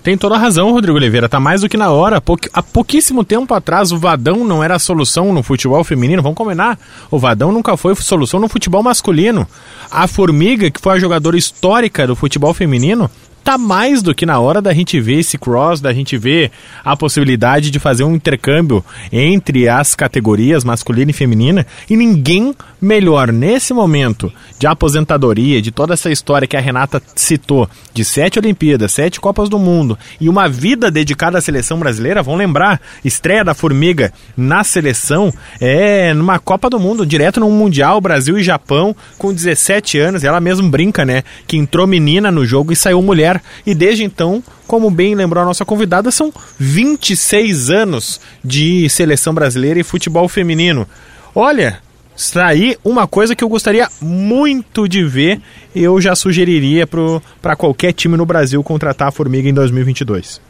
Tem 0.02 0.16
toda 0.16 0.34
a 0.34 0.38
razão, 0.38 0.72
Rodrigo 0.72 0.96
Oliveira. 0.96 1.28
Tá 1.28 1.38
mais 1.38 1.60
do 1.60 1.68
que 1.68 1.76
na 1.76 1.90
hora. 1.90 2.22
Há 2.54 2.62
pouquíssimo 2.62 3.22
tempo 3.22 3.52
atrás, 3.52 3.92
o 3.92 3.98
Vadão 3.98 4.46
não 4.46 4.64
era 4.64 4.76
a 4.76 4.78
solução 4.78 5.30
no 5.32 5.42
futebol 5.42 5.84
feminino. 5.84 6.22
Vamos 6.22 6.38
combinar. 6.38 6.78
O 7.10 7.18
Vadão 7.18 7.52
nunca 7.52 7.76
foi 7.76 7.94
solução 7.96 8.40
no 8.40 8.48
futebol 8.48 8.82
masculino. 8.82 9.46
A 9.90 10.06
Formiga, 10.06 10.70
que 10.70 10.80
foi 10.80 10.94
a 10.94 10.98
jogadora 10.98 11.36
histórica 11.36 12.06
do 12.06 12.16
futebol 12.16 12.54
feminino, 12.54 13.10
tá 13.42 13.58
mais 13.58 14.02
do 14.02 14.14
que 14.14 14.26
na 14.26 14.38
hora 14.38 14.60
da 14.60 14.72
gente 14.72 15.00
ver 15.00 15.20
esse 15.20 15.38
cross, 15.38 15.80
da 15.80 15.92
gente 15.92 16.16
ver 16.16 16.50
a 16.84 16.96
possibilidade 16.96 17.70
de 17.70 17.78
fazer 17.78 18.04
um 18.04 18.14
intercâmbio 18.14 18.84
entre 19.12 19.68
as 19.68 19.94
categorias 19.94 20.64
masculina 20.64 21.10
e 21.10 21.14
feminina, 21.14 21.66
e 21.88 21.96
ninguém 21.96 22.54
melhor 22.80 23.32
nesse 23.32 23.74
momento 23.74 24.32
de 24.58 24.66
aposentadoria, 24.66 25.60
de 25.60 25.70
toda 25.70 25.94
essa 25.94 26.10
história 26.10 26.48
que 26.48 26.56
a 26.56 26.60
Renata 26.60 27.02
citou, 27.14 27.68
de 27.92 28.04
sete 28.04 28.38
Olimpíadas, 28.38 28.92
sete 28.92 29.20
Copas 29.20 29.48
do 29.48 29.58
Mundo 29.58 29.98
e 30.20 30.28
uma 30.28 30.48
vida 30.48 30.90
dedicada 30.90 31.38
à 31.38 31.40
seleção 31.40 31.78
brasileira, 31.78 32.22
vão 32.22 32.36
lembrar, 32.36 32.80
estreia 33.04 33.44
da 33.44 33.54
Formiga 33.54 34.12
na 34.36 34.64
seleção, 34.64 35.32
é 35.60 36.14
numa 36.14 36.38
Copa 36.38 36.70
do 36.70 36.80
Mundo, 36.80 37.04
direto 37.06 37.40
num 37.40 37.50
Mundial, 37.50 38.00
Brasil 38.00 38.38
e 38.38 38.42
Japão, 38.42 38.94
com 39.18 39.32
17 39.32 39.98
anos, 39.98 40.24
ela 40.24 40.40
mesmo 40.40 40.68
brinca, 40.68 41.04
né, 41.04 41.22
que 41.46 41.56
entrou 41.56 41.86
menina 41.86 42.30
no 42.30 42.44
jogo 42.44 42.72
e 42.72 42.76
saiu 42.76 43.02
mulher, 43.02 43.29
e 43.66 43.74
desde 43.74 44.04
então 44.04 44.42
como 44.66 44.90
bem 44.90 45.14
lembrou 45.14 45.42
a 45.42 45.46
nossa 45.46 45.64
convidada, 45.64 46.10
são 46.10 46.32
26 46.58 47.70
anos 47.70 48.20
de 48.42 48.88
seleção 48.88 49.34
brasileira 49.34 49.80
e 49.80 49.84
futebol 49.84 50.28
feminino. 50.28 50.86
Olha, 51.34 51.80
sair 52.16 52.78
uma 52.84 53.06
coisa 53.06 53.34
que 53.34 53.42
eu 53.42 53.48
gostaria 53.48 53.88
muito 54.00 54.86
de 54.86 55.04
ver 55.04 55.40
eu 55.74 56.00
já 56.00 56.14
sugeriria 56.14 56.86
para 56.86 57.56
qualquer 57.56 57.92
time 57.92 58.16
no 58.16 58.26
Brasil 58.26 58.62
contratar 58.62 59.08
a 59.08 59.12
Formiga 59.12 59.48
em 59.48 59.54
2022. 59.54 60.40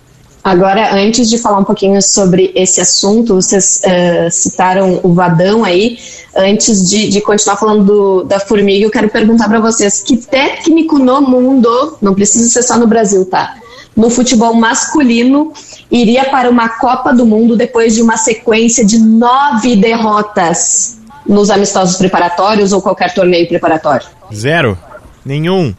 Agora, 0.42 0.94
antes 0.94 1.28
de 1.28 1.36
falar 1.36 1.58
um 1.58 1.64
pouquinho 1.64 2.00
sobre 2.00 2.50
esse 2.54 2.80
assunto, 2.80 3.34
vocês 3.34 3.82
uh, 3.84 4.30
citaram 4.30 5.00
o 5.02 5.12
Vadão 5.12 5.64
aí. 5.64 5.98
Antes 6.34 6.88
de, 6.88 7.08
de 7.08 7.20
continuar 7.20 7.56
falando 7.56 7.84
do, 7.84 8.24
da 8.24 8.40
Formiga, 8.40 8.86
eu 8.86 8.90
quero 8.90 9.08
perguntar 9.08 9.48
para 9.48 9.60
vocês: 9.60 10.02
que 10.02 10.16
técnico 10.16 10.98
no 10.98 11.20
mundo, 11.20 11.98
não 12.00 12.14
precisa 12.14 12.48
ser 12.48 12.62
só 12.62 12.78
no 12.78 12.86
Brasil, 12.86 13.24
tá? 13.26 13.56
No 13.94 14.08
futebol 14.08 14.54
masculino, 14.54 15.52
iria 15.90 16.24
para 16.24 16.48
uma 16.48 16.68
Copa 16.68 17.12
do 17.12 17.26
Mundo 17.26 17.56
depois 17.56 17.94
de 17.94 18.00
uma 18.00 18.16
sequência 18.16 18.84
de 18.84 18.98
nove 18.98 19.76
derrotas? 19.76 21.00
nos 21.26 21.50
amistosos 21.50 21.96
preparatórios 21.96 22.72
ou 22.72 22.82
qualquer 22.82 23.14
torneio 23.14 23.46
preparatório? 23.46 24.06
Zero. 24.34 24.76
Nenhum. 25.24 25.74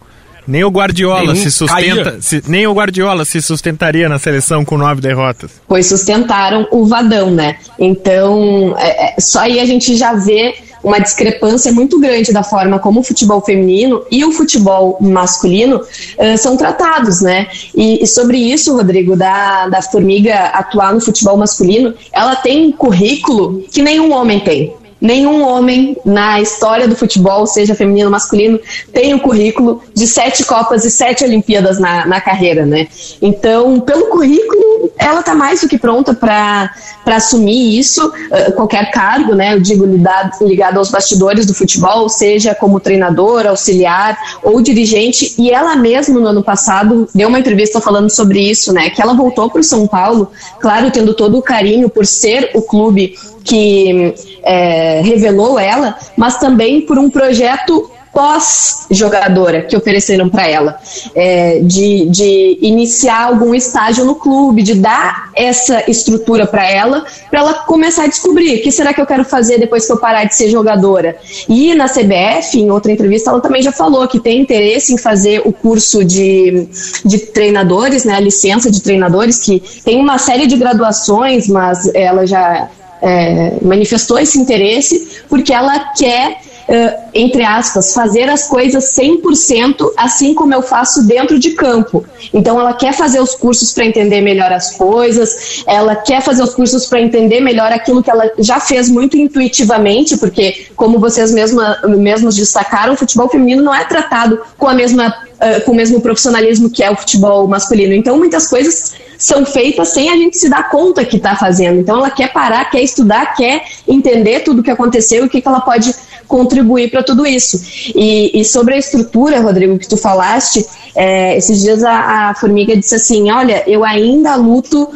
Nem 0.52 0.66
o 0.66 0.70
Guardiola 0.70 1.32
Nenhum 1.32 1.36
se 1.44 1.50
sustenta, 1.50 2.18
se, 2.20 2.44
nem 2.46 2.68
o 2.68 2.74
Guardiola 2.74 3.24
se 3.24 3.42
sustentaria 3.42 4.10
na 4.10 4.20
seleção 4.20 4.66
com 4.66 4.78
nove 4.78 5.00
derrotas. 5.00 5.50
Pois 5.66 5.88
sustentaram 5.88 6.68
o 6.72 6.86
Vadão, 6.86 7.32
né? 7.32 7.56
Então, 7.80 8.76
é, 8.78 9.16
é, 9.16 9.16
só 9.18 9.40
aí 9.40 9.62
a 9.62 9.66
gente 9.66 9.96
já 9.96 10.14
vê 10.14 10.54
uma 10.84 11.00
discrepância 11.00 11.72
muito 11.72 11.98
grande 12.02 12.34
da 12.34 12.44
forma 12.44 12.80
como 12.80 13.00
o 13.00 13.04
futebol 13.04 13.40
feminino 13.40 14.04
e 14.12 14.26
o 14.26 14.34
futebol 14.34 14.98
masculino 15.00 15.78
uh, 15.78 16.38
são 16.38 16.58
tratados, 16.58 17.22
né? 17.22 17.48
E, 17.74 18.04
e, 18.04 18.08
sobre 18.08 18.38
isso, 18.38 18.76
Rodrigo, 18.76 19.16
da, 19.16 19.70
da 19.70 19.82
Formiga 19.82 20.36
atuar 20.48 20.94
no 20.94 21.00
futebol 21.00 21.38
masculino, 21.38 21.94
ela 22.12 22.36
tem 22.36 22.66
um 22.66 22.72
currículo 22.74 23.64
que 23.72 23.82
nenhum 23.82 24.12
homem 24.12 24.42
tem 24.42 24.81
nenhum 25.02 25.44
homem 25.44 25.98
na 26.06 26.40
história 26.40 26.88
do 26.88 26.96
futebol, 26.96 27.48
seja 27.48 27.74
feminino 27.74 28.06
ou 28.06 28.12
masculino, 28.12 28.60
tem 28.94 29.14
o 29.14 29.18
um 29.18 29.20
currículo 29.20 29.82
de 29.94 30.06
sete 30.06 30.46
Copas 30.46 30.86
e 30.86 30.92
sete 30.92 31.24
Olimpíadas 31.24 31.80
na, 31.80 32.06
na 32.06 32.22
carreira, 32.22 32.66
né? 32.66 32.88
Então, 33.22 33.80
pelo 33.80 34.08
currículo, 34.08 34.71
ela 35.02 35.22
está 35.22 35.34
mais 35.34 35.62
do 35.62 35.68
que 35.68 35.78
pronta 35.78 36.14
para 36.14 36.72
assumir 37.08 37.78
isso, 37.78 38.08
uh, 38.08 38.52
qualquer 38.54 38.92
cargo, 38.92 39.34
né? 39.34 39.56
Eu 39.56 39.60
digo 39.60 39.86
ligado, 39.86 40.46
ligado 40.46 40.78
aos 40.78 40.92
bastidores 40.92 41.46
do 41.46 41.54
futebol, 41.54 42.08
seja 42.08 42.54
como 42.54 42.80
treinador, 42.80 43.48
auxiliar 43.48 44.18
ou 44.44 44.62
dirigente. 44.62 45.34
E 45.38 45.50
ela 45.50 45.76
mesma, 45.76 46.20
no 46.20 46.28
ano 46.28 46.44
passado, 46.44 47.08
deu 47.14 47.28
uma 47.30 47.40
entrevista 47.40 47.82
falando 47.82 48.10
sobre 48.10 48.40
isso, 48.40 48.72
né? 48.72 48.92
Que 48.92 49.02
ela 49.02 49.14
voltou 49.14 49.50
para 49.50 49.62
o 49.62 49.64
São 49.64 49.88
Paulo, 49.88 50.32
claro, 50.60 50.92
tendo 50.92 51.14
todo 51.16 51.38
o 51.38 51.42
carinho 51.42 51.90
por 51.90 52.06
ser 52.06 52.52
o 52.54 52.62
clube 52.62 53.16
que 53.44 54.14
é, 54.44 55.02
revelou 55.02 55.60
ela, 55.60 55.98
mas 56.16 56.38
também 56.38 56.82
por 56.82 57.00
um 57.00 57.10
projeto 57.10 57.90
pós-jogadora 58.14 59.62
que 59.62 59.76
ofereceram 59.76 60.30
para 60.30 60.48
ela, 60.48 60.80
é, 61.16 61.60
de, 61.60 62.08
de 62.10 62.58
iniciar 62.62 63.24
algum 63.24 63.56
estágio 63.56 64.04
no 64.04 64.16
clube, 64.16 64.64
de 64.64 64.76
dar 64.76 65.30
essa 65.36 65.90
estrutura 65.90 66.46
para 66.46 66.70
ela, 66.70 67.06
para 67.30 67.40
ela 67.40 67.54
começar 67.54 68.04
a 68.04 68.08
descobrir 68.08 68.60
o 68.60 68.62
que 68.62 68.72
será 68.72 68.94
que 68.94 69.02
eu 69.02 69.06
quero 69.06 69.24
fazer 69.24 69.60
depois 69.60 69.86
que 69.86 69.92
eu 69.92 69.98
parar 69.98 70.26
de 70.26 70.36
ser 70.36 70.50
jogadora. 70.50 71.18
E 71.48 71.74
na 71.74 71.86
CBF, 71.88 72.60
em 72.60 72.70
outra 72.70 72.92
entrevista, 72.92 73.30
ela 73.30 73.40
também 73.40 73.62
já 73.62 73.72
falou 73.72 74.08
que 74.08 74.20
tem 74.20 74.42
interesse 74.42 74.94
em 74.94 74.98
fazer 74.98 75.42
o 75.46 75.54
curso 75.54 76.04
de, 76.04 76.68
de 77.06 77.20
treinadores, 77.20 78.04
né, 78.04 78.16
a 78.16 78.20
licença 78.20 78.70
de 78.70 78.82
treinadores, 78.82 79.40
que 79.40 79.62
tem 79.84 80.00
uma 80.00 80.18
série 80.18 80.48
de 80.48 80.58
graduações, 80.58 81.48
mas 81.48 81.90
ela 81.94 82.28
já 82.28 82.70
é, 83.02 83.58
manifestou 83.62 84.20
esse 84.20 84.38
interesse 84.40 85.24
porque 85.28 85.54
ela 85.54 85.80
quer, 85.94 86.42
uh, 86.70 87.10
entre 87.14 87.44
aspas, 87.44 87.94
fazer 87.94 88.30
as 88.30 88.48
coisas 88.48 88.96
100% 88.96 89.94
assim 89.98 90.34
como 90.34 90.54
eu 90.54 90.62
faço 90.62 91.08
dentro 91.08 91.40
de 91.40 91.52
campo. 91.52 92.06
Então, 92.34 92.60
ela 92.60 92.74
quer 92.74 92.94
fazer 92.94 93.20
os 93.20 93.34
cursos 93.34 93.72
para 93.72 93.86
entender 93.86 94.22
melhor 94.22 94.52
as 94.52 94.76
coisas, 94.76 95.64
ela 95.66 95.96
quer 95.96 96.22
fazer 96.22 96.44
os 96.44 96.54
cursos 96.54 96.86
para 96.86 97.02
entender 97.02 97.40
melhor 97.40 97.72
aquilo 97.72 98.04
que 98.04 98.12
ela 98.12 98.30
já 98.40 98.60
fez 98.60 98.90
muito 98.90 99.18
intuitivamente, 99.18 100.18
porque, 100.18 100.68
como 100.76 101.00
vocês 101.00 101.32
mesma, 101.32 101.80
mesmos 101.88 102.36
destacaram, 102.36 102.94
o 102.94 102.98
futebol 102.98 103.30
feminino 103.30 103.64
não 103.64 103.74
é 103.74 103.86
tratado 103.86 104.40
com 104.58 104.68
a 104.68 104.74
mesma 104.74 105.08
uh, 105.08 105.62
com 105.66 105.72
o 105.72 105.76
mesmo 105.76 106.00
profissionalismo 106.02 106.70
que 106.70 106.84
é 106.84 106.92
o 106.92 106.96
futebol 106.96 107.48
masculino. 107.48 107.94
Então, 107.94 108.18
muitas 108.18 108.48
coisas 108.48 108.94
são 109.22 109.46
feitas 109.46 109.90
sem 109.90 110.10
a 110.10 110.18
gente 110.18 110.36
se 110.36 110.50
dar 110.50 110.68
conta 110.68 111.06
que 111.06 111.18
está 111.18 111.36
fazendo. 111.36 111.80
Então, 111.80 111.98
ela 111.98 112.10
quer 112.10 112.34
parar, 112.34 112.66
quer 112.72 112.82
estudar, 112.82 113.36
quer 113.36 113.64
entender 113.88 114.40
tudo 114.40 114.62
o 114.62 114.64
que 114.64 114.72
aconteceu 114.72 115.24
e 115.24 115.28
o 115.28 115.30
que, 115.30 115.40
que 115.40 115.48
ela 115.48 115.62
pode 115.62 115.94
contribuir 116.28 116.90
para 116.90 117.04
tudo 117.04 117.24
isso. 117.28 117.62
E, 117.96 118.42
e, 118.42 118.44
sobre 118.44 118.74
a 118.74 118.78
estrutura, 118.80 119.40
Rodrigo, 119.40 119.78
que 119.78 119.88
tu 119.88 119.96
falaste, 119.96 120.66
é, 120.96 121.38
esses 121.38 121.62
dias 121.62 121.84
a, 121.84 122.30
a 122.30 122.34
Formiga 122.34 122.76
disse 122.76 122.96
assim: 122.96 123.30
Olha, 123.30 123.64
eu 123.68 123.86
ainda 123.86 124.36
luto 124.36 124.90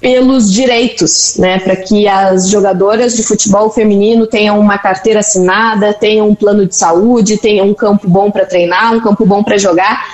pelos 0.00 0.52
direitos, 0.52 1.36
né, 1.38 1.58
para 1.58 1.74
que 1.74 2.06
as 2.06 2.50
jogadoras 2.50 3.16
de 3.16 3.24
futebol 3.24 3.70
feminino 3.70 4.26
tenham 4.26 4.60
uma 4.60 4.78
carteira 4.78 5.20
assinada, 5.20 5.94
tenham 5.94 6.28
um 6.28 6.34
plano 6.34 6.64
de 6.64 6.76
saúde, 6.76 7.38
tenham 7.38 7.66
um 7.66 7.74
campo 7.74 8.06
bom 8.06 8.30
para 8.30 8.44
treinar, 8.44 8.94
um 8.94 9.00
campo 9.00 9.24
bom 9.26 9.42
para 9.42 9.58
jogar. 9.58 10.04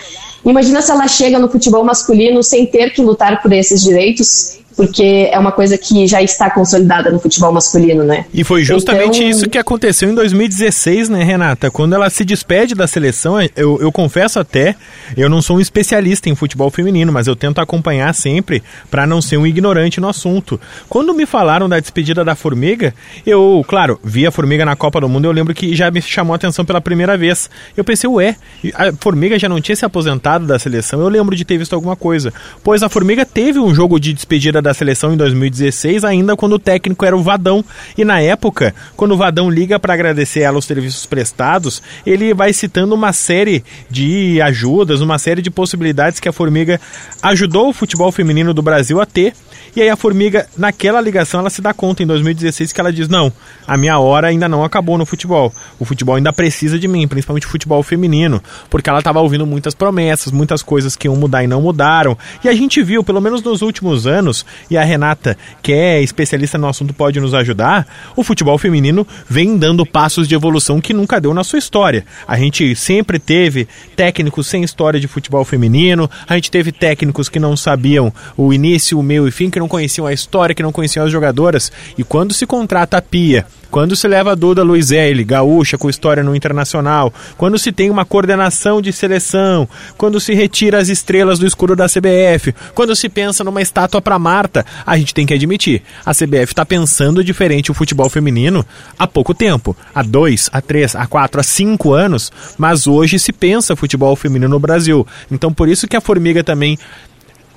Imagina 0.44 0.81
se 0.81 0.90
ela 0.90 1.07
chega 1.07 1.38
no 1.38 1.48
futebol 1.48 1.85
masculino 1.85 2.42
sem 2.42 2.66
ter 2.66 2.92
que 2.92 3.03
lutar 3.03 3.42
por 3.42 3.53
esses 3.53 3.83
direitos 3.83 4.59
porque 4.81 5.29
é 5.31 5.38
uma 5.38 5.53
coisa 5.53 5.77
que 5.77 6.07
já 6.07 6.23
está 6.23 6.49
consolidada 6.49 7.11
no 7.11 7.21
futebol 7.21 7.53
masculino, 7.53 8.03
né? 8.03 8.25
E 8.33 8.43
foi 8.43 8.64
justamente 8.64 9.19
então... 9.19 9.29
isso 9.29 9.47
que 9.47 9.59
aconteceu 9.59 10.09
em 10.09 10.14
2016, 10.14 11.11
né, 11.11 11.23
Renata? 11.23 11.71
Quando 11.71 11.95
ela 11.95 12.09
se 12.09 12.25
despede 12.25 12.75
da 12.75 12.87
seleção, 12.87 13.37
eu, 13.55 13.79
eu 13.79 13.93
confesso 13.93 14.40
até, 14.40 14.75
eu 15.19 15.29
não 15.29 15.43
sou 15.43 15.59
um 15.59 15.61
especialista 15.61 16.31
em 16.31 16.35
futebol 16.35 16.71
feminino, 16.71 17.12
mas 17.12 17.27
eu 17.27 17.37
tento 17.37 17.61
acompanhar 17.61 18.14
sempre 18.14 18.62
para 18.90 19.07
não 19.07 19.21
ser 19.21 19.37
um 19.37 19.47
ignorante 19.47 20.01
no 20.01 20.09
assunto. 20.09 20.59
Quando 20.88 21.12
me 21.12 21.27
falaram 21.27 21.69
da 21.69 21.79
despedida 21.79 22.25
da 22.25 22.35
Formiga, 22.35 22.95
eu, 23.27 23.62
claro, 23.69 24.01
vi 24.03 24.27
a 24.27 24.31
Formiga 24.31 24.64
na 24.64 24.77
Copa 24.77 24.99
do 24.99 25.11
Mundo, 25.11 25.27
eu 25.27 25.33
lembro 25.33 25.53
que 25.53 25.77
já 25.77 25.90
me 25.90 26.01
chamou 26.01 26.33
a 26.33 26.37
atenção 26.37 26.64
pela 26.64 26.81
primeira 26.81 27.19
vez. 27.19 27.51
Eu 27.77 27.85
pensei, 27.85 28.09
ué, 28.09 28.35
a 28.73 28.90
Formiga 28.99 29.38
já 29.38 29.47
não 29.47 29.61
tinha 29.61 29.77
se 29.77 29.85
aposentado 29.85 30.47
da 30.47 30.59
seleção, 30.59 31.03
eu 31.03 31.09
lembro 31.11 31.37
de 31.37 31.45
ter 31.45 31.59
visto 31.59 31.75
alguma 31.75 31.97
coisa. 31.97 32.33
Pois 32.64 32.83
a 32.83 32.88
Formiga 32.88 33.27
teve 33.27 33.59
um 33.59 33.75
jogo 33.75 34.01
de 34.01 34.14
despedida 34.14 34.62
da 34.62 34.69
da 34.70 34.74
seleção 34.74 35.12
em 35.12 35.16
2016, 35.16 36.04
ainda 36.04 36.37
quando 36.37 36.54
o 36.54 36.59
técnico 36.59 37.04
era 37.04 37.16
o 37.16 37.22
Vadão. 37.22 37.64
E 37.98 38.04
na 38.04 38.20
época, 38.20 38.74
quando 38.96 39.12
o 39.12 39.16
Vadão 39.16 39.50
liga 39.50 39.78
para 39.78 39.94
agradecer 39.94 40.40
ela 40.40 40.59
os 40.59 40.64
serviços 40.64 41.04
prestados, 41.06 41.83
ele 42.06 42.33
vai 42.33 42.52
citando 42.52 42.94
uma 42.94 43.12
série 43.12 43.64
de 43.90 44.40
ajudas, 44.40 45.00
uma 45.00 45.18
série 45.18 45.42
de 45.42 45.50
possibilidades 45.50 46.20
que 46.20 46.28
a 46.28 46.33
Formiga 46.33 46.80
ajudou 47.22 47.68
o 47.68 47.72
futebol 47.72 48.12
feminino 48.12 48.54
do 48.54 48.62
Brasil 48.62 49.00
a 49.00 49.06
ter 49.06 49.35
e 49.74 49.83
aí 49.83 49.88
a 49.88 49.96
Formiga, 49.96 50.48
naquela 50.56 51.00
ligação, 51.00 51.40
ela 51.40 51.50
se 51.50 51.62
dá 51.62 51.72
conta 51.72 52.02
em 52.02 52.06
2016 52.06 52.72
que 52.72 52.80
ela 52.80 52.92
diz: 52.92 53.09
Não, 53.09 53.33
a 53.66 53.76
minha 53.76 53.98
hora 53.98 54.28
ainda 54.28 54.48
não 54.48 54.64
acabou 54.64 54.98
no 54.98 55.06
futebol. 55.06 55.52
O 55.78 55.85
futebol 55.85 56.16
ainda 56.16 56.33
precisa 56.33 56.78
de 56.78 56.88
mim, 56.88 57.06
principalmente 57.06 57.46
o 57.46 57.50
futebol 57.50 57.83
feminino, 57.83 58.42
porque 58.68 58.90
ela 58.90 58.98
estava 58.98 59.20
ouvindo 59.20 59.46
muitas 59.46 59.74
promessas, 59.74 60.33
muitas 60.33 60.62
coisas 60.62 60.96
que 60.96 61.06
iam 61.06 61.14
mudar 61.14 61.44
e 61.44 61.46
não 61.46 61.62
mudaram. 61.62 62.18
E 62.42 62.48
a 62.48 62.52
gente 62.52 62.83
viu, 62.83 63.04
pelo 63.04 63.20
menos 63.20 63.42
nos 63.42 63.62
últimos 63.62 64.06
anos, 64.06 64.44
e 64.68 64.76
a 64.76 64.83
Renata, 64.83 65.38
que 65.62 65.72
é 65.72 66.02
especialista 66.02 66.59
no 66.59 66.68
assunto, 66.68 66.92
pode 66.92 67.20
nos 67.20 67.33
ajudar, 67.35 67.87
o 68.16 68.24
futebol 68.24 68.59
feminino 68.59 69.06
vem 69.28 69.56
dando 69.56 69.87
passos 69.87 70.26
de 70.26 70.35
evolução 70.35 70.80
que 70.80 70.92
nunca 70.92 71.20
deu 71.20 71.33
na 71.33 71.44
sua 71.44 71.59
história. 71.59 72.04
A 72.26 72.37
gente 72.37 72.74
sempre 72.74 73.18
teve 73.18 73.68
técnicos 73.94 74.48
sem 74.48 74.64
história 74.64 74.98
de 74.98 75.06
futebol 75.06 75.44
feminino, 75.44 76.11
a 76.28 76.35
gente 76.35 76.50
teve 76.50 76.72
técnicos 76.72 77.28
que 77.28 77.38
não 77.38 77.56
sabiam 77.56 78.12
o 78.37 78.52
início, 78.52 78.98
o 78.98 79.02
meio 79.02 79.28
e 79.28 79.30
fim, 79.30 79.48
que 79.48 79.60
não 79.61 79.68
conheciam 79.68 80.07
a 80.07 80.12
história, 80.12 80.55
que 80.55 80.62
não 80.62 80.73
conheciam 80.73 81.07
as 81.07 81.12
jogadoras. 81.12 81.70
E 81.96 82.03
quando 82.03 82.35
se 82.35 82.46
contrata 82.46 82.96
a 82.96 83.03
Pia, 83.03 83.46
quando 83.70 83.94
se 83.94 84.09
leva 84.09 84.33
a 84.33 84.35
Duda 84.35 84.64
Luizelli, 84.64 85.23
gaúcha 85.23 85.79
com 85.79 85.88
história 85.88 86.25
no 86.25 86.35
internacional, 86.35 87.14
quando 87.37 87.57
se 87.57 87.70
tem 87.70 87.88
uma 87.88 88.05
coordenação 88.05 88.83
de 88.83 88.92
seleção, 88.92 89.68
quando 89.96 90.18
se 90.18 90.35
retira 90.35 90.79
as 90.79 90.88
estrelas 90.88 91.39
do 91.39 91.47
escuro 91.47 91.76
da 91.76 91.87
CBF, 91.87 92.53
quando 92.74 92.97
se 92.97 93.09
pensa 93.09 93.45
numa 93.45 93.62
estátua 93.62 94.03
para 94.03 94.18
Marta, 94.18 94.66
a 94.84 94.99
gente 94.99 95.14
tem 95.14 95.24
que 95.24 95.34
admitir, 95.34 95.82
a 96.05 96.12
CBF 96.12 96.53
está 96.53 96.66
pensando 96.66 97.22
diferente 97.22 97.70
o 97.70 97.74
futebol 97.74 98.09
feminino 98.09 98.66
há 98.99 99.07
pouco 99.07 99.32
tempo, 99.32 99.76
há 99.95 100.03
dois, 100.03 100.51
há 100.53 100.61
três, 100.61 100.97
há 100.97 101.07
quatro, 101.07 101.41
há 101.41 101.45
cinco 101.45 101.93
anos, 101.93 102.32
mas 102.59 102.89
hoje 102.89 103.20
se 103.20 103.32
pensa 103.32 103.76
futebol 103.76 104.16
feminino 104.16 104.51
no 104.51 104.59
Brasil. 104.59 105.07
Então 105.30 105.53
por 105.53 105.68
isso 105.68 105.87
que 105.87 105.97
a 105.97 106.01
Formiga 106.01 106.43
também 106.43 106.76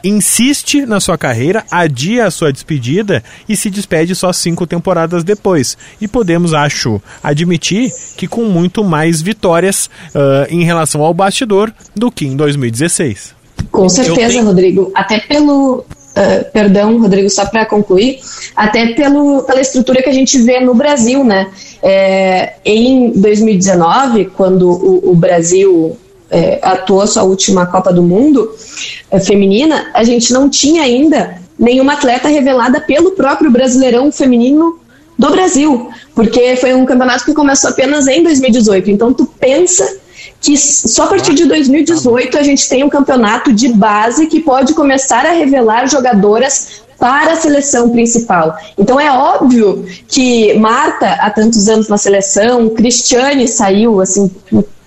insiste 0.03 0.85
na 0.85 0.99
sua 0.99 1.17
carreira, 1.17 1.63
adia 1.71 2.25
a 2.25 2.31
sua 2.31 2.51
despedida 2.51 3.23
e 3.47 3.55
se 3.55 3.69
despede 3.69 4.13
só 4.15 4.33
cinco 4.33 4.67
temporadas 4.67 5.23
depois. 5.23 5.77
E 6.01 6.07
podemos, 6.07 6.53
acho, 6.53 7.01
admitir 7.23 7.91
que 8.17 8.27
com 8.27 8.43
muito 8.43 8.83
mais 8.83 9.21
vitórias 9.21 9.89
uh, 10.13 10.47
em 10.49 10.63
relação 10.63 11.01
ao 11.01 11.13
bastidor 11.13 11.73
do 11.95 12.11
que 12.11 12.25
em 12.25 12.35
2016. 12.35 13.33
Com 13.71 13.87
certeza, 13.87 14.33
tenho... 14.33 14.45
Rodrigo. 14.45 14.91
Até 14.93 15.19
pelo. 15.19 15.85
Uh, 16.15 16.51
perdão, 16.51 16.99
Rodrigo, 16.99 17.27
só 17.27 17.43
para 17.45 17.65
concluir, 17.65 18.19
até 18.55 18.93
pelo, 18.93 19.41
pela 19.43 19.59
estrutura 19.59 20.03
que 20.03 20.09
a 20.09 20.13
gente 20.13 20.37
vê 20.43 20.59
no 20.59 20.75
Brasil, 20.75 21.23
né? 21.23 21.49
É, 21.81 22.53
em 22.63 23.09
2019, 23.11 24.25
quando 24.25 24.69
o, 24.69 25.11
o 25.11 25.15
Brasil 25.15 25.97
é, 26.30 26.59
atuou 26.61 27.05
sua 27.05 27.24
última 27.24 27.65
Copa 27.65 27.93
do 27.93 28.01
Mundo 28.01 28.51
é, 29.11 29.19
feminina, 29.19 29.88
a 29.93 30.03
gente 30.03 30.34
não 30.34 30.49
tinha 30.49 30.84
ainda 30.84 31.41
nenhuma 31.57 31.93
atleta 31.93 32.28
revelada 32.28 32.82
pelo 32.82 33.11
próprio 33.11 33.51
Brasileirão 33.51 34.11
Feminino 34.11 34.80
do 35.17 35.30
Brasil, 35.30 35.89
porque 36.15 36.55
foi 36.55 36.74
um 36.74 36.86
campeonato 36.86 37.24
que 37.26 37.34
começou 37.34 37.69
apenas 37.69 38.07
em 38.07 38.24
2018. 38.24 38.89
Então 38.89 39.13
tu 39.13 39.26
pensa 39.39 39.88
que 40.41 40.57
só 40.57 41.03
a 41.03 41.07
partir 41.07 41.34
de 41.34 41.45
2018 41.45 42.38
a 42.38 42.43
gente 42.43 42.67
tem 42.67 42.84
um 42.84 42.89
campeonato 42.89 43.53
de 43.53 43.69
base 43.69 44.28
que 44.28 44.41
pode 44.41 44.74
começar 44.74 45.26
a 45.26 45.32
revelar 45.32 45.88
jogadoras 45.88 46.84
para 46.99 47.34
a 47.34 47.36
seleção 47.36 47.89
principal. 47.89 48.55
Então 48.78 48.99
é 48.99 49.11
óbvio 49.11 49.86
que 50.07 50.53
Marta, 50.55 51.07
há 51.13 51.30
tantos 51.30 51.67
anos 51.69 51.88
na 51.88 51.97
seleção, 51.97 52.69
Cristiane 52.69 53.47
saiu 53.47 54.01
assim 54.01 54.32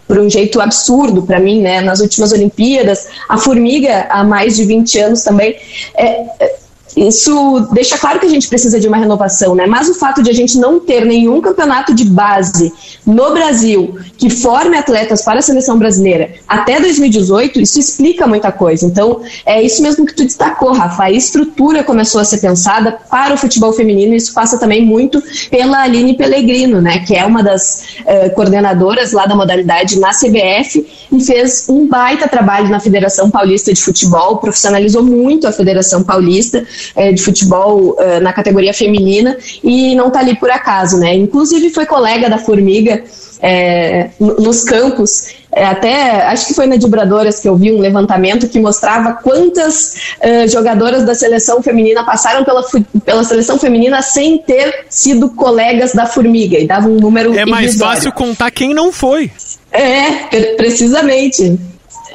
por 0.06 0.18
um 0.18 0.30
jeito 0.30 0.60
absurdo 0.60 1.22
para 1.22 1.40
mim, 1.40 1.60
né? 1.60 1.80
Nas 1.80 2.00
últimas 2.00 2.32
Olimpíadas, 2.32 3.08
a 3.28 3.36
Formiga, 3.36 4.06
há 4.08 4.22
mais 4.22 4.56
de 4.56 4.64
20 4.64 4.98
anos 4.98 5.22
também. 5.22 5.56
É, 5.96 6.26
é 6.40 6.65
isso 6.96 7.68
deixa 7.72 7.98
claro 7.98 8.18
que 8.18 8.24
a 8.24 8.28
gente 8.28 8.48
precisa 8.48 8.80
de 8.80 8.88
uma 8.88 8.96
renovação, 8.96 9.54
né? 9.54 9.66
Mas 9.66 9.88
o 9.88 9.94
fato 9.94 10.22
de 10.22 10.30
a 10.30 10.32
gente 10.32 10.56
não 10.56 10.80
ter 10.80 11.04
nenhum 11.04 11.42
campeonato 11.42 11.94
de 11.94 12.04
base 12.04 12.72
no 13.04 13.32
Brasil 13.32 13.98
que 14.16 14.30
forme 14.30 14.78
atletas 14.78 15.22
para 15.22 15.40
a 15.40 15.42
seleção 15.42 15.78
brasileira 15.78 16.30
até 16.48 16.80
2018, 16.80 17.60
isso 17.60 17.78
explica 17.78 18.26
muita 18.26 18.50
coisa. 18.50 18.86
Então, 18.86 19.20
é 19.44 19.62
isso 19.62 19.82
mesmo 19.82 20.06
que 20.06 20.14
tu 20.14 20.24
destacou, 20.24 20.72
Rafa. 20.72 21.04
A 21.04 21.10
estrutura 21.10 21.84
começou 21.84 22.20
a 22.20 22.24
ser 22.24 22.38
pensada 22.38 22.92
para 23.10 23.34
o 23.34 23.36
futebol 23.36 23.72
feminino 23.74 24.14
e 24.14 24.16
isso 24.16 24.32
passa 24.32 24.58
também 24.58 24.84
muito 24.84 25.22
pela 25.50 25.82
Aline 25.82 26.16
Pellegrino, 26.16 26.80
né? 26.80 27.00
Que 27.00 27.14
é 27.14 27.26
uma 27.26 27.42
das 27.42 27.96
uh, 28.00 28.34
coordenadoras 28.34 29.12
lá 29.12 29.26
da 29.26 29.36
modalidade 29.36 29.98
na 29.98 30.10
CBF 30.10 30.86
e 31.12 31.22
fez 31.22 31.68
um 31.68 31.86
baita 31.86 32.26
trabalho 32.26 32.70
na 32.70 32.80
Federação 32.80 33.30
Paulista 33.30 33.72
de 33.72 33.82
Futebol, 33.82 34.38
profissionalizou 34.38 35.02
muito 35.02 35.46
a 35.46 35.52
Federação 35.52 36.02
Paulista 36.02 36.66
é, 36.94 37.12
de 37.12 37.22
futebol 37.22 37.96
é, 37.98 38.20
na 38.20 38.32
categoria 38.32 38.74
feminina 38.74 39.36
e 39.62 39.94
não 39.94 40.08
está 40.08 40.20
ali 40.20 40.36
por 40.36 40.50
acaso, 40.50 40.98
né? 40.98 41.14
Inclusive 41.14 41.70
foi 41.70 41.86
colega 41.86 42.28
da 42.28 42.38
Formiga 42.38 43.02
é, 43.40 44.10
nos 44.18 44.64
campos. 44.64 45.34
É, 45.52 45.64
até 45.64 46.22
acho 46.26 46.48
que 46.48 46.54
foi 46.54 46.66
na 46.66 46.76
Dibradoras 46.76 47.40
que 47.40 47.48
eu 47.48 47.56
vi 47.56 47.72
um 47.72 47.78
levantamento 47.78 48.48
que 48.48 48.60
mostrava 48.60 49.14
quantas 49.14 49.94
uh, 50.22 50.48
jogadoras 50.48 51.04
da 51.04 51.14
seleção 51.14 51.62
feminina 51.62 52.04
passaram 52.04 52.44
pela, 52.44 52.62
pela 53.04 53.24
seleção 53.24 53.58
feminina 53.58 54.02
sem 54.02 54.38
ter 54.38 54.84
sido 54.90 55.30
colegas 55.30 55.92
da 55.94 56.04
Formiga 56.04 56.58
e 56.58 56.66
dava 56.66 56.88
um 56.88 56.96
número. 56.96 57.36
É 57.38 57.46
mais 57.46 57.68
irrisório. 57.68 57.94
fácil 57.94 58.12
contar 58.12 58.50
quem 58.50 58.74
não 58.74 58.92
foi. 58.92 59.30
É, 59.72 60.54
precisamente. 60.56 61.58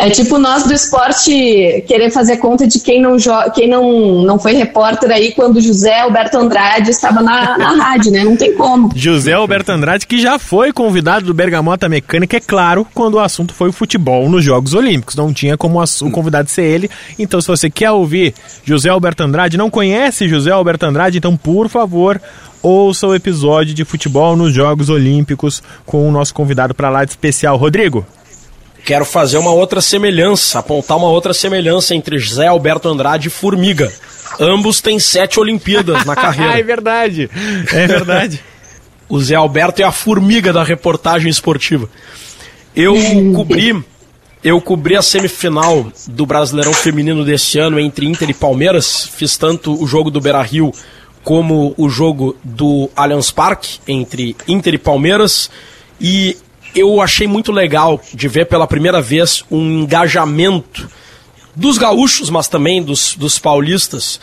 É 0.01 0.09
tipo 0.09 0.39
nós 0.39 0.63
do 0.63 0.73
esporte 0.73 1.83
querer 1.87 2.09
fazer 2.09 2.37
conta 2.37 2.65
de 2.65 2.79
quem 2.79 2.99
não, 2.99 3.17
quem 3.53 3.69
não, 3.69 4.23
não 4.23 4.39
foi 4.39 4.53
repórter 4.53 5.11
aí 5.11 5.31
quando 5.31 5.61
José 5.61 5.99
Alberto 5.99 6.39
Andrade 6.39 6.89
estava 6.89 7.21
na, 7.21 7.55
na 7.55 7.75
rádio, 7.75 8.11
né? 8.11 8.23
Não 8.23 8.35
tem 8.35 8.55
como. 8.55 8.89
José 8.95 9.33
Alberto 9.33 9.71
Andrade, 9.71 10.07
que 10.07 10.19
já 10.19 10.39
foi 10.39 10.73
convidado 10.73 11.27
do 11.27 11.35
Bergamota 11.35 11.87
Mecânica, 11.87 12.37
é 12.37 12.39
claro, 12.39 12.87
quando 12.95 13.13
o 13.13 13.19
assunto 13.19 13.53
foi 13.53 13.69
o 13.69 13.71
futebol 13.73 14.27
nos 14.27 14.43
Jogos 14.43 14.73
Olímpicos. 14.73 15.15
Não 15.15 15.31
tinha 15.31 15.55
como 15.55 15.79
o 15.79 16.09
convidado 16.09 16.49
ser 16.49 16.63
ele. 16.63 16.89
Então, 17.19 17.39
se 17.39 17.47
você 17.47 17.69
quer 17.69 17.91
ouvir 17.91 18.33
José 18.63 18.89
Alberto 18.89 19.21
Andrade, 19.21 19.55
não 19.55 19.69
conhece 19.69 20.27
José 20.27 20.49
Alberto 20.49 20.83
Andrade, 20.83 21.19
então, 21.19 21.37
por 21.37 21.69
favor, 21.69 22.19
ouça 22.63 23.05
o 23.05 23.13
episódio 23.13 23.75
de 23.75 23.85
futebol 23.85 24.35
nos 24.35 24.51
Jogos 24.51 24.89
Olímpicos 24.89 25.61
com 25.85 26.09
o 26.09 26.11
nosso 26.11 26.33
convidado 26.33 26.73
para 26.73 26.89
lá 26.89 27.05
de 27.05 27.11
especial, 27.11 27.55
Rodrigo 27.55 28.03
quero 28.85 29.05
fazer 29.05 29.37
uma 29.37 29.51
outra 29.51 29.81
semelhança, 29.81 30.59
apontar 30.59 30.97
uma 30.97 31.09
outra 31.09 31.33
semelhança 31.33 31.95
entre 31.95 32.17
José 32.17 32.47
Alberto 32.47 32.89
Andrade 32.89 33.27
e 33.27 33.31
Formiga. 33.31 33.91
Ambos 34.39 34.81
têm 34.81 34.99
sete 34.99 35.39
Olimpíadas 35.39 36.05
na 36.05 36.15
carreira. 36.15 36.57
é 36.59 36.63
verdade, 36.63 37.29
é 37.71 37.87
verdade. 37.87 38.43
o 39.09 39.19
Zé 39.19 39.35
Alberto 39.35 39.81
é 39.81 39.85
a 39.85 39.91
formiga 39.91 40.53
da 40.53 40.63
reportagem 40.63 41.29
esportiva. 41.29 41.89
Eu 42.75 42.95
cobri, 43.35 43.83
eu 44.43 44.61
cobri 44.61 44.95
a 44.95 45.01
semifinal 45.01 45.91
do 46.07 46.25
Brasileirão 46.25 46.73
Feminino 46.73 47.25
desse 47.25 47.59
ano 47.59 47.79
entre 47.79 48.05
Inter 48.07 48.29
e 48.29 48.33
Palmeiras. 48.33 49.09
Fiz 49.13 49.35
tanto 49.37 49.81
o 49.81 49.85
jogo 49.85 50.09
do 50.09 50.21
Beira 50.21 50.41
Rio 50.41 50.71
como 51.23 51.73
o 51.77 51.89
jogo 51.89 52.35
do 52.43 52.89
Allianz 52.95 53.29
Parque 53.29 53.79
entre 53.87 54.35
Inter 54.47 54.73
e 54.75 54.77
Palmeiras. 54.77 55.51
E 55.99 56.37
eu 56.75 57.01
achei 57.01 57.27
muito 57.27 57.51
legal 57.51 58.01
de 58.13 58.27
ver 58.27 58.45
pela 58.45 58.67
primeira 58.67 59.01
vez 59.01 59.43
um 59.51 59.81
engajamento 59.81 60.89
dos 61.55 61.77
gaúchos, 61.77 62.29
mas 62.29 62.47
também 62.47 62.81
dos, 62.81 63.15
dos 63.15 63.37
paulistas, 63.37 64.19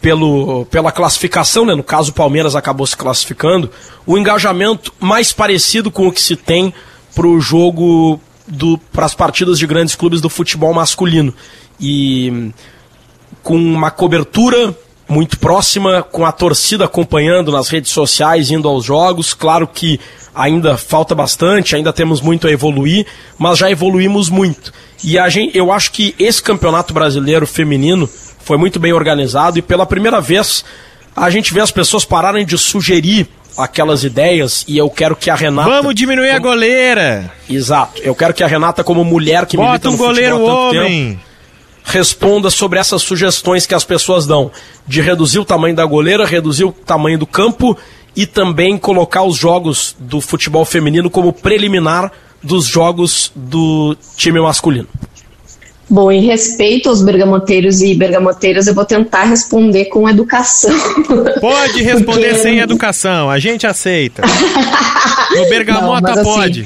pelo, 0.00 0.64
pela 0.66 0.92
classificação, 0.92 1.64
né? 1.64 1.74
no 1.74 1.82
caso 1.82 2.10
o 2.10 2.14
Palmeiras 2.14 2.54
acabou 2.54 2.86
se 2.86 2.96
classificando, 2.96 3.70
o 4.06 4.16
engajamento 4.16 4.92
mais 5.00 5.32
parecido 5.32 5.90
com 5.90 6.06
o 6.06 6.12
que 6.12 6.20
se 6.20 6.36
tem 6.36 6.72
para 7.14 7.26
o 7.26 7.40
jogo 7.40 8.20
para 8.92 9.04
as 9.04 9.14
partidas 9.14 9.58
de 9.58 9.66
grandes 9.66 9.94
clubes 9.94 10.20
do 10.20 10.28
futebol 10.30 10.72
masculino. 10.72 11.34
E 11.80 12.52
com 13.42 13.56
uma 13.56 13.90
cobertura 13.90 14.76
muito 15.08 15.38
próxima, 15.38 16.02
com 16.02 16.24
a 16.24 16.32
torcida 16.32 16.84
acompanhando 16.84 17.50
nas 17.50 17.68
redes 17.68 17.90
sociais, 17.90 18.50
indo 18.50 18.68
aos 18.68 18.84
jogos. 18.84 19.32
Claro 19.32 19.66
que 19.66 19.98
ainda 20.34 20.76
falta 20.76 21.14
bastante, 21.14 21.74
ainda 21.74 21.92
temos 21.92 22.20
muito 22.20 22.46
a 22.46 22.50
evoluir, 22.50 23.06
mas 23.38 23.58
já 23.58 23.70
evoluímos 23.70 24.28
muito. 24.28 24.72
E 25.02 25.18
a 25.18 25.28
gente, 25.28 25.56
eu 25.56 25.72
acho 25.72 25.90
que 25.92 26.14
esse 26.18 26.42
campeonato 26.42 26.92
brasileiro 26.92 27.46
feminino 27.46 28.08
foi 28.38 28.56
muito 28.56 28.78
bem 28.78 28.92
organizado 28.92 29.58
e 29.58 29.62
pela 29.62 29.86
primeira 29.86 30.20
vez 30.20 30.64
a 31.16 31.30
gente 31.30 31.52
vê 31.52 31.60
as 31.60 31.72
pessoas 31.72 32.04
pararem 32.04 32.46
de 32.46 32.56
sugerir 32.56 33.28
aquelas 33.56 34.04
ideias 34.04 34.64
e 34.68 34.78
eu 34.78 34.88
quero 34.88 35.16
que 35.16 35.30
a 35.30 35.34
Renata. 35.34 35.68
Vamos 35.68 35.94
diminuir 35.94 36.28
como... 36.28 36.36
a 36.36 36.50
goleira! 36.52 37.32
Exato. 37.50 38.00
Eu 38.02 38.14
quero 38.14 38.32
que 38.32 38.44
a 38.44 38.46
Renata, 38.46 38.84
como 38.84 39.04
mulher 39.04 39.46
que 39.46 39.56
Bota 39.56 39.70
milita 39.70 39.88
um 39.88 39.92
no 39.92 39.98
goleiro 39.98 40.36
futebol 40.36 40.50
há 40.50 40.70
tanto 40.70 40.78
homem. 40.78 41.08
tempo, 41.10 41.27
responda 41.88 42.50
sobre 42.50 42.78
essas 42.78 43.02
sugestões 43.02 43.66
que 43.66 43.74
as 43.74 43.84
pessoas 43.84 44.26
dão 44.26 44.50
de 44.86 45.00
reduzir 45.00 45.38
o 45.38 45.44
tamanho 45.44 45.74
da 45.74 45.84
goleira, 45.86 46.26
reduzir 46.26 46.64
o 46.64 46.72
tamanho 46.72 47.18
do 47.18 47.26
campo 47.26 47.76
e 48.14 48.26
também 48.26 48.76
colocar 48.76 49.22
os 49.22 49.36
jogos 49.36 49.96
do 49.98 50.20
futebol 50.20 50.64
feminino 50.64 51.08
como 51.08 51.32
preliminar 51.32 52.12
dos 52.42 52.66
jogos 52.66 53.32
do 53.34 53.96
time 54.16 54.38
masculino. 54.40 54.88
Bom, 55.90 56.12
em 56.12 56.20
respeito 56.20 56.90
aos 56.90 57.00
bergamoteiros 57.00 57.80
e 57.80 57.94
bergamoteiras, 57.94 58.66
eu 58.66 58.74
vou 58.74 58.84
tentar 58.84 59.24
responder 59.24 59.86
com 59.86 60.06
educação. 60.06 60.74
Pode 61.40 61.82
responder 61.82 62.28
Porque... 62.28 62.42
sem 62.42 62.58
educação, 62.58 63.30
a 63.30 63.38
gente 63.38 63.66
aceita. 63.66 64.22
No 65.30 65.46
Bergamota 65.50 66.00
Não, 66.00 66.22
assim, 66.22 66.24
pode. 66.24 66.62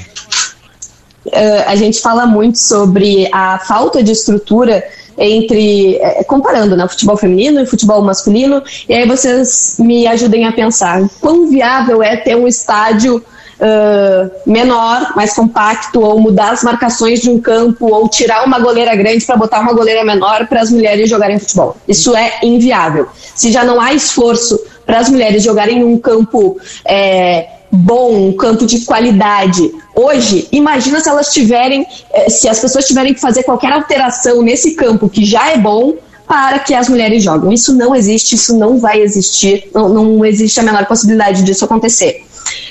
Uh, 1.26 1.62
a 1.66 1.74
gente 1.74 2.00
fala 2.00 2.26
muito 2.26 2.58
sobre 2.58 3.28
a 3.32 3.58
falta 3.58 4.02
de 4.04 4.12
estrutura 4.12 4.84
entre 5.18 5.96
é, 5.96 6.24
comparando 6.24 6.76
né, 6.76 6.86
futebol 6.88 7.16
feminino 7.16 7.60
e 7.60 7.66
futebol 7.66 8.02
masculino, 8.02 8.62
e 8.88 8.94
aí 8.94 9.06
vocês 9.06 9.76
me 9.78 10.06
ajudem 10.06 10.46
a 10.46 10.52
pensar 10.52 11.02
quão 11.20 11.48
viável 11.48 12.02
é 12.02 12.16
ter 12.16 12.36
um 12.36 12.46
estádio 12.46 13.22
uh, 13.62 14.30
menor, 14.44 15.14
mais 15.14 15.34
compacto, 15.34 16.00
ou 16.00 16.20
mudar 16.20 16.52
as 16.52 16.62
marcações 16.62 17.20
de 17.20 17.30
um 17.30 17.40
campo, 17.40 17.86
ou 17.86 18.08
tirar 18.08 18.44
uma 18.44 18.58
goleira 18.58 18.94
grande 18.96 19.24
para 19.24 19.36
botar 19.36 19.60
uma 19.60 19.72
goleira 19.72 20.04
menor 20.04 20.46
para 20.48 20.60
as 20.60 20.70
mulheres 20.70 21.08
jogarem 21.08 21.38
futebol. 21.38 21.76
Isso 21.86 22.16
é 22.16 22.40
inviável. 22.42 23.08
Se 23.34 23.52
já 23.52 23.64
não 23.64 23.80
há 23.80 23.92
esforço 23.94 24.60
para 24.84 24.98
as 24.98 25.08
mulheres 25.08 25.42
jogarem 25.42 25.78
em 25.78 25.84
um 25.84 25.98
campo 25.98 26.58
é, 26.84 27.48
bom, 27.72 28.28
um 28.28 28.32
campo 28.34 28.66
de 28.66 28.80
qualidade. 28.80 29.72
Hoje, 29.94 30.46
imagina 30.52 31.00
se 31.00 31.08
elas 31.08 31.32
tiverem, 31.32 31.86
é, 32.12 32.28
se 32.28 32.46
as 32.46 32.60
pessoas 32.60 32.86
tiverem 32.86 33.14
que 33.14 33.20
fazer 33.20 33.44
qualquer 33.44 33.72
alteração 33.72 34.42
nesse 34.42 34.72
campo 34.72 35.08
que 35.08 35.24
já 35.24 35.50
é 35.50 35.56
bom 35.56 35.94
para 36.26 36.58
que 36.58 36.74
as 36.74 36.88
mulheres 36.88 37.22
joguem. 37.22 37.54
Isso 37.54 37.74
não 37.74 37.94
existe, 37.94 38.34
isso 38.34 38.56
não 38.58 38.78
vai 38.78 39.00
existir, 39.00 39.70
não, 39.74 39.88
não 39.88 40.24
existe 40.24 40.60
a 40.60 40.62
menor 40.62 40.84
possibilidade 40.86 41.42
disso 41.42 41.64
acontecer. 41.64 42.24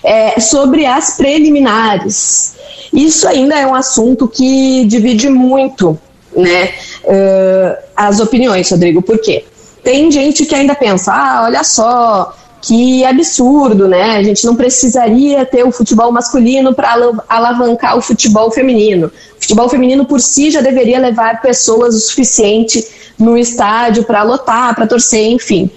É, 0.03 0.39
sobre 0.39 0.85
as 0.85 1.17
preliminares, 1.17 2.55
isso 2.93 3.27
ainda 3.27 3.55
é 3.55 3.65
um 3.65 3.73
assunto 3.73 4.27
que 4.27 4.85
divide 4.85 5.29
muito 5.29 5.97
né, 6.35 6.71
uh, 7.03 7.83
as 7.95 8.19
opiniões, 8.19 8.69
Rodrigo. 8.69 9.01
Por 9.01 9.19
quê? 9.19 9.45
Tem 9.83 10.11
gente 10.11 10.45
que 10.45 10.53
ainda 10.53 10.75
pensa, 10.75 11.11
ah, 11.11 11.43
olha 11.45 11.63
só, 11.63 12.35
que 12.61 13.03
absurdo, 13.03 13.87
né? 13.87 14.17
A 14.17 14.23
gente 14.23 14.45
não 14.45 14.55
precisaria 14.55 15.43
ter 15.45 15.65
o 15.65 15.71
futebol 15.71 16.11
masculino 16.11 16.73
para 16.73 16.95
alavancar 17.27 17.97
o 17.97 18.01
futebol 18.01 18.51
feminino. 18.51 19.07
O 19.07 19.41
futebol 19.41 19.67
feminino 19.67 20.05
por 20.05 20.21
si 20.21 20.51
já 20.51 20.61
deveria 20.61 20.99
levar 20.99 21.41
pessoas 21.41 21.95
o 21.95 21.99
suficiente 21.99 22.85
no 23.17 23.37
estádio 23.37 24.03
para 24.03 24.21
lotar, 24.23 24.75
para 24.75 24.85
torcer, 24.85 25.31
enfim. 25.31 25.69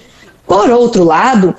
Por 0.46 0.70
outro 0.70 1.04
lado, 1.04 1.54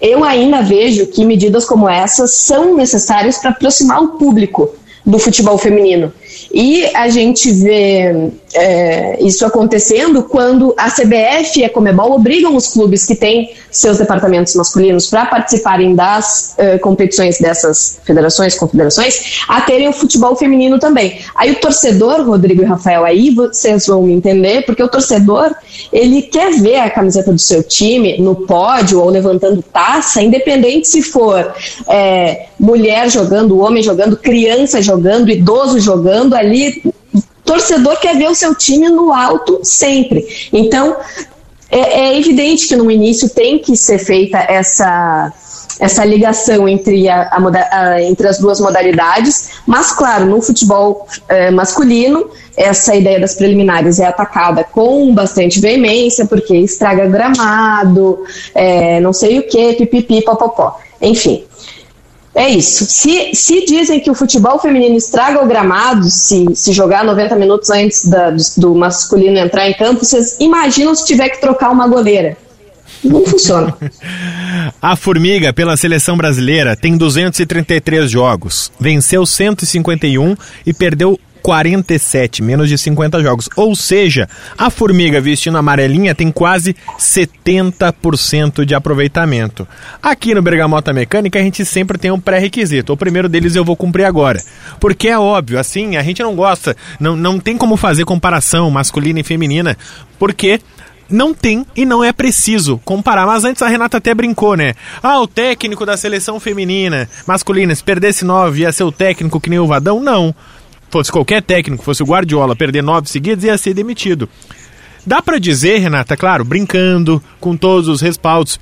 eu 0.00 0.22
ainda 0.22 0.62
vejo 0.62 1.06
que 1.06 1.24
medidas 1.24 1.64
como 1.64 1.88
essas 1.88 2.32
são 2.34 2.76
necessárias 2.76 3.38
para 3.38 3.50
aproximar 3.50 4.00
o 4.00 4.08
público 4.10 4.70
do 5.04 5.18
futebol 5.18 5.58
feminino. 5.58 6.12
E 6.52 6.86
a 6.94 7.08
gente 7.08 7.52
vê 7.52 8.30
é, 8.54 9.22
isso 9.22 9.44
acontecendo 9.44 10.22
quando 10.22 10.74
a 10.76 10.90
CBF 10.90 11.60
e 11.60 11.64
a 11.64 11.70
Comebol 11.70 12.12
obrigam 12.12 12.56
os 12.56 12.68
clubes 12.68 13.04
que 13.04 13.14
têm 13.14 13.52
seus 13.70 13.98
departamentos 13.98 14.54
masculinos 14.54 15.08
para 15.08 15.26
participarem 15.26 15.94
das 15.94 16.56
uh, 16.58 16.78
competições 16.80 17.38
dessas 17.38 18.00
federações, 18.04 18.56
confederações, 18.56 19.42
a 19.46 19.60
terem 19.60 19.88
o 19.88 19.92
futebol 19.92 20.34
feminino 20.36 20.78
também. 20.78 21.20
Aí 21.34 21.52
o 21.52 21.56
torcedor, 21.56 22.22
Rodrigo 22.22 22.62
e 22.62 22.64
Rafael, 22.64 23.04
aí 23.04 23.30
vocês 23.30 23.86
vão 23.86 24.02
me 24.02 24.12
entender, 24.12 24.64
porque 24.64 24.82
o 24.82 24.88
torcedor, 24.88 25.54
ele 25.92 26.22
quer 26.22 26.52
ver 26.52 26.76
a 26.76 26.90
camiseta 26.90 27.32
do 27.32 27.38
seu 27.38 27.62
time 27.62 28.18
no 28.18 28.34
pódio 28.34 29.00
ou 29.00 29.10
levantando 29.10 29.62
taça, 29.62 30.22
independente 30.22 30.88
se 30.88 31.02
for 31.02 31.52
é, 31.88 32.46
mulher 32.58 33.10
jogando, 33.10 33.60
homem 33.60 33.82
jogando, 33.82 34.16
criança 34.16 34.80
jogando, 34.80 35.30
idoso 35.30 35.78
jogando, 35.78 36.34
ali 36.38 36.82
torcedor 37.44 37.98
quer 37.98 38.16
ver 38.16 38.28
o 38.28 38.34
seu 38.34 38.54
time 38.54 38.88
no 38.88 39.12
alto 39.12 39.60
sempre. 39.62 40.26
Então, 40.52 40.96
é, 41.70 42.00
é 42.00 42.18
evidente 42.18 42.68
que 42.68 42.76
no 42.76 42.90
início 42.90 43.28
tem 43.30 43.58
que 43.58 43.76
ser 43.76 43.98
feita 43.98 44.38
essa 44.38 45.32
essa 45.80 46.04
ligação 46.04 46.68
entre, 46.68 47.08
a, 47.08 47.22
a, 47.22 47.38
a, 47.70 48.02
entre 48.02 48.26
as 48.26 48.38
duas 48.38 48.60
modalidades, 48.60 49.50
mas 49.64 49.92
claro, 49.92 50.26
no 50.26 50.42
futebol 50.42 51.06
é, 51.28 51.52
masculino, 51.52 52.28
essa 52.56 52.96
ideia 52.96 53.20
das 53.20 53.34
preliminares 53.34 54.00
é 54.00 54.06
atacada 54.06 54.64
com 54.64 55.14
bastante 55.14 55.60
veemência, 55.60 56.26
porque 56.26 56.56
estraga 56.56 57.06
gramado, 57.06 58.24
é, 58.54 58.98
não 58.98 59.12
sei 59.12 59.38
o 59.38 59.46
que, 59.46 59.74
pipipi, 59.74 60.22
popopó. 60.22 60.80
Enfim, 61.00 61.44
é 62.38 62.50
isso. 62.50 62.86
Se, 62.88 63.34
se 63.34 63.66
dizem 63.66 63.98
que 63.98 64.10
o 64.10 64.14
futebol 64.14 64.58
feminino 64.60 64.96
estraga 64.96 65.42
o 65.44 65.48
gramado, 65.48 66.08
se, 66.08 66.46
se 66.54 66.72
jogar 66.72 67.04
90 67.04 67.34
minutos 67.34 67.68
antes 67.68 68.08
da, 68.08 68.30
do, 68.30 68.42
do 68.56 68.74
masculino 68.76 69.36
entrar 69.36 69.68
em 69.68 69.74
campo, 69.74 70.04
vocês 70.04 70.36
imaginam 70.38 70.94
se 70.94 71.04
tiver 71.04 71.30
que 71.30 71.40
trocar 71.40 71.70
uma 71.70 71.88
goleira. 71.88 72.36
Não 73.02 73.24
funciona. 73.24 73.76
A 74.80 74.96
Formiga, 74.96 75.52
pela 75.52 75.76
seleção 75.76 76.16
brasileira, 76.16 76.76
tem 76.76 76.96
233 76.96 78.10
jogos. 78.10 78.70
Venceu 78.78 79.26
151 79.26 80.36
e 80.64 80.72
perdeu 80.72 81.18
47, 81.48 82.42
menos 82.42 82.68
de 82.68 82.76
50 82.76 83.22
jogos. 83.22 83.48
Ou 83.56 83.74
seja, 83.74 84.28
a 84.58 84.68
formiga 84.68 85.18
vestindo 85.18 85.56
amarelinha 85.56 86.14
tem 86.14 86.30
quase 86.30 86.76
70% 86.98 88.66
de 88.66 88.74
aproveitamento. 88.74 89.66
Aqui 90.02 90.34
no 90.34 90.42
Bergamota 90.42 90.92
Mecânica 90.92 91.38
a 91.38 91.42
gente 91.42 91.64
sempre 91.64 91.96
tem 91.96 92.10
um 92.10 92.20
pré-requisito. 92.20 92.92
O 92.92 92.98
primeiro 92.98 93.30
deles 93.30 93.56
eu 93.56 93.64
vou 93.64 93.76
cumprir 93.76 94.04
agora. 94.04 94.42
Porque 94.78 95.08
é 95.08 95.18
óbvio, 95.18 95.58
assim, 95.58 95.96
a 95.96 96.02
gente 96.02 96.22
não 96.22 96.36
gosta, 96.36 96.76
não, 97.00 97.16
não 97.16 97.40
tem 97.40 97.56
como 97.56 97.78
fazer 97.78 98.04
comparação 98.04 98.70
masculina 98.70 99.20
e 99.20 99.24
feminina, 99.24 99.74
porque 100.18 100.60
não 101.08 101.32
tem 101.32 101.64
e 101.74 101.86
não 101.86 102.04
é 102.04 102.12
preciso 102.12 102.78
comparar. 102.84 103.24
Mas 103.24 103.44
antes 103.44 103.62
a 103.62 103.68
Renata 103.68 103.96
até 103.96 104.12
brincou, 104.12 104.54
né? 104.54 104.74
Ah, 105.02 105.18
o 105.18 105.26
técnico 105.26 105.86
da 105.86 105.96
seleção 105.96 106.38
feminina, 106.38 107.08
masculina, 107.26 107.74
se 107.74 107.82
perdesse 107.82 108.22
nove, 108.22 108.60
ia 108.60 108.70
ser 108.70 108.84
o 108.84 108.92
técnico 108.92 109.40
que 109.40 109.48
nem 109.48 109.58
o 109.58 109.66
Vadão? 109.66 109.98
Não 109.98 110.34
fosse 110.90 111.10
qualquer 111.12 111.42
técnico, 111.42 111.84
fosse 111.84 112.02
o 112.02 112.06
Guardiola, 112.06 112.56
perder 112.56 112.82
nove 112.82 113.08
seguidos, 113.08 113.44
ia 113.44 113.56
ser 113.58 113.74
demitido. 113.74 114.28
Dá 115.06 115.22
para 115.22 115.38
dizer, 115.38 115.78
Renata, 115.78 116.16
claro, 116.16 116.44
brincando, 116.44 117.22
com 117.40 117.56
todos 117.56 117.88
os 117.88 118.00
respaldos, 118.00 118.60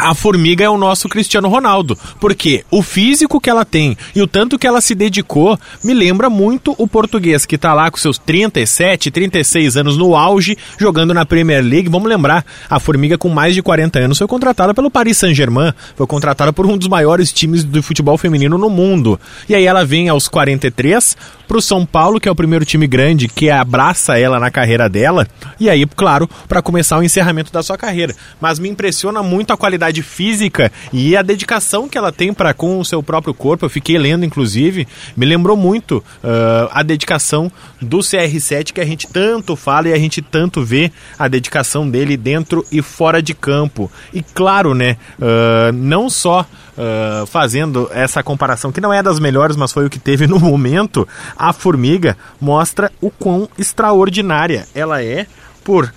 a 0.00 0.14
formiga 0.14 0.64
é 0.64 0.68
o 0.68 0.78
nosso 0.78 1.08
Cristiano 1.08 1.48
Ronaldo, 1.48 1.96
porque 2.18 2.64
o 2.70 2.82
físico 2.82 3.40
que 3.40 3.50
ela 3.50 3.64
tem 3.64 3.96
e 4.14 4.22
o 4.22 4.26
tanto 4.26 4.58
que 4.58 4.66
ela 4.66 4.80
se 4.80 4.94
dedicou 4.94 5.58
me 5.84 5.92
lembra 5.92 6.30
muito 6.30 6.74
o 6.78 6.88
português 6.88 7.44
que 7.44 7.56
está 7.56 7.74
lá 7.74 7.90
com 7.90 7.98
seus 7.98 8.16
37, 8.16 9.10
36 9.10 9.76
anos 9.76 9.98
no 9.98 10.16
auge, 10.16 10.56
jogando 10.78 11.12
na 11.12 11.26
Premier 11.26 11.62
League. 11.62 11.90
Vamos 11.90 12.08
lembrar, 12.08 12.46
a 12.68 12.80
formiga 12.80 13.18
com 13.18 13.28
mais 13.28 13.54
de 13.54 13.62
40 13.62 13.98
anos 13.98 14.18
foi 14.18 14.26
contratada 14.26 14.72
pelo 14.72 14.90
Paris 14.90 15.18
Saint-Germain, 15.18 15.72
foi 15.94 16.06
contratada 16.06 16.52
por 16.52 16.66
um 16.66 16.78
dos 16.78 16.88
maiores 16.88 17.32
times 17.32 17.62
do 17.62 17.82
futebol 17.82 18.16
feminino 18.16 18.56
no 18.56 18.70
mundo. 18.70 19.20
E 19.48 19.54
aí 19.54 19.66
ela 19.66 19.84
vem 19.84 20.08
aos 20.08 20.28
43 20.28 21.16
para 21.50 21.58
o 21.58 21.60
São 21.60 21.84
Paulo, 21.84 22.20
que 22.20 22.28
é 22.28 22.30
o 22.30 22.34
primeiro 22.36 22.64
time 22.64 22.86
grande 22.86 23.26
que 23.26 23.50
abraça 23.50 24.16
ela 24.16 24.38
na 24.38 24.52
carreira 24.52 24.88
dela, 24.88 25.26
e 25.58 25.68
aí, 25.68 25.84
claro, 25.84 26.30
para 26.46 26.62
começar 26.62 26.96
o 26.96 27.02
encerramento 27.02 27.52
da 27.52 27.60
sua 27.60 27.76
carreira. 27.76 28.14
Mas 28.40 28.60
me 28.60 28.68
impressiona 28.68 29.20
muito 29.20 29.52
a 29.52 29.56
qualidade 29.56 30.00
física 30.00 30.70
e 30.92 31.16
a 31.16 31.22
dedicação 31.22 31.88
que 31.88 31.98
ela 31.98 32.12
tem 32.12 32.32
para 32.32 32.54
com 32.54 32.78
o 32.78 32.84
seu 32.84 33.02
próprio 33.02 33.34
corpo. 33.34 33.64
Eu 33.64 33.68
fiquei 33.68 33.98
lendo, 33.98 34.24
inclusive, 34.24 34.86
me 35.16 35.26
lembrou 35.26 35.56
muito 35.56 35.98
uh, 35.98 36.70
a 36.70 36.84
dedicação 36.84 37.50
do 37.82 37.98
CR7 37.98 38.72
que 38.72 38.80
a 38.80 38.86
gente 38.86 39.08
tanto 39.08 39.56
fala 39.56 39.88
e 39.88 39.92
a 39.92 39.98
gente 39.98 40.22
tanto 40.22 40.62
vê 40.62 40.92
a 41.18 41.26
dedicação 41.26 41.90
dele 41.90 42.16
dentro 42.16 42.64
e 42.70 42.80
fora 42.80 43.20
de 43.20 43.34
campo. 43.34 43.90
E 44.14 44.22
claro, 44.22 44.72
né, 44.72 44.96
uh, 45.18 45.72
não 45.72 46.08
só 46.08 46.46
Uh, 46.80 47.26
fazendo 47.26 47.90
essa 47.92 48.22
comparação, 48.22 48.72
que 48.72 48.80
não 48.80 48.90
é 48.90 49.02
das 49.02 49.20
melhores, 49.20 49.54
mas 49.54 49.70
foi 49.70 49.84
o 49.84 49.90
que 49.90 49.98
teve 49.98 50.26
no 50.26 50.40
momento, 50.40 51.06
a 51.36 51.52
formiga 51.52 52.16
mostra 52.40 52.90
o 53.02 53.10
quão 53.10 53.46
extraordinária 53.58 54.66
ela 54.74 55.02
é 55.02 55.26
por 55.62 55.92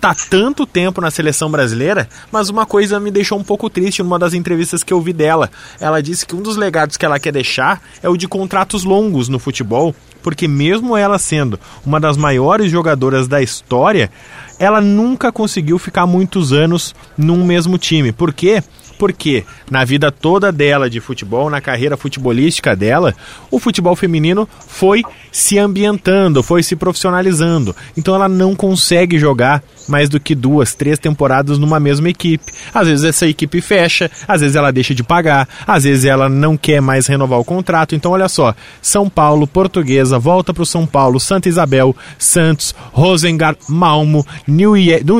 tá 0.00 0.14
tanto 0.14 0.64
tempo 0.64 1.00
na 1.00 1.10
seleção 1.10 1.50
brasileira, 1.50 2.08
mas 2.30 2.48
uma 2.48 2.64
coisa 2.64 3.00
me 3.00 3.10
deixou 3.10 3.38
um 3.38 3.44
pouco 3.44 3.68
triste 3.68 4.02
numa 4.02 4.18
das 4.18 4.32
entrevistas 4.32 4.82
que 4.82 4.92
eu 4.92 5.00
vi 5.00 5.12
dela. 5.12 5.50
Ela 5.80 6.00
disse 6.00 6.24
que 6.24 6.36
um 6.36 6.42
dos 6.42 6.56
legados 6.56 6.96
que 6.96 7.04
ela 7.04 7.18
quer 7.18 7.32
deixar 7.32 7.82
é 8.02 8.08
o 8.08 8.16
de 8.16 8.28
contratos 8.28 8.84
longos 8.84 9.28
no 9.28 9.38
futebol, 9.38 9.94
porque 10.22 10.46
mesmo 10.46 10.96
ela 10.96 11.18
sendo 11.18 11.58
uma 11.84 11.98
das 11.98 12.16
maiores 12.16 12.70
jogadoras 12.70 13.26
da 13.26 13.42
história, 13.42 14.10
ela 14.58 14.80
nunca 14.80 15.32
conseguiu 15.32 15.78
ficar 15.78 16.06
muitos 16.06 16.52
anos 16.52 16.94
num 17.16 17.44
mesmo 17.44 17.76
time. 17.76 18.12
Por 18.12 18.32
quê? 18.32 18.62
Porque 18.98 19.44
na 19.70 19.84
vida 19.84 20.10
toda 20.10 20.50
dela 20.50 20.90
de 20.90 21.00
futebol, 21.00 21.48
na 21.48 21.60
carreira 21.60 21.96
futebolística 21.96 22.74
dela, 22.74 23.14
o 23.50 23.58
futebol 23.58 23.94
feminino 23.94 24.48
foi 24.66 25.02
se 25.30 25.58
ambientando, 25.58 26.42
foi 26.42 26.62
se 26.62 26.74
profissionalizando. 26.74 27.74
Então 27.96 28.14
ela 28.14 28.28
não 28.28 28.54
consegue 28.54 29.18
jogar 29.18 29.62
mais 29.88 30.08
do 30.08 30.20
que 30.20 30.34
duas, 30.34 30.74
três 30.74 30.98
temporadas 30.98 31.58
numa 31.58 31.80
mesma 31.80 32.10
equipe. 32.10 32.52
Às 32.74 32.88
vezes 32.88 33.04
essa 33.04 33.26
equipe 33.26 33.60
fecha, 33.60 34.10
às 34.26 34.40
vezes 34.40 34.56
ela 34.56 34.70
deixa 34.70 34.94
de 34.94 35.02
pagar, 35.02 35.48
às 35.66 35.84
vezes 35.84 36.04
ela 36.04 36.28
não 36.28 36.56
quer 36.56 36.82
mais 36.82 37.06
renovar 37.06 37.38
o 37.38 37.44
contrato. 37.44 37.94
Então 37.94 38.12
olha 38.12 38.28
só, 38.28 38.54
São 38.82 39.08
Paulo, 39.08 39.46
Portuguesa, 39.46 40.18
volta 40.18 40.52
para 40.52 40.62
o 40.62 40.66
São 40.66 40.86
Paulo, 40.86 41.18
Santa 41.20 41.48
Isabel, 41.48 41.94
Santos, 42.18 42.74
Rosengard, 42.92 43.58
Malmo, 43.68 44.26
New, 44.46 44.74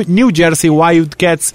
New 0.07 0.29
Jersey 0.33 0.69
Wildcats, 0.69 1.53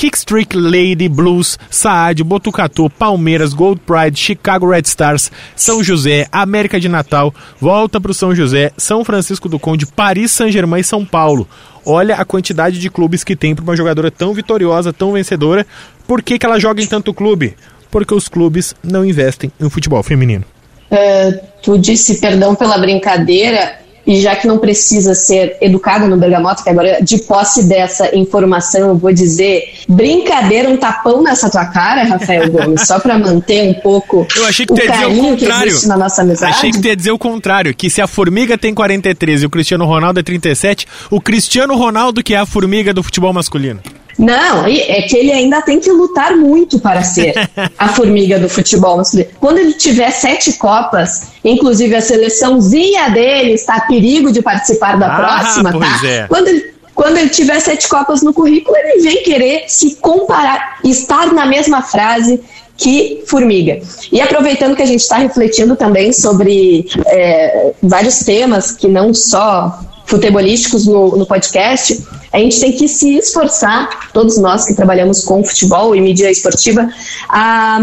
Kickstreak 0.00 0.56
Lady 0.56 1.08
Blues, 1.08 1.58
Saad, 1.68 2.24
Botucatu, 2.24 2.88
Palmeiras, 2.88 3.52
Gold 3.52 3.82
Pride, 3.84 4.18
Chicago 4.18 4.70
Red 4.70 4.84
Stars, 4.86 5.30
São 5.54 5.84
José, 5.84 6.26
América 6.32 6.80
de 6.80 6.88
Natal, 6.88 7.34
volta 7.60 8.00
para 8.00 8.10
o 8.10 8.14
São 8.14 8.34
José, 8.34 8.72
São 8.78 9.04
Francisco 9.04 9.48
do 9.48 9.58
Conde, 9.58 9.84
Paris 9.84 10.32
Saint-Germain 10.32 10.80
e 10.80 10.84
São 10.84 11.04
Paulo. 11.04 11.46
Olha 11.84 12.16
a 12.16 12.24
quantidade 12.24 12.78
de 12.78 12.88
clubes 12.88 13.22
que 13.22 13.36
tem 13.36 13.54
para 13.54 13.62
uma 13.62 13.76
jogadora 13.76 14.10
tão 14.10 14.32
vitoriosa, 14.32 14.90
tão 14.90 15.12
vencedora. 15.12 15.66
Por 16.06 16.22
que, 16.22 16.38
que 16.38 16.46
ela 16.46 16.58
joga 16.58 16.82
em 16.82 16.86
tanto 16.86 17.12
clube? 17.12 17.54
porque 17.90 18.14
os 18.14 18.28
clubes 18.28 18.74
não 18.82 19.04
investem 19.04 19.50
em 19.60 19.68
futebol 19.68 20.02
feminino. 20.02 20.44
Uh, 20.90 21.38
tu 21.62 21.78
disse 21.78 22.20
perdão 22.20 22.54
pela 22.54 22.78
brincadeira, 22.78 23.78
e 24.10 24.20
já 24.20 24.34
que 24.34 24.44
não 24.44 24.58
precisa 24.58 25.14
ser 25.14 25.56
educada 25.60 26.08
no 26.08 26.16
Bergamota, 26.16 26.64
que 26.64 26.68
agora 26.68 26.98
de 27.00 27.18
posse 27.18 27.68
dessa 27.68 28.12
informação 28.16 28.88
eu 28.88 28.96
vou 28.96 29.12
dizer 29.12 29.72
brincadeira, 29.88 30.68
um 30.68 30.76
tapão 30.76 31.22
nessa 31.22 31.48
tua 31.48 31.66
cara, 31.66 32.02
Rafael 32.02 32.50
Gomes, 32.50 32.88
só 32.88 32.98
para 32.98 33.16
manter 33.16 33.68
um 33.68 33.74
pouco 33.74 34.26
eu 34.36 34.46
achei 34.46 34.66
que 34.66 34.72
o 34.72 34.76
carinho 34.76 35.36
que 35.36 35.44
existe 35.44 35.86
na 35.86 35.96
nossa 35.96 36.22
amizade. 36.22 36.52
Achei 36.52 36.72
que 36.72 36.80
tu 36.80 36.88
ia 36.88 36.96
dizer 36.96 37.12
o 37.12 37.18
contrário, 37.18 37.72
que 37.72 37.88
se 37.88 38.02
a 38.02 38.08
Formiga 38.08 38.58
tem 38.58 38.74
43 38.74 39.44
e 39.44 39.46
o 39.46 39.50
Cristiano 39.50 39.84
Ronaldo 39.84 40.18
é 40.18 40.22
37, 40.24 40.88
o 41.08 41.20
Cristiano 41.20 41.76
Ronaldo 41.76 42.20
que 42.20 42.34
é 42.34 42.38
a 42.38 42.46
Formiga 42.46 42.92
do 42.92 43.04
futebol 43.04 43.32
masculino. 43.32 43.80
Não, 44.18 44.66
é 44.66 45.02
que 45.02 45.16
ele 45.16 45.32
ainda 45.32 45.62
tem 45.62 45.80
que 45.80 45.90
lutar 45.90 46.36
muito 46.36 46.78
para 46.78 47.02
ser 47.02 47.34
a 47.78 47.88
formiga 47.94 48.38
do 48.38 48.48
futebol. 48.48 49.00
Quando 49.38 49.58
ele 49.58 49.72
tiver 49.74 50.10
sete 50.10 50.52
Copas, 50.54 51.28
inclusive 51.44 51.94
a 51.94 52.00
seleçãozinha 52.00 53.10
dele 53.10 53.52
está 53.52 53.76
a 53.76 53.80
perigo 53.80 54.32
de 54.32 54.42
participar 54.42 54.98
da 54.98 55.06
ah, 55.06 55.16
próxima, 55.16 55.72
tá? 55.72 56.06
É. 56.06 56.26
Quando 56.28 56.48
ele, 56.48 56.74
quando 56.94 57.16
ele 57.16 57.30
tiver 57.30 57.60
sete 57.60 57.88
Copas 57.88 58.22
no 58.22 58.32
currículo, 58.32 58.76
ele 58.76 59.02
vem 59.02 59.22
querer 59.22 59.64
se 59.68 59.96
comparar, 59.96 60.78
estar 60.84 61.32
na 61.32 61.46
mesma 61.46 61.82
frase 61.82 62.40
que 62.76 63.22
formiga. 63.26 63.78
E 64.10 64.20
aproveitando 64.20 64.74
que 64.74 64.82
a 64.82 64.86
gente 64.86 65.00
está 65.00 65.18
refletindo 65.18 65.76
também 65.76 66.12
sobre 66.12 66.88
é, 67.06 67.72
vários 67.82 68.20
temas 68.20 68.72
que 68.72 68.88
não 68.88 69.12
só 69.12 69.78
futebolísticos 70.10 70.86
no, 70.86 71.16
no 71.16 71.24
podcast, 71.24 72.04
a 72.32 72.38
gente 72.38 72.60
tem 72.60 72.72
que 72.72 72.88
se 72.88 73.16
esforçar, 73.16 74.10
todos 74.12 74.36
nós 74.36 74.66
que 74.66 74.74
trabalhamos 74.74 75.24
com 75.24 75.44
futebol 75.44 75.94
e 75.94 76.00
mídia 76.00 76.28
esportiva, 76.28 76.88
a 77.28 77.78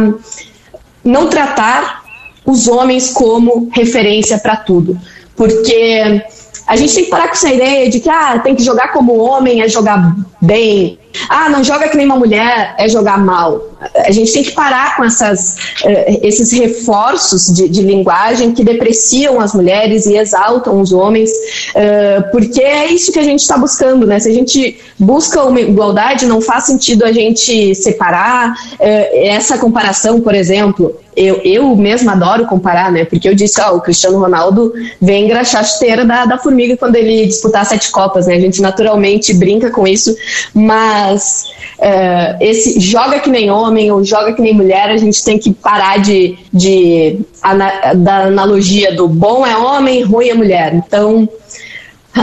não 1.04 1.28
tratar 1.28 2.04
os 2.46 2.68
homens 2.68 3.12
como 3.12 3.70
referência 3.74 4.38
para 4.38 4.58
tudo. 4.58 5.00
Porque 5.38 6.22
a 6.68 6.76
gente 6.76 6.93
tem 6.93 7.05
que 7.05 7.09
parar 7.09 7.28
com 7.28 7.34
essa 7.34 7.49
ideia 7.49 7.89
de 7.89 8.01
que 8.01 8.09
ah, 8.09 8.39
tem 8.39 8.53
que 8.53 8.61
jogar 8.61 8.91
como 8.91 9.18
homem 9.18 9.61
é 9.61 9.70
jogar 9.70 10.13
bem. 10.41 10.99
Ah, 11.30 11.49
não 11.49 11.63
joga 11.63 11.88
que 11.88 11.95
nem 11.95 12.05
uma 12.05 12.18
mulher 12.18 12.76
é 12.78 12.89
jogar 12.89 13.18
mal. 13.18 13.61
A 14.05 14.11
gente 14.11 14.32
tem 14.34 14.43
que 14.43 14.51
parar 14.51 14.97
com 14.97 15.03
essas, 15.03 15.55
uh, 15.84 16.20
esses 16.22 16.51
reforços 16.51 17.47
de, 17.47 17.70
de, 17.70 17.82
linguagem 17.82 18.51
que 18.51 18.63
depreciam 18.63 19.39
as 19.39 19.53
mulheres 19.53 20.05
e 20.05 20.18
exaltam 20.18 20.80
os 20.82 20.91
homens, 20.91 21.32
uh, 21.32 22.32
porque 22.32 22.61
é 22.61 22.88
isso 22.88 23.11
que 23.11 23.20
a 23.20 23.24
gente 23.24 23.39
está 23.39 23.57
buscando, 23.57 24.05
né? 24.05 24.20
Se 24.20 24.30
a 24.30 24.34
gente 24.34 24.80
busca 24.99 25.43
uma 25.43 25.61
igualdade, 25.61 26.26
não 26.26 26.41
faz 26.41 26.65
sentido 26.65 27.05
a 27.05 27.11
gente 27.11 27.74
separar. 27.76 28.53
Uh, 28.74 29.28
essa 29.28 29.57
comparação, 29.57 30.22
por 30.22 30.36
exemplo, 30.36 30.95
eu, 31.18 31.41
eu 31.43 31.76
mesma 31.76 32.11
adoro 32.11 32.45
comparar, 32.45 32.91
né? 32.91 33.03
Porque 33.03 33.28
eu 33.28 33.34
disse, 33.34 33.59
ó, 33.59 33.76
o 33.76 33.82
Cristiano 33.82 34.20
Ronaldo 34.20 34.72
vem 35.01 35.26
engraxar 35.26 35.61
a 35.61 35.63
chuteira 35.63 36.05
da, 36.05 36.26
da 36.26 36.38
formiga 36.38 36.78
quando 36.78 36.95
ele 36.95 37.26
disputar 37.26 37.65
sete 37.65 37.91
Copas, 37.91 38.28
né? 38.28 38.36
A 38.36 38.39
gente 38.39 38.61
naturalmente 38.61 39.34
brinca 39.34 39.72
com 39.72 39.88
isso, 39.88 40.15
mas 40.53 41.45
uh, 41.80 42.38
esse 42.39 42.80
joga 42.80 43.20
que 43.20 43.32
nem 43.32 43.49
homem 43.49 43.91
ou 43.91 44.03
joga 44.03 44.34
que 44.34 44.41
nem 44.43 44.53
mulher, 44.53 44.91
a 44.91 44.97
gente 44.97 45.24
tem 45.24 45.39
que 45.39 45.51
parar 45.51 45.97
de, 45.97 46.38
de 46.53 47.20
ana, 47.43 47.95
da 47.95 48.26
analogia 48.26 48.95
do 48.95 49.07
bom 49.07 49.43
é 49.43 49.57
homem, 49.57 50.03
ruim 50.03 50.30
é 50.30 50.36
mulher. 50.36 50.76
Então, 50.76 51.28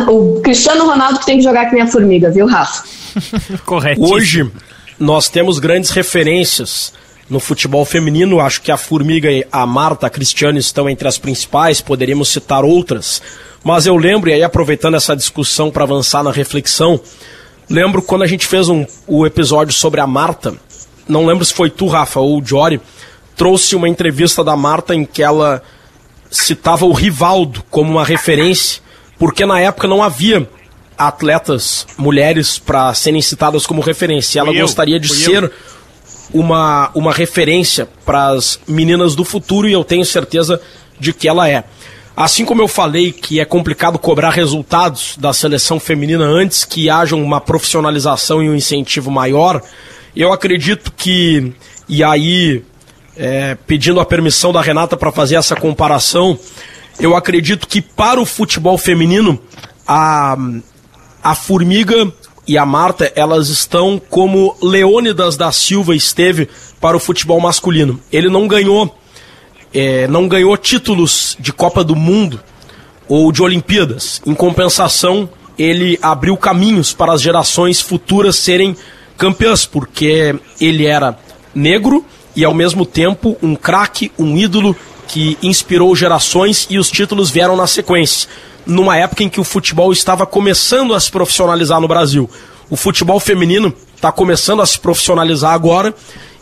o 0.08 0.40
Cristiano 0.40 0.86
Ronaldo 0.86 1.18
que 1.18 1.26
tem 1.26 1.38
que 1.38 1.42
jogar 1.42 1.66
que 1.66 1.74
nem 1.74 1.82
a 1.82 1.88
formiga, 1.88 2.30
viu, 2.30 2.46
Rafa? 2.46 2.84
Correto. 3.66 4.04
Hoje 4.04 4.48
nós 5.00 5.28
temos 5.28 5.58
grandes 5.58 5.90
referências 5.90 6.92
no 7.28 7.40
futebol 7.40 7.84
feminino. 7.84 8.40
Acho 8.40 8.60
que 8.60 8.70
a 8.70 8.76
Formiga 8.76 9.30
e 9.30 9.46
a 9.50 9.66
Marta 9.66 10.06
a 10.06 10.10
Cristiane 10.10 10.58
estão 10.58 10.88
entre 10.88 11.08
as 11.08 11.18
principais, 11.18 11.80
poderíamos 11.80 12.28
citar 12.28 12.64
outras. 12.64 13.22
Mas 13.62 13.86
eu 13.86 13.96
lembro, 13.96 14.30
e 14.30 14.34
aí 14.34 14.42
aproveitando 14.42 14.96
essa 14.96 15.16
discussão 15.16 15.70
para 15.70 15.84
avançar 15.84 16.22
na 16.22 16.30
reflexão, 16.30 17.00
lembro 17.68 18.02
quando 18.02 18.22
a 18.22 18.26
gente 18.26 18.46
fez 18.46 18.68
um, 18.68 18.84
o 19.06 19.26
episódio 19.26 19.72
sobre 19.72 20.00
a 20.00 20.06
Marta, 20.06 20.54
não 21.08 21.26
lembro 21.26 21.44
se 21.44 21.54
foi 21.54 21.70
tu, 21.70 21.86
Rafa, 21.86 22.20
ou 22.20 22.40
o 22.40 22.44
Jory, 22.44 22.80
trouxe 23.36 23.74
uma 23.74 23.88
entrevista 23.88 24.44
da 24.44 24.56
Marta 24.56 24.94
em 24.94 25.04
que 25.04 25.22
ela 25.22 25.62
citava 26.30 26.84
o 26.84 26.92
Rivaldo 26.92 27.62
como 27.70 27.92
uma 27.92 28.04
referência, 28.04 28.82
porque 29.18 29.46
na 29.46 29.60
época 29.60 29.88
não 29.88 30.02
havia 30.02 30.48
atletas 30.96 31.86
mulheres 31.96 32.58
para 32.58 32.92
serem 32.94 33.20
citadas 33.20 33.66
como 33.66 33.80
referência. 33.80 34.40
Ela 34.40 34.52
gostaria 34.52 35.00
de 35.00 35.08
ser 35.08 35.44
eu 35.44 35.50
uma, 36.34 36.90
uma 36.94 37.12
referência 37.12 37.88
para 38.04 38.30
as 38.30 38.58
meninas 38.66 39.14
do 39.14 39.24
futuro 39.24 39.68
e 39.68 39.72
eu 39.72 39.84
tenho 39.84 40.04
certeza 40.04 40.60
de 40.98 41.12
que 41.12 41.28
ela 41.28 41.48
é. 41.48 41.62
Assim 42.16 42.44
como 42.44 42.60
eu 42.60 42.68
falei 42.68 43.12
que 43.12 43.40
é 43.40 43.44
complicado 43.44 43.98
cobrar 43.98 44.30
resultados 44.30 45.16
da 45.16 45.32
seleção 45.32 45.78
feminina 45.78 46.24
antes 46.24 46.64
que 46.64 46.90
haja 46.90 47.14
uma 47.14 47.40
profissionalização 47.40 48.42
e 48.42 48.50
um 48.50 48.54
incentivo 48.54 49.10
maior, 49.10 49.62
eu 50.14 50.32
acredito 50.32 50.92
que, 50.96 51.52
e 51.88 52.02
aí, 52.02 52.62
é, 53.16 53.56
pedindo 53.66 54.00
a 54.00 54.04
permissão 54.04 54.52
da 54.52 54.60
Renata 54.60 54.96
para 54.96 55.12
fazer 55.12 55.36
essa 55.36 55.56
comparação, 55.56 56.38
eu 56.98 57.16
acredito 57.16 57.66
que 57.66 57.80
para 57.80 58.20
o 58.20 58.26
futebol 58.26 58.78
feminino, 58.78 59.40
a, 59.86 60.36
a 61.22 61.34
Formiga 61.34 62.12
e 62.46 62.58
a 62.58 62.66
Marta, 62.66 63.10
elas 63.16 63.48
estão 63.48 64.00
como 64.10 64.56
Leônidas 64.62 65.36
da 65.36 65.50
Silva 65.50 65.96
esteve 65.96 66.48
para 66.80 66.96
o 66.96 67.00
futebol 67.00 67.40
masculino. 67.40 67.98
Ele 68.12 68.28
não 68.28 68.46
ganhou, 68.46 68.94
é, 69.72 70.06
não 70.08 70.28
ganhou 70.28 70.56
títulos 70.56 71.36
de 71.40 71.52
Copa 71.52 71.82
do 71.82 71.96
Mundo 71.96 72.40
ou 73.08 73.32
de 73.32 73.42
Olimpíadas. 73.42 74.20
Em 74.26 74.34
compensação, 74.34 75.28
ele 75.58 75.98
abriu 76.02 76.36
caminhos 76.36 76.92
para 76.92 77.12
as 77.12 77.22
gerações 77.22 77.80
futuras 77.80 78.36
serem 78.36 78.76
campeãs, 79.16 79.64
porque 79.64 80.34
ele 80.60 80.86
era 80.86 81.18
negro 81.54 82.04
e 82.36 82.44
ao 82.44 82.52
mesmo 82.52 82.84
tempo 82.84 83.36
um 83.42 83.54
craque, 83.54 84.12
um 84.18 84.36
ídolo 84.36 84.76
que 85.06 85.38
inspirou 85.42 85.94
gerações 85.94 86.66
e 86.68 86.78
os 86.78 86.90
títulos 86.90 87.30
vieram 87.30 87.56
na 87.56 87.66
sequência 87.66 88.28
numa 88.66 88.96
época 88.96 89.22
em 89.22 89.28
que 89.28 89.40
o 89.40 89.44
futebol 89.44 89.92
estava 89.92 90.26
começando 90.26 90.94
a 90.94 91.00
se 91.00 91.10
profissionalizar 91.10 91.80
no 91.80 91.88
Brasil. 91.88 92.28
O 92.70 92.76
futebol 92.76 93.20
feminino 93.20 93.72
está 93.94 94.10
começando 94.10 94.62
a 94.62 94.66
se 94.66 94.78
profissionalizar 94.78 95.52
agora 95.52 95.94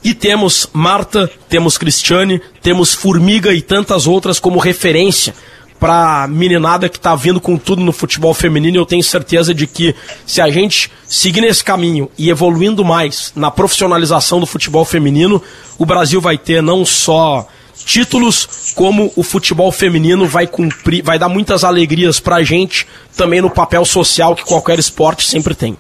e 0.05 0.15
temos 0.15 0.69
Marta, 0.73 1.31
temos 1.49 1.79
Cristiane, 1.79 2.41
temos 2.61 2.95
Formiga 2.95 3.53
e 3.53 3.63
tantas 3.63 4.07
outras 4.07 4.41
como 4.41 4.59
referência 4.59 5.35
para 5.79 6.29
meninada 6.29 6.89
que 6.89 6.97
está 6.97 7.13
vindo 7.15 7.41
com 7.41 7.57
tudo 7.57 7.83
no 7.83 7.93
futebol 7.93 8.33
feminino. 8.33 8.77
Eu 8.77 8.87
tenho 8.87 9.03
certeza 9.03 9.53
de 9.53 9.67
que 9.67 9.95
se 10.25 10.41
a 10.41 10.49
gente 10.49 10.91
seguir 11.09 11.41
nesse 11.41 11.65
caminho 11.65 12.09
e 12.17 12.31
evoluindo 12.31 12.85
mais 12.85 13.33
na 13.35 13.51
profissionalização 13.51 14.39
do 14.39 14.47
futebol 14.47 14.85
feminino, 14.85 15.43
o 15.79 15.85
Brasil 15.85 16.21
vai 16.21 16.39
ter 16.39 16.63
não 16.63 16.85
só 16.85 17.49
títulos, 17.83 18.73
como 18.75 19.13
o 19.17 19.23
futebol 19.23 19.71
feminino 19.71 20.27
vai 20.27 20.47
cumprir, 20.47 21.03
vai 21.03 21.19
dar 21.19 21.29
muitas 21.29 21.65
alegrias 21.65 22.21
pra 22.21 22.43
gente 22.43 22.87
também 23.17 23.41
no 23.41 23.51
papel 23.51 23.85
social 23.85 24.35
que 24.35 24.45
qualquer 24.45 24.79
esporte 24.79 25.29
sempre 25.29 25.55
tem. 25.55 25.77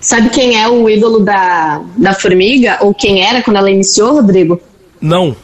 Sabe 0.00 0.30
quem 0.30 0.60
é 0.60 0.68
o 0.68 0.88
ídolo 0.88 1.20
da, 1.20 1.82
da 1.96 2.14
Formiga? 2.14 2.78
Ou 2.80 2.94
quem 2.94 3.26
era 3.26 3.42
quando 3.42 3.56
ela 3.56 3.70
iniciou, 3.70 4.14
Rodrigo? 4.14 4.60
Não. 5.00 5.34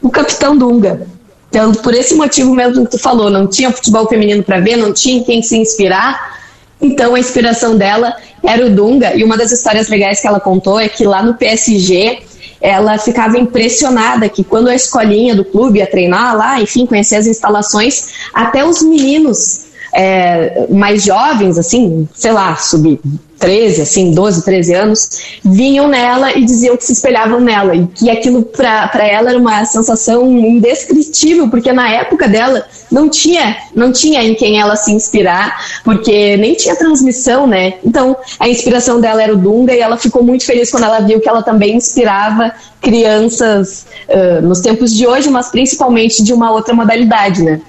O 0.00 0.10
Capitão 0.10 0.56
Dunga. 0.56 1.06
Então, 1.48 1.72
por 1.72 1.94
esse 1.94 2.14
motivo 2.14 2.54
mesmo 2.54 2.84
que 2.84 2.92
tu 2.92 2.98
falou, 2.98 3.30
não 3.30 3.46
tinha 3.46 3.72
futebol 3.72 4.06
feminino 4.08 4.42
para 4.42 4.60
ver, 4.60 4.76
não 4.76 4.92
tinha 4.92 5.24
quem 5.24 5.42
se 5.42 5.56
inspirar. 5.56 6.38
Então, 6.80 7.14
a 7.14 7.18
inspiração 7.18 7.76
dela 7.76 8.14
era 8.42 8.66
o 8.66 8.70
Dunga. 8.70 9.16
E 9.16 9.24
uma 9.24 9.36
das 9.36 9.52
histórias 9.52 9.88
legais 9.88 10.20
que 10.20 10.26
ela 10.26 10.38
contou 10.38 10.78
é 10.78 10.88
que 10.88 11.04
lá 11.04 11.22
no 11.22 11.34
PSG 11.34 12.22
ela 12.64 12.96
ficava 12.96 13.38
impressionada 13.38 14.26
que 14.26 14.42
quando 14.42 14.68
a 14.68 14.74
escolinha 14.74 15.34
do 15.34 15.44
clube 15.44 15.80
ia 15.80 15.86
treinar 15.86 16.34
lá, 16.34 16.58
enfim, 16.58 16.86
conhecer 16.86 17.16
as 17.16 17.26
instalações, 17.26 18.06
até 18.32 18.64
os 18.64 18.80
meninos 18.80 19.66
é, 19.94 20.66
mais 20.70 21.04
jovens, 21.04 21.56
assim, 21.56 22.08
sei 22.14 22.32
lá, 22.32 22.56
sub 22.56 23.00
13, 23.38 23.82
assim, 23.82 24.10
12, 24.12 24.44
13 24.44 24.74
anos, 24.74 25.10
vinham 25.44 25.86
nela 25.86 26.32
e 26.36 26.44
diziam 26.44 26.76
que 26.76 26.84
se 26.84 26.92
espelhavam 26.92 27.40
nela. 27.40 27.76
E 27.76 27.86
que 27.86 28.10
aquilo 28.10 28.42
para 28.42 29.06
ela 29.06 29.30
era 29.30 29.38
uma 29.38 29.64
sensação 29.66 30.26
indescritível, 30.32 31.48
porque 31.48 31.72
na 31.72 31.88
época 31.90 32.26
dela 32.26 32.66
não 32.90 33.08
tinha, 33.08 33.56
não 33.74 33.92
tinha 33.92 34.22
em 34.22 34.34
quem 34.34 34.58
ela 34.58 34.76
se 34.76 34.90
inspirar, 34.92 35.62
porque 35.84 36.36
nem 36.38 36.54
tinha 36.54 36.74
transmissão, 36.74 37.46
né? 37.46 37.74
Então 37.84 38.16
a 38.40 38.48
inspiração 38.48 39.00
dela 39.00 39.22
era 39.22 39.32
o 39.32 39.36
Dunga 39.36 39.74
e 39.74 39.80
ela 39.80 39.96
ficou 39.96 40.22
muito 40.22 40.44
feliz 40.44 40.70
quando 40.70 40.84
ela 40.84 41.00
viu 41.00 41.20
que 41.20 41.28
ela 41.28 41.42
também 41.42 41.76
inspirava 41.76 42.52
crianças 42.80 43.86
uh, 44.08 44.42
nos 44.42 44.60
tempos 44.60 44.92
de 44.92 45.06
hoje, 45.06 45.28
mas 45.30 45.48
principalmente 45.48 46.22
de 46.22 46.32
uma 46.32 46.50
outra 46.50 46.74
modalidade, 46.74 47.42
né? 47.42 47.60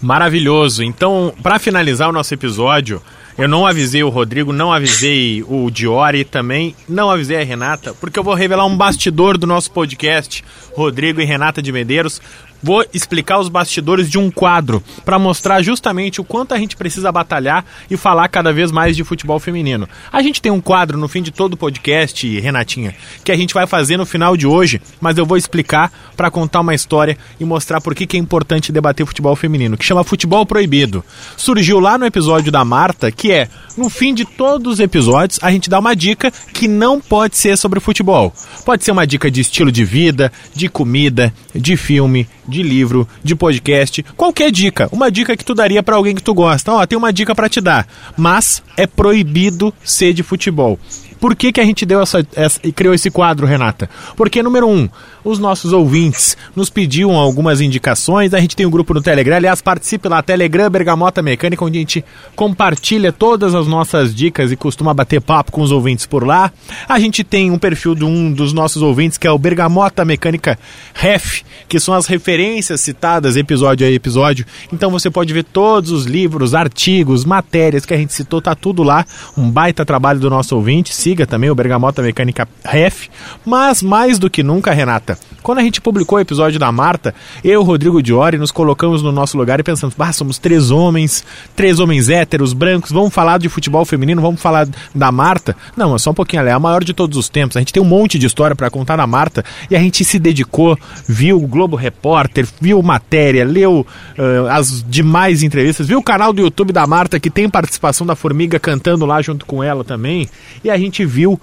Maravilhoso. 0.00 0.82
Então, 0.82 1.32
para 1.42 1.58
finalizar 1.58 2.08
o 2.08 2.12
nosso 2.12 2.32
episódio, 2.32 3.02
Eu 3.38 3.48
não 3.48 3.66
avisei 3.66 4.02
o 4.02 4.10
Rodrigo, 4.10 4.52
não 4.52 4.70
avisei 4.70 5.42
o 5.48 5.70
Diori 5.70 6.24
também, 6.24 6.74
não 6.86 7.08
avisei 7.10 7.40
a 7.40 7.44
Renata, 7.44 7.94
porque 7.98 8.18
eu 8.18 8.22
vou 8.22 8.34
revelar 8.34 8.66
um 8.66 8.76
bastidor 8.76 9.38
do 9.38 9.46
nosso 9.46 9.70
podcast, 9.70 10.44
Rodrigo 10.74 11.22
e 11.22 11.24
Renata 11.24 11.62
de 11.62 11.72
Medeiros. 11.72 12.20
Vou 12.62 12.84
explicar 12.92 13.38
os 13.38 13.48
bastidores 13.48 14.10
de 14.10 14.18
um 14.18 14.30
quadro 14.30 14.82
para 15.04 15.18
mostrar 15.18 15.62
justamente 15.62 16.20
o 16.20 16.24
quanto 16.24 16.52
a 16.52 16.58
gente 16.58 16.76
precisa 16.76 17.10
batalhar 17.10 17.64
e 17.90 17.96
falar 17.96 18.28
cada 18.28 18.52
vez 18.52 18.70
mais 18.70 18.96
de 18.96 19.04
futebol 19.04 19.38
feminino. 19.38 19.88
A 20.12 20.22
gente 20.22 20.42
tem 20.42 20.52
um 20.52 20.60
quadro 20.60 20.98
no 20.98 21.08
fim 21.08 21.22
de 21.22 21.30
todo 21.30 21.54
o 21.54 21.56
podcast, 21.56 22.38
Renatinha, 22.40 22.94
que 23.24 23.32
a 23.32 23.36
gente 23.36 23.54
vai 23.54 23.66
fazer 23.66 23.96
no 23.96 24.06
final 24.06 24.36
de 24.36 24.46
hoje, 24.46 24.80
mas 25.00 25.16
eu 25.16 25.26
vou 25.26 25.36
explicar 25.36 25.90
para 26.16 26.30
contar 26.30 26.60
uma 26.60 26.74
história 26.74 27.16
e 27.38 27.44
mostrar 27.44 27.80
por 27.80 27.94
que, 27.94 28.06
que 28.06 28.16
é 28.16 28.20
importante 28.20 28.72
debater 28.72 29.06
futebol 29.06 29.34
feminino, 29.34 29.76
que 29.76 29.84
chama 29.84 30.04
Futebol 30.04 30.44
Proibido. 30.44 31.04
Surgiu 31.36 31.80
lá 31.80 31.96
no 31.96 32.06
episódio 32.06 32.52
da 32.52 32.64
Marta, 32.64 33.10
que 33.10 33.32
é, 33.32 33.48
no 33.76 33.88
fim 33.88 34.12
de 34.14 34.24
todos 34.24 34.74
os 34.74 34.80
episódios, 34.80 35.38
a 35.42 35.50
gente 35.50 35.70
dá 35.70 35.78
uma 35.78 35.96
dica 35.96 36.30
que 36.52 36.68
não 36.68 37.00
pode 37.00 37.36
ser 37.36 37.56
sobre 37.56 37.80
futebol. 37.80 38.32
Pode 38.64 38.84
ser 38.84 38.92
uma 38.92 39.06
dica 39.06 39.30
de 39.30 39.40
estilo 39.40 39.72
de 39.72 39.84
vida, 39.84 40.32
de 40.54 40.68
comida, 40.68 41.32
de 41.54 41.76
filme, 41.76 42.28
de 42.50 42.62
livro, 42.62 43.08
de 43.22 43.34
podcast, 43.34 44.02
qualquer 44.16 44.50
dica. 44.50 44.88
Uma 44.92 45.10
dica 45.10 45.36
que 45.36 45.44
tu 45.44 45.54
daria 45.54 45.82
para 45.82 45.96
alguém 45.96 46.14
que 46.14 46.22
tu 46.22 46.34
gosta. 46.34 46.72
Ó, 46.72 46.86
tem 46.86 46.98
uma 46.98 47.12
dica 47.12 47.34
para 47.34 47.48
te 47.48 47.60
dar, 47.60 47.86
mas 48.16 48.62
é 48.76 48.86
proibido 48.86 49.72
ser 49.82 50.12
de 50.12 50.22
futebol. 50.22 50.78
Por 51.20 51.36
que, 51.36 51.52
que 51.52 51.60
a 51.60 51.64
gente 51.64 51.84
deu 51.84 52.00
essa, 52.00 52.26
essa, 52.34 52.58
criou 52.72 52.94
esse 52.94 53.10
quadro, 53.10 53.46
Renata? 53.46 53.90
Porque, 54.16 54.42
número 54.42 54.66
um, 54.66 54.88
os 55.24 55.38
nossos 55.38 55.72
ouvintes 55.72 56.36
nos 56.54 56.70
pediam 56.70 57.16
algumas 57.16 57.60
indicações. 57.60 58.34
A 58.34 58.40
gente 58.40 58.56
tem 58.56 58.66
um 58.66 58.70
grupo 58.70 58.94
no 58.94 59.02
Telegram. 59.02 59.36
Aliás, 59.36 59.60
participe 59.60 60.08
lá, 60.08 60.22
Telegram 60.22 60.70
Bergamota 60.70 61.22
Mecânica, 61.22 61.64
onde 61.64 61.78
a 61.78 61.80
gente 61.80 62.04
compartilha 62.36 63.12
todas 63.12 63.54
as 63.54 63.66
nossas 63.66 64.14
dicas 64.14 64.52
e 64.52 64.56
costuma 64.56 64.94
bater 64.94 65.20
papo 65.20 65.52
com 65.52 65.62
os 65.62 65.72
ouvintes 65.72 66.06
por 66.06 66.26
lá. 66.26 66.52
A 66.88 66.98
gente 66.98 67.24
tem 67.24 67.50
um 67.50 67.58
perfil 67.58 67.94
de 67.94 68.04
um 68.04 68.32
dos 68.32 68.52
nossos 68.52 68.82
ouvintes, 68.82 69.18
que 69.18 69.26
é 69.26 69.30
o 69.30 69.38
Bergamota 69.38 70.04
Mecânica 70.04 70.58
Ref, 70.94 71.42
que 71.68 71.80
são 71.80 71.94
as 71.94 72.06
referências 72.06 72.80
citadas 72.80 73.36
episódio 73.36 73.86
a 73.86 73.90
episódio. 73.90 74.46
Então 74.72 74.90
você 74.90 75.10
pode 75.10 75.32
ver 75.32 75.44
todos 75.44 75.90
os 75.90 76.04
livros, 76.04 76.54
artigos, 76.54 77.24
matérias 77.24 77.84
que 77.84 77.94
a 77.94 77.96
gente 77.96 78.12
citou, 78.12 78.40
tá 78.40 78.54
tudo 78.54 78.82
lá. 78.82 79.04
Um 79.36 79.50
baita 79.50 79.84
trabalho 79.84 80.20
do 80.20 80.30
nosso 80.30 80.54
ouvinte. 80.56 80.94
Siga 80.94 81.26
também 81.26 81.50
o 81.50 81.54
Bergamota 81.54 82.02
Mecânica 82.02 82.48
Ref. 82.64 83.08
Mas 83.44 83.82
mais 83.82 84.18
do 84.18 84.30
que 84.30 84.42
nunca, 84.42 84.72
Renata, 84.72 85.09
Marta. 85.10 85.18
Quando 85.42 85.58
a 85.58 85.62
gente 85.62 85.80
publicou 85.80 86.18
o 86.18 86.20
episódio 86.20 86.58
da 86.58 86.70
Marta, 86.70 87.14
eu, 87.42 87.62
Rodrigo 87.62 88.02
Diori, 88.02 88.38
nos 88.38 88.50
colocamos 88.50 89.02
no 89.02 89.10
nosso 89.10 89.36
lugar 89.36 89.58
e 89.58 89.62
pensamos, 89.62 89.94
bah, 89.94 90.12
somos 90.12 90.38
três 90.38 90.70
homens, 90.70 91.24
três 91.56 91.78
homens 91.78 92.08
héteros, 92.08 92.52
brancos, 92.52 92.90
vamos 92.90 93.12
falar 93.12 93.38
de 93.38 93.48
futebol 93.48 93.84
feminino, 93.84 94.20
vamos 94.20 94.40
falar 94.40 94.68
da 94.94 95.10
Marta? 95.10 95.56
Não, 95.76 95.94
é 95.94 95.98
só 95.98 96.10
um 96.10 96.14
pouquinho, 96.14 96.40
ela 96.40 96.50
é 96.50 96.52
a 96.52 96.58
maior 96.58 96.84
de 96.84 96.92
todos 96.92 97.16
os 97.16 97.28
tempos. 97.28 97.56
A 97.56 97.60
gente 97.60 97.72
tem 97.72 97.82
um 97.82 97.86
monte 97.86 98.18
de 98.18 98.26
história 98.26 98.54
para 98.54 98.70
contar 98.70 98.96
da 98.96 99.06
Marta 99.06 99.44
e 99.70 99.76
a 99.76 99.80
gente 99.80 100.04
se 100.04 100.18
dedicou, 100.18 100.78
viu 101.08 101.42
o 101.42 101.46
Globo 101.46 101.76
Repórter, 101.76 102.46
viu 102.60 102.82
matéria, 102.82 103.44
leu 103.44 103.86
uh, 104.18 104.46
as 104.50 104.84
demais 104.86 105.42
entrevistas, 105.42 105.86
viu 105.86 105.98
o 105.98 106.02
canal 106.02 106.32
do 106.32 106.42
YouTube 106.42 106.72
da 106.72 106.86
Marta 106.86 107.18
que 107.18 107.30
tem 107.30 107.48
participação 107.48 108.06
da 108.06 108.14
Formiga 108.14 108.58
cantando 108.58 109.06
lá 109.06 109.22
junto 109.22 109.46
com 109.46 109.64
ela 109.64 109.82
também, 109.82 110.28
e 110.62 110.70
a 110.70 110.76
gente 110.76 111.04
viu 111.04 111.40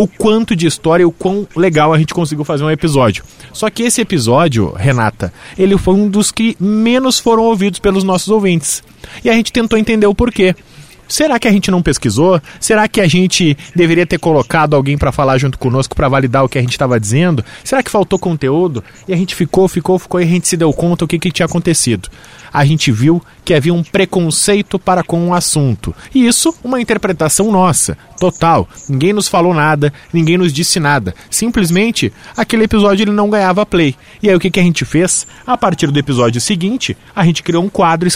o 0.00 0.08
quanto 0.08 0.56
de 0.56 0.66
história 0.66 1.02
e 1.02 1.06
o 1.06 1.12
quão 1.12 1.46
legal 1.54 1.92
a 1.92 1.98
gente 1.98 2.14
conseguiu 2.14 2.42
fazer 2.42 2.64
um 2.64 2.70
episódio. 2.70 3.22
Só 3.52 3.68
que 3.68 3.82
esse 3.82 4.00
episódio, 4.00 4.72
Renata, 4.72 5.30
ele 5.58 5.76
foi 5.76 5.92
um 5.92 6.08
dos 6.08 6.32
que 6.32 6.56
menos 6.58 7.18
foram 7.18 7.42
ouvidos 7.42 7.80
pelos 7.80 8.02
nossos 8.02 8.28
ouvintes. 8.28 8.82
E 9.22 9.28
a 9.28 9.34
gente 9.34 9.52
tentou 9.52 9.78
entender 9.78 10.06
o 10.06 10.14
porquê. 10.14 10.54
Será 11.10 11.40
que 11.40 11.48
a 11.48 11.52
gente 11.52 11.72
não 11.72 11.82
pesquisou? 11.82 12.40
Será 12.60 12.86
que 12.86 13.00
a 13.00 13.08
gente 13.08 13.58
deveria 13.74 14.06
ter 14.06 14.16
colocado 14.16 14.76
alguém 14.76 14.96
para 14.96 15.10
falar 15.10 15.38
junto 15.38 15.58
conosco 15.58 15.96
para 15.96 16.08
validar 16.08 16.44
o 16.44 16.48
que 16.48 16.56
a 16.56 16.60
gente 16.60 16.70
estava 16.70 17.00
dizendo? 17.00 17.44
Será 17.64 17.82
que 17.82 17.90
faltou 17.90 18.16
conteúdo? 18.16 18.82
E 19.08 19.12
a 19.12 19.16
gente 19.16 19.34
ficou, 19.34 19.66
ficou, 19.66 19.98
ficou 19.98 20.20
e 20.20 20.22
a 20.22 20.26
gente 20.26 20.46
se 20.46 20.56
deu 20.56 20.72
conta 20.72 21.04
o 21.04 21.08
que, 21.08 21.18
que 21.18 21.32
tinha 21.32 21.46
acontecido. 21.46 22.08
A 22.52 22.64
gente 22.64 22.92
viu 22.92 23.20
que 23.44 23.54
havia 23.54 23.74
um 23.74 23.82
preconceito 23.82 24.78
para 24.78 25.02
com 25.02 25.28
o 25.28 25.34
assunto. 25.34 25.92
E 26.14 26.28
isso, 26.28 26.54
uma 26.62 26.80
interpretação 26.80 27.50
nossa, 27.50 27.98
total. 28.18 28.68
Ninguém 28.88 29.12
nos 29.12 29.26
falou 29.26 29.52
nada, 29.52 29.92
ninguém 30.12 30.38
nos 30.38 30.52
disse 30.52 30.78
nada. 30.78 31.12
Simplesmente, 31.28 32.12
aquele 32.36 32.64
episódio 32.64 33.02
ele 33.02 33.10
não 33.10 33.28
ganhava 33.28 33.66
play. 33.66 33.96
E 34.22 34.28
aí 34.28 34.36
o 34.36 34.40
que, 34.40 34.50
que 34.50 34.60
a 34.60 34.64
gente 34.64 34.84
fez? 34.84 35.26
A 35.44 35.56
partir 35.56 35.90
do 35.90 35.98
episódio 35.98 36.40
seguinte, 36.40 36.96
a 37.14 37.24
gente 37.24 37.42
criou 37.42 37.64
um 37.64 37.68
quadro 37.68 38.06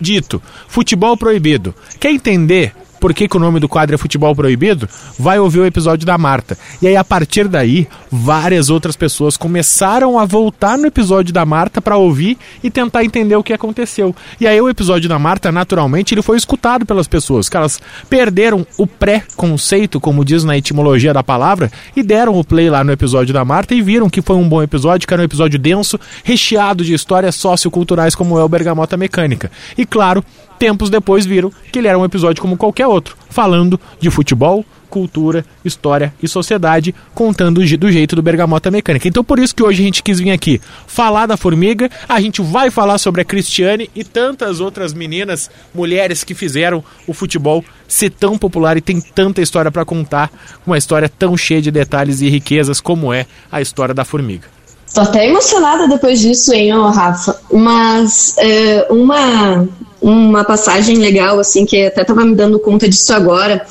dito 0.00 0.42
Futebol 0.68 1.16
Proibido. 1.16 1.74
Quer 1.98 2.10
entender 2.12 2.74
por 3.00 3.14
que, 3.14 3.26
que, 3.26 3.36
o 3.36 3.40
nome 3.40 3.58
do 3.58 3.68
quadro 3.68 3.94
é 3.94 3.98
Futebol 3.98 4.36
Proibido, 4.36 4.88
vai 5.18 5.38
ouvir 5.38 5.60
o 5.60 5.66
episódio 5.66 6.06
da 6.06 6.18
Marta. 6.18 6.56
E 6.82 6.86
aí, 6.86 6.96
a 6.96 7.02
partir 7.02 7.48
daí, 7.48 7.88
várias 8.10 8.68
outras 8.68 8.94
pessoas 8.94 9.36
começaram 9.36 10.18
a 10.18 10.26
voltar 10.26 10.76
no 10.76 10.86
episódio 10.86 11.32
da 11.32 11.46
Marta 11.46 11.80
para 11.80 11.96
ouvir 11.96 12.36
e 12.62 12.70
tentar 12.70 13.02
entender 13.02 13.34
o 13.34 13.42
que 13.42 13.54
aconteceu. 13.54 14.14
E 14.38 14.46
aí, 14.46 14.60
o 14.60 14.68
episódio 14.68 15.08
da 15.08 15.18
Marta, 15.18 15.50
naturalmente, 15.50 16.14
ele 16.14 16.22
foi 16.22 16.36
escutado 16.36 16.84
pelas 16.84 17.08
pessoas, 17.08 17.48
que 17.48 17.56
elas 17.56 17.80
perderam 18.08 18.66
o 18.76 18.86
pré-conceito, 18.86 19.98
como 19.98 20.24
diz 20.24 20.44
na 20.44 20.58
etimologia 20.58 21.14
da 21.14 21.22
palavra, 21.22 21.72
e 21.96 22.02
deram 22.02 22.38
o 22.38 22.44
play 22.44 22.68
lá 22.68 22.84
no 22.84 22.92
episódio 22.92 23.32
da 23.32 23.44
Marta 23.44 23.74
e 23.74 23.80
viram 23.80 24.10
que 24.10 24.20
foi 24.20 24.36
um 24.36 24.48
bom 24.48 24.62
episódio, 24.62 25.08
que 25.08 25.14
era 25.14 25.22
um 25.22 25.24
episódio 25.24 25.58
denso, 25.58 25.98
recheado 26.22 26.84
de 26.84 26.92
histórias 26.92 27.34
socioculturais, 27.34 28.14
como 28.14 28.38
é 28.38 28.44
o 28.44 28.48
Bergamota 28.48 28.96
Mecânica. 28.96 29.50
E 29.78 29.86
claro, 29.86 30.22
tempos 30.60 30.90
depois 30.90 31.24
viram 31.24 31.50
que 31.72 31.78
ele 31.78 31.88
era 31.88 31.98
um 31.98 32.04
episódio 32.04 32.42
como 32.42 32.54
qualquer 32.54 32.86
outro, 32.86 33.16
falando 33.30 33.80
de 33.98 34.10
futebol, 34.10 34.62
cultura, 34.90 35.42
história 35.64 36.12
e 36.22 36.28
sociedade, 36.28 36.94
contando 37.14 37.62
do 37.78 37.90
jeito 37.90 38.14
do 38.14 38.20
Bergamota 38.20 38.70
Mecânica. 38.70 39.08
Então 39.08 39.24
por 39.24 39.38
isso 39.38 39.54
que 39.54 39.62
hoje 39.62 39.80
a 39.80 39.84
gente 39.86 40.02
quis 40.02 40.20
vir 40.20 40.32
aqui 40.32 40.60
falar 40.86 41.24
da 41.24 41.36
Formiga, 41.38 41.90
a 42.06 42.20
gente 42.20 42.42
vai 42.42 42.70
falar 42.70 42.98
sobre 42.98 43.22
a 43.22 43.24
Cristiane 43.24 43.88
e 43.94 44.04
tantas 44.04 44.60
outras 44.60 44.92
meninas, 44.92 45.50
mulheres 45.74 46.22
que 46.22 46.34
fizeram 46.34 46.84
o 47.06 47.14
futebol 47.14 47.64
ser 47.88 48.10
tão 48.10 48.36
popular 48.36 48.76
e 48.76 48.82
tem 48.82 49.00
tanta 49.00 49.40
história 49.40 49.70
para 49.70 49.86
contar, 49.86 50.30
uma 50.66 50.76
história 50.76 51.08
tão 51.08 51.38
cheia 51.38 51.62
de 51.62 51.70
detalhes 51.70 52.20
e 52.20 52.28
riquezas 52.28 52.82
como 52.82 53.14
é 53.14 53.24
a 53.50 53.62
história 53.62 53.94
da 53.94 54.04
Formiga. 54.04 54.46
Tô 54.92 55.00
até 55.02 55.26
emocionada 55.26 55.86
depois 55.86 56.18
disso, 56.18 56.52
hein, 56.52 56.72
Rafa. 56.72 57.40
Mas 57.52 58.34
é, 58.38 58.88
uma 58.90 59.68
uma 60.00 60.44
passagem 60.44 60.96
legal, 60.96 61.38
assim, 61.38 61.66
que 61.66 61.86
até 61.86 62.02
estava 62.02 62.24
me 62.24 62.34
dando 62.34 62.58
conta 62.58 62.88
disso 62.88 63.12
agora, 63.12 63.64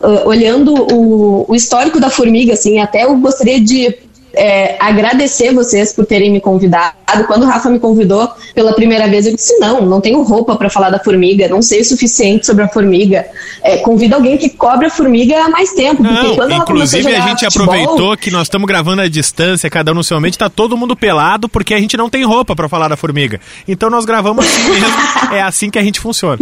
uh, 0.00 0.28
olhando 0.28 0.74
o, 0.74 1.50
o, 1.50 1.54
histórico 1.54 2.00
da 2.00 2.10
formiga, 2.10 2.54
assim, 2.54 2.78
até 2.78 3.04
eu 3.04 3.16
gostaria 3.16 3.60
de 3.60 3.96
é, 4.36 4.76
agradecer 4.78 5.52
vocês 5.54 5.94
por 5.94 6.04
terem 6.04 6.30
me 6.30 6.40
convidado. 6.40 6.94
Quando 7.26 7.44
o 7.44 7.46
Rafa 7.46 7.70
me 7.70 7.80
convidou 7.80 8.28
pela 8.54 8.74
primeira 8.74 9.08
vez, 9.08 9.26
eu 9.26 9.34
disse: 9.34 9.58
não, 9.58 9.80
não 9.80 10.00
tenho 10.00 10.22
roupa 10.22 10.56
para 10.56 10.68
falar 10.68 10.90
da 10.90 10.98
formiga, 10.98 11.48
não 11.48 11.62
sei 11.62 11.80
o 11.80 11.84
suficiente 11.84 12.44
sobre 12.44 12.64
a 12.64 12.68
formiga. 12.68 13.24
É, 13.62 13.78
convida 13.78 14.16
alguém 14.16 14.36
que 14.36 14.50
cobre 14.50 14.86
a 14.86 14.90
formiga 14.90 15.42
há 15.42 15.48
mais 15.48 15.72
tempo. 15.72 16.02
Não, 16.02 16.34
inclusive, 16.58 17.14
a, 17.14 17.24
a 17.24 17.28
gente 17.28 17.44
futebol, 17.46 17.74
aproveitou 17.74 18.16
que 18.16 18.30
nós 18.30 18.42
estamos 18.42 18.66
gravando 18.66 19.00
à 19.00 19.08
distância, 19.08 19.70
cada 19.70 19.92
um 19.92 19.94
no 19.94 20.04
seu 20.04 20.18
ambiente, 20.18 20.36
tá 20.36 20.50
todo 20.50 20.76
mundo 20.76 20.94
pelado, 20.94 21.48
porque 21.48 21.72
a 21.72 21.80
gente 21.80 21.96
não 21.96 22.10
tem 22.10 22.24
roupa 22.24 22.54
para 22.54 22.68
falar 22.68 22.88
da 22.88 22.96
formiga. 22.96 23.40
Então 23.66 23.88
nós 23.88 24.04
gravamos 24.04 24.44
assim 24.44 24.68
mesmo. 24.68 24.86
é 25.32 25.40
assim 25.40 25.70
que 25.70 25.78
a 25.78 25.82
gente 25.82 25.98
funciona. 25.98 26.38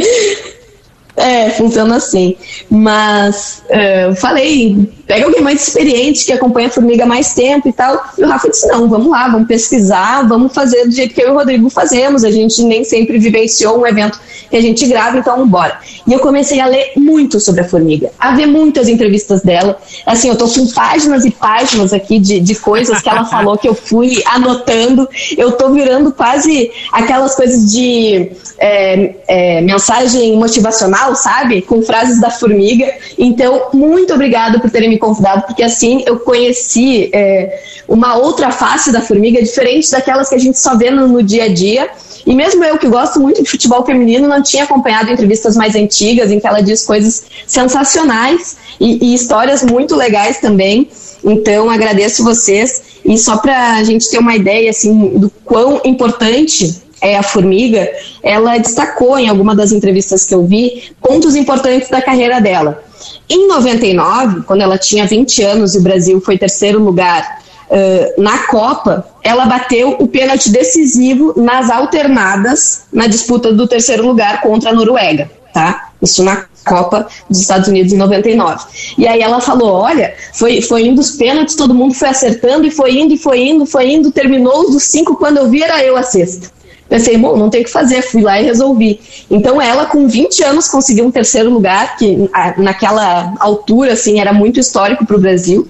É, 1.17 1.51
funciona 1.51 1.97
assim. 1.97 2.37
Mas 2.69 3.63
uh, 3.69 4.15
falei, 4.17 4.89
pega 5.07 5.27
alguém 5.27 5.41
mais 5.41 5.67
experiente 5.67 6.25
que 6.25 6.33
acompanha 6.33 6.69
a 6.69 6.71
formiga 6.71 7.07
mais 7.07 7.35
tempo 7.35 7.69
e 7.69 7.73
tal. 7.73 8.05
E 8.19 8.25
o 8.25 8.29
Rafa 8.29 8.51
disse: 8.51 8.67
não, 8.67 8.89
vamos 8.89 9.11
lá, 9.11 9.29
vamos 9.29 9.47
pesquisar, 9.47 10.27
vamos 10.27 10.53
fazer 10.53 10.85
do 10.85 10.93
jeito 10.93 11.15
que 11.15 11.23
eu 11.23 11.29
e 11.29 11.31
o 11.31 11.35
Rodrigo 11.35 11.71
fazemos. 11.71 12.25
A 12.25 12.31
gente 12.31 12.63
nem 12.63 12.85
sempre 12.85 13.19
vivenciou 13.19 13.81
um 13.81 13.87
evento 13.87 14.19
que 14.51 14.57
a 14.57 14.61
gente 14.61 14.87
grava, 14.87 15.19
então 15.19 15.47
bora. 15.47 15.79
E 16.07 16.13
eu 16.13 16.19
comecei 16.19 16.61
a 16.61 16.67
ler 16.67 16.93
muito 16.97 17.41
sobre 17.41 17.63
a 17.63 17.65
formiga, 17.69 18.11
a 18.19 18.35
ver 18.35 18.47
muitas 18.47 18.89
entrevistas 18.89 19.43
dela. 19.43 19.79
Assim, 20.07 20.29
eu 20.29 20.37
tô 20.37 20.49
com 20.49 20.67
páginas 20.69 21.25
e 21.25 21.31
páginas 21.31 21.93
aqui 21.93 22.19
de, 22.19 22.41
de 22.41 22.55
coisas 22.55 23.01
que 23.01 23.09
ela 23.09 23.25
falou 23.27 23.57
que 23.57 23.69
eu 23.69 23.75
fui 23.75 24.23
anotando. 24.27 25.09
Eu 25.37 25.53
tô 25.53 25.71
virando 25.71 26.13
quase 26.13 26.71
aquelas 26.93 27.35
coisas 27.35 27.71
de 27.73 28.31
é, 28.59 29.15
é, 29.27 29.61
mensagem 29.61 30.37
motivacional, 30.37 31.04
sabe? 31.13 31.61
Com 31.63 31.83
frases 31.83 32.21
da 32.21 32.31
formiga. 32.31 32.87
Então, 33.19 33.69
muito 33.73 34.15
obrigada 34.15 34.61
por 34.61 34.71
terem 34.71 34.89
me 34.89 34.99
convidado, 34.99 35.43
porque 35.47 35.63
assim 35.63 36.05
eu 36.07 36.21
conheci 36.21 37.11
é, 37.13 37.61
uma 37.89 38.17
outra 38.17 38.53
face 38.53 38.93
da 38.93 39.01
formiga, 39.01 39.43
diferente 39.43 39.91
daquelas 39.91 40.29
que 40.29 40.37
a 40.37 40.39
gente 40.39 40.59
só 40.59 40.77
vê 40.77 40.91
no, 40.91 41.09
no 41.09 41.23
dia 41.23 41.45
a 41.45 41.49
dia. 41.49 41.91
E 42.25 42.35
mesmo 42.35 42.65
eu 42.65 42.79
que 42.79 42.89
gosto 42.89 43.21
muito 43.21 43.43
de 43.43 43.51
futebol 43.51 43.85
feminino, 43.85 44.29
não 44.29 44.43
tinha 44.43 44.65
acompanhado 44.65 45.11
entrevistas 45.11 45.57
mais 45.57 45.75
antigas 45.75 46.31
em 46.31 46.39
que 46.39 46.47
ela 46.47 46.61
diz 46.61 46.85
coisas 46.85 47.25
sensacionais 47.47 48.57
e, 48.81 49.11
e 49.11 49.15
histórias 49.15 49.63
muito 49.63 49.97
legais 49.97 50.39
também. 50.39 50.89
Então, 51.23 51.69
agradeço 51.69 52.23
vocês. 52.23 52.83
E 53.05 53.19
só 53.19 53.37
para 53.37 53.77
a 53.77 53.85
gente 53.85 54.09
ter 54.09 54.19
uma 54.19 54.35
ideia 54.35 54.71
assim, 54.71 55.19
do 55.19 55.31
quão 55.45 55.81
importante 55.85 56.84
é 57.05 57.19
a 57.19 57.23
Formiga, 57.23 57.87
ela 58.23 58.57
destacou 58.57 59.19
em 59.19 59.29
alguma 59.29 59.55
das 59.55 59.73
entrevistas 59.73 60.25
que 60.25 60.35
eu 60.35 60.45
vi 60.45 60.91
pontos 61.03 61.37
importantes 61.37 61.91
da 61.91 62.01
carreira 62.01 62.41
dela. 62.41 62.83
Em 63.29 63.47
99, 63.47 64.43
quando 64.43 64.63
ela 64.63 64.79
tinha 64.79 65.07
20 65.07 65.43
anos 65.43 65.75
e 65.75 65.79
o 65.79 65.83
Brasil 65.83 66.21
foi 66.21 66.39
terceiro 66.39 66.83
lugar 66.83 67.43
uh, 67.69 68.23
na 68.23 68.47
Copa, 68.47 69.07
ela 69.23 69.45
bateu 69.45 69.97
o 69.99 70.09
pênalti 70.09 70.51
decisivo 70.51 71.35
nas 71.37 71.69
alternadas 71.71 72.85
na 72.91 73.07
disputa 73.07 73.53
do 73.53 73.69
terceiro 73.69 74.07
lugar 74.07 74.41
contra 74.41 74.71
a 74.71 74.73
Noruega, 74.73 75.31
tá? 75.53 75.91
Isso 76.01 76.25
na 76.25 76.47
Copa 76.65 77.07
dos 77.29 77.39
Estados 77.39 77.69
Unidos 77.69 77.93
em 77.93 77.99
99. 77.99 78.65
E 78.97 79.07
aí 79.07 79.21
ela 79.21 79.41
falou: 79.41 79.73
olha, 79.73 80.15
foi, 80.33 80.63
foi 80.63 80.87
indo 80.87 81.01
os 81.03 81.11
pênaltis, 81.13 81.55
todo 81.55 81.75
mundo 81.75 81.93
foi 81.95 82.09
acertando, 82.09 82.67
e 82.67 82.71
foi 82.71 82.99
indo, 82.99 83.13
e 83.13 83.19
foi 83.19 83.43
indo, 83.43 83.67
foi 83.67 83.93
indo, 83.93 84.11
terminou 84.11 84.63
os 84.63 84.83
cinco, 84.85 85.17
quando 85.17 85.37
eu 85.37 85.51
vi 85.51 85.63
era 85.63 85.85
eu 85.85 85.97
a 85.97 86.03
sexta. 86.03 86.55
Pensei, 86.95 87.19
bom, 87.19 87.37
não 87.37 87.51
tem 87.51 87.63
o 87.63 87.65
que 87.65 87.71
fazer, 87.73 88.03
fui 88.03 88.23
lá 88.23 88.41
e 88.41 88.45
resolvi. 88.45 89.01
Então 89.29 89.61
ela, 89.61 89.85
com 89.85 90.07
20 90.07 90.45
anos, 90.45 90.69
conseguiu 90.69 91.05
um 91.05 91.11
terceiro 91.11 91.51
lugar, 91.51 91.97
que 91.97 92.31
naquela 92.57 93.35
altura, 93.41 93.95
assim, 93.95 94.21
era 94.21 94.33
muito 94.33 94.61
histórico 94.61 95.05
para 95.05 95.17
o 95.17 95.19
Brasil. 95.19 95.67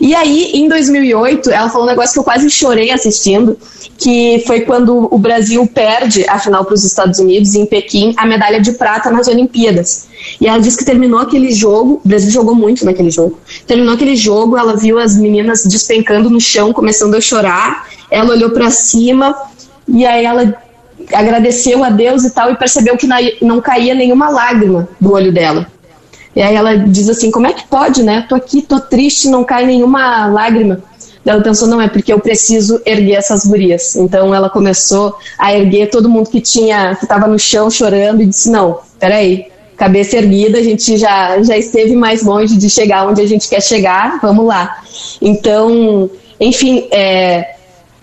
E 0.00 0.12
aí, 0.12 0.50
em 0.54 0.68
2008, 0.68 1.52
ela 1.52 1.70
falou 1.70 1.86
um 1.86 1.90
negócio 1.90 2.14
que 2.14 2.18
eu 2.18 2.24
quase 2.24 2.50
chorei 2.50 2.90
assistindo, 2.90 3.56
que 3.96 4.42
foi 4.44 4.62
quando 4.62 5.06
o 5.08 5.16
Brasil 5.16 5.64
perde 5.68 6.28
a 6.28 6.36
final 6.40 6.64
para 6.64 6.74
os 6.74 6.82
Estados 6.82 7.20
Unidos, 7.20 7.54
em 7.54 7.64
Pequim, 7.64 8.12
a 8.16 8.26
medalha 8.26 8.60
de 8.60 8.72
prata 8.72 9.08
nas 9.08 9.28
Olimpíadas. 9.28 10.08
E 10.40 10.48
ela 10.48 10.58
disse 10.58 10.78
que 10.78 10.84
terminou 10.84 11.20
aquele 11.20 11.52
jogo, 11.52 12.00
o 12.04 12.08
Brasil 12.08 12.32
jogou 12.32 12.56
muito 12.56 12.84
naquele 12.84 13.12
jogo. 13.12 13.38
Terminou 13.68 13.94
aquele 13.94 14.16
jogo, 14.16 14.58
ela 14.58 14.74
viu 14.74 14.98
as 14.98 15.16
meninas 15.16 15.62
despencando 15.64 16.28
no 16.28 16.40
chão, 16.40 16.72
começando 16.72 17.14
a 17.14 17.20
chorar. 17.20 17.86
Ela 18.10 18.30
olhou 18.30 18.50
para 18.50 18.68
cima 18.68 19.32
e 19.88 20.04
aí 20.04 20.24
ela 20.24 20.54
agradeceu 21.12 21.84
a 21.84 21.90
Deus 21.90 22.24
e 22.24 22.30
tal 22.30 22.50
e 22.50 22.56
percebeu 22.56 22.96
que 22.96 23.08
não 23.42 23.60
caía 23.60 23.94
nenhuma 23.94 24.28
lágrima 24.28 24.88
do 25.00 25.12
olho 25.12 25.32
dela. 25.32 25.66
E 26.34 26.42
aí 26.42 26.54
ela 26.54 26.76
diz 26.76 27.08
assim: 27.08 27.30
Como 27.30 27.46
é 27.46 27.52
que 27.52 27.66
pode, 27.66 28.02
né? 28.02 28.26
Tô 28.28 28.34
aqui, 28.34 28.60
tô 28.60 28.78
triste, 28.78 29.28
não 29.28 29.42
cai 29.42 29.64
nenhuma 29.64 30.26
lágrima. 30.26 30.82
Ela 31.24 31.42
pensou: 31.42 31.66
Não, 31.66 31.80
é 31.80 31.88
porque 31.88 32.12
eu 32.12 32.20
preciso 32.20 32.80
erguer 32.84 33.14
essas 33.14 33.46
gurias. 33.46 33.96
Então 33.96 34.34
ela 34.34 34.50
começou 34.50 35.16
a 35.38 35.54
erguer 35.54 35.88
todo 35.88 36.10
mundo 36.10 36.28
que 36.28 36.40
tinha, 36.40 36.94
que 36.94 37.04
estava 37.04 37.26
no 37.26 37.38
chão 37.38 37.70
chorando 37.70 38.22
e 38.22 38.26
disse: 38.26 38.50
Não, 38.50 38.80
peraí, 39.00 39.46
cabeça 39.78 40.18
erguida, 40.18 40.58
a 40.58 40.62
gente 40.62 40.98
já, 40.98 41.42
já 41.42 41.56
esteve 41.56 41.96
mais 41.96 42.22
longe 42.22 42.56
de 42.56 42.68
chegar 42.68 43.06
onde 43.06 43.22
a 43.22 43.26
gente 43.26 43.48
quer 43.48 43.62
chegar, 43.62 44.18
vamos 44.20 44.46
lá. 44.46 44.82
Então, 45.22 46.10
enfim, 46.38 46.86
é, 46.90 47.55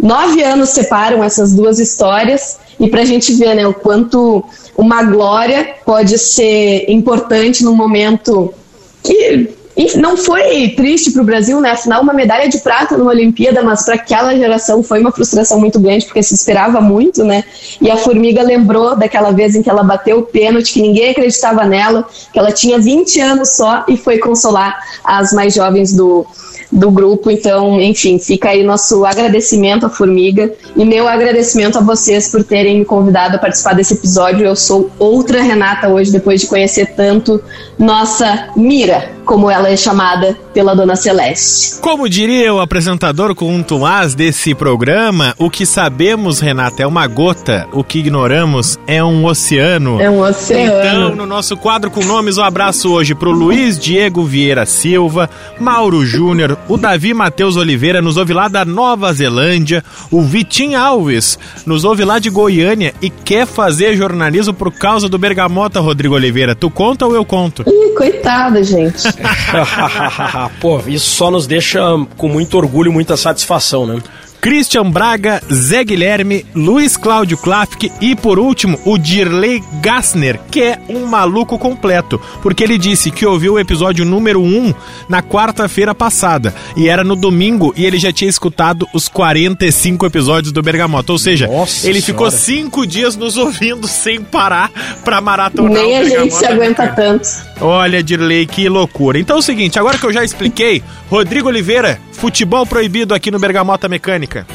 nove 0.04 0.44
anos 0.44 0.70
separam 0.70 1.24
essas 1.24 1.56
duas 1.56 1.80
histórias 1.80 2.60
e 2.80 2.90
para 2.90 3.02
a 3.02 3.06
gente 3.06 3.34
ver 3.34 3.56
né, 3.56 3.66
o 3.66 3.74
quanto 3.74 4.44
uma 4.76 5.02
glória 5.04 5.76
pode 5.86 6.18
ser 6.20 6.86
importante 6.90 7.64
num 7.64 7.76
momento 7.76 8.54
que 9.02 9.50
não 9.96 10.16
foi 10.16 10.70
triste 10.70 11.12
para 11.12 11.22
o 11.22 11.26
Brasil, 11.26 11.60
né? 11.60 11.72
Afinal, 11.72 12.04
uma 12.04 12.14
medalha 12.14 12.48
de 12.48 12.60
prata 12.60 12.96
numa 12.96 13.10
Olimpíada, 13.10 13.64
mas 13.64 13.84
para 13.84 13.96
aquela 13.96 14.36
geração 14.36 14.84
foi 14.84 15.00
uma 15.00 15.12
frustração 15.12 15.60
muito 15.60 15.80
grande, 15.80 16.06
porque 16.06 16.22
se 16.22 16.36
esperava 16.36 16.80
muito, 16.80 17.24
né? 17.24 17.44
E 17.82 17.90
a 17.90 17.98
Formiga 17.98 18.44
lembrou 18.44 18.96
daquela 18.96 19.32
vez 19.32 19.56
em 19.56 19.64
que 19.64 19.70
ela 19.70 19.84
bateu 19.84 20.20
o 20.20 20.24
pênalti, 20.24 20.74
que 20.74 20.82
ninguém 20.82 21.10
acreditava 21.10 21.66
nela, 21.66 22.08
que 22.32 22.38
ela 22.38 22.52
tinha 22.52 22.78
20 22.78 23.20
anos 23.20 23.56
só 23.56 23.84
e 23.88 23.98
foi 23.98 24.20
consolar 24.20 24.80
as 25.04 25.34
mais 25.34 25.56
jovens 25.56 25.92
do, 25.92 26.26
do 26.74 26.90
grupo. 26.90 27.30
Então, 27.30 27.80
enfim, 27.80 28.18
fica 28.18 28.50
aí 28.50 28.64
nosso 28.64 29.06
agradecimento 29.06 29.86
à 29.86 29.90
Formiga 29.90 30.52
e 30.76 30.84
meu 30.84 31.08
agradecimento 31.08 31.78
a 31.78 31.82
vocês 31.82 32.30
por 32.30 32.44
terem 32.44 32.80
me 32.80 32.86
convidado 32.86 33.36
a 33.36 33.40
participar 33.40 33.74
desse 33.74 33.94
episódio. 33.94 34.46
Eu 34.46 34.56
sou 34.56 34.90
outra 34.98 35.42
Renata 35.42 35.88
hoje, 35.88 36.12
depois 36.12 36.42
de 36.42 36.48
conhecer 36.48 36.94
tanto 36.96 37.42
nossa 37.78 38.50
Mira, 38.56 39.12
como 39.26 39.50
ela 39.50 39.70
é 39.70 39.76
chamada 39.76 40.38
pela 40.54 40.76
Dona 40.76 40.96
Celeste. 40.96 41.80
Como 41.82 42.08
diria 42.08 42.54
o 42.54 42.60
apresentador 42.60 43.34
contumaz 43.36 44.14
desse 44.14 44.54
programa, 44.54 45.34
o 45.38 45.50
que 45.50 45.66
sabemos, 45.66 46.40
Renata, 46.40 46.84
é 46.84 46.88
uma 46.88 47.08
gota, 47.08 47.68
o 47.72 47.84
que 47.84 48.00
ignoramos 48.00 48.78
é 48.86 49.04
um 49.04 49.26
oceano. 49.26 50.00
É 50.02 50.10
um 50.10 50.22
oceano. 50.22 50.74
Então, 50.78 51.16
no 51.16 51.26
nosso 51.26 51.58
quadro 51.58 51.90
com 51.90 52.04
nomes, 52.04 52.38
um 52.38 52.44
abraço 52.44 52.92
hoje 52.92 53.16
pro 53.16 53.32
Luiz 53.32 53.80
Diego 53.80 54.24
Vieira 54.24 54.66
Silva, 54.66 55.30
Mauro 55.60 56.06
Júnior, 56.06 56.58
o 56.68 56.78
Davi 56.78 57.14
Matheus 57.14 57.56
Oliveira, 57.56 58.02
nos 58.02 58.18
ouve 58.18 58.34
lá 58.34 58.48
da 58.48 58.66
Nova 58.66 59.12
Zelândia, 59.14 59.84
o 60.12 60.22
Vitinho 60.22 60.80
Alves, 60.80 61.40
nos 61.66 61.84
ouve 61.84 62.04
lá 62.04 62.20
de 62.20 62.30
Goiânia 62.30 62.94
e 63.02 63.10
quer 63.10 63.46
fazer 63.46 63.96
jornalismo 63.96 64.54
por 64.54 64.72
causa 64.72 65.08
do 65.08 65.18
Bergamota, 65.18 65.80
Rodrigo 65.80 66.16
Oliveira. 66.16 66.56
Tu 66.56 66.70
conta 66.70 67.06
ou 67.06 67.16
eu 67.16 67.26
conto? 67.26 67.64
Ih, 67.68 67.96
coitada, 67.96 68.64
gente. 68.64 69.13
Pô, 70.60 70.82
isso 70.88 71.10
só 71.12 71.30
nos 71.30 71.48
deixa 71.48 71.82
com 72.18 72.28
muito 72.28 72.58
orgulho 72.58 72.90
e 72.90 72.94
muita 72.94 73.16
satisfação, 73.18 73.86
né? 73.86 74.02
Christian 74.44 74.92
Braga, 74.92 75.42
Zé 75.50 75.86
Guilherme, 75.86 76.46
Luiz 76.54 76.98
Cláudio 76.98 77.38
Klafke 77.38 77.90
e, 78.02 78.14
por 78.14 78.38
último, 78.38 78.78
o 78.84 78.98
Dirley 78.98 79.64
Gassner, 79.82 80.38
que 80.52 80.62
é 80.62 80.80
um 80.90 81.06
maluco 81.06 81.58
completo, 81.58 82.20
porque 82.42 82.62
ele 82.62 82.78
disse 82.78 83.10
que 83.10 83.26
ouviu 83.26 83.54
o 83.54 83.60
episódio 83.60 84.04
número 84.04 84.42
1 84.42 84.74
na 85.08 85.24
quarta-feira 85.24 85.96
passada 85.96 86.54
e 86.76 86.90
era 86.90 87.06
no 87.06 87.16
domingo 87.16 87.74
e 87.78 87.86
ele 87.86 87.98
já 87.98 88.12
tinha 88.12 88.30
escutado 88.30 88.86
os 88.94 89.08
45 89.08 90.06
episódios 90.08 90.52
do 90.52 90.62
Bergamota. 90.62 91.14
Ou 91.14 91.18
seja, 91.18 91.48
Nossa 91.48 91.88
ele 91.88 92.02
senhora. 92.02 92.06
ficou 92.06 92.30
cinco 92.30 92.86
dias 92.86 93.16
nos 93.16 93.38
ouvindo 93.38 93.88
sem 93.88 94.22
parar 94.22 94.70
pra 95.06 95.22
maratonar. 95.22 95.72
Nem 95.72 95.98
a 96.00 96.04
gente 96.04 96.34
se 96.34 96.46
aguenta 96.46 96.86
tanto. 96.90 97.30
Olha, 97.62 98.04
Dirley, 98.04 98.46
que 98.46 98.68
loucura. 98.68 99.18
Então 99.18 99.38
é 99.38 99.40
o 99.40 99.42
seguinte, 99.42 99.80
agora 99.80 99.98
que 99.98 100.06
eu 100.06 100.12
já 100.12 100.22
expliquei, 100.22 100.84
Rodrigo 101.10 101.48
Oliveira, 101.48 101.98
futebol 102.14 102.66
proibido 102.66 103.14
aqui 103.14 103.30
no 103.30 103.40
Bergamota 103.40 103.90
Mecânica. 103.90 104.48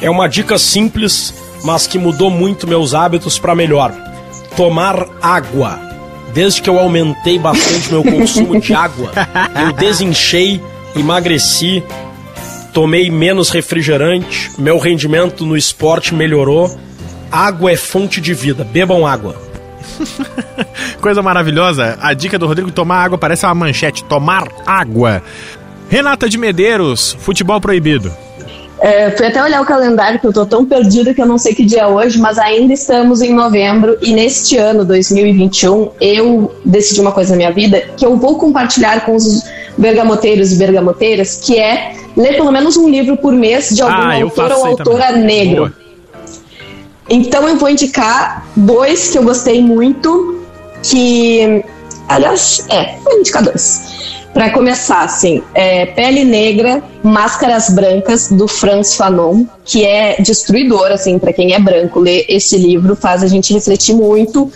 É 0.00 0.08
uma 0.08 0.28
dica 0.28 0.56
simples, 0.58 1.34
mas 1.64 1.86
que 1.86 1.98
mudou 1.98 2.30
muito 2.30 2.66
meus 2.66 2.94
hábitos 2.94 3.38
para 3.38 3.54
melhor. 3.54 3.92
Tomar 4.56 5.06
água. 5.20 5.80
Desde 6.32 6.62
que 6.62 6.70
eu 6.70 6.78
aumentei 6.78 7.38
bastante 7.38 7.90
meu 7.90 8.04
consumo 8.04 8.60
de 8.60 8.74
água, 8.74 9.10
eu 9.60 9.72
desinchei, 9.72 10.60
emagreci, 10.94 11.82
tomei 12.72 13.10
menos 13.10 13.50
refrigerante, 13.50 14.50
meu 14.58 14.78
rendimento 14.78 15.44
no 15.44 15.56
esporte 15.56 16.14
melhorou. 16.14 16.78
Água 17.30 17.72
é 17.72 17.76
fonte 17.76 18.20
de 18.20 18.32
vida, 18.34 18.62
bebam 18.62 19.06
água. 19.06 19.48
Coisa 21.00 21.22
maravilhosa. 21.22 21.98
A 22.00 22.12
dica 22.14 22.38
do 22.38 22.46
Rodrigo 22.46 22.70
tomar 22.70 23.02
água 23.04 23.18
parece 23.18 23.46
uma 23.46 23.54
manchete. 23.54 24.04
Tomar 24.04 24.48
água. 24.66 25.22
Renata 25.88 26.28
de 26.28 26.36
Medeiros, 26.36 27.16
futebol 27.20 27.60
proibido. 27.60 28.12
É, 28.80 29.10
fui 29.10 29.26
até 29.26 29.42
olhar 29.42 29.60
o 29.60 29.64
calendário, 29.64 30.20
que 30.20 30.26
eu 30.26 30.32
tô 30.32 30.46
tão 30.46 30.64
perdida 30.64 31.12
que 31.12 31.20
eu 31.20 31.26
não 31.26 31.36
sei 31.36 31.54
que 31.54 31.64
dia 31.64 31.80
é 31.80 31.86
hoje, 31.86 32.18
mas 32.18 32.38
ainda 32.38 32.72
estamos 32.72 33.20
em 33.20 33.34
novembro 33.34 33.98
e 34.00 34.12
neste 34.12 34.56
ano, 34.56 34.84
2021, 34.84 35.90
eu 36.00 36.54
decidi 36.64 37.00
uma 37.00 37.10
coisa 37.10 37.30
na 37.30 37.36
minha 37.38 37.50
vida 37.50 37.80
que 37.96 38.06
eu 38.06 38.16
vou 38.16 38.38
compartilhar 38.38 39.04
com 39.04 39.16
os 39.16 39.42
bergamoteiros 39.76 40.52
e 40.52 40.56
bergamoteiras, 40.56 41.40
que 41.42 41.58
é 41.58 41.94
ler 42.16 42.36
pelo 42.36 42.52
menos 42.52 42.76
um 42.76 42.88
livro 42.88 43.16
por 43.16 43.32
mês 43.32 43.70
de 43.70 43.82
algum 43.82 43.94
ah, 43.94 44.22
autor 44.22 44.52
ou 44.52 44.66
autora 44.66 45.06
também. 45.06 45.24
negro. 45.24 45.56
Boa. 45.56 45.72
Então 47.10 47.48
eu 47.48 47.56
vou 47.56 47.70
indicar 47.70 48.46
dois 48.54 49.10
que 49.10 49.18
eu 49.18 49.22
gostei 49.22 49.62
muito, 49.62 50.42
que. 50.82 51.64
Aliás, 52.06 52.66
é, 52.68 52.96
vou 53.02 53.18
indicar 53.18 53.42
dois. 53.42 53.97
Para 54.38 54.50
começar, 54.50 55.00
assim, 55.00 55.42
é 55.52 55.84
Pele 55.84 56.24
Negra, 56.24 56.80
Máscaras 57.02 57.70
Brancas, 57.70 58.30
do 58.30 58.46
Franz 58.46 58.94
Fanon, 58.94 59.44
que 59.64 59.84
é 59.84 60.14
destruidor, 60.22 60.92
assim, 60.92 61.18
para 61.18 61.32
quem 61.32 61.54
é 61.54 61.58
branco. 61.58 61.98
Ler 61.98 62.24
esse 62.28 62.56
livro 62.56 62.94
faz 62.94 63.24
a 63.24 63.26
gente 63.26 63.52
refletir 63.52 63.96
muito. 63.96 64.48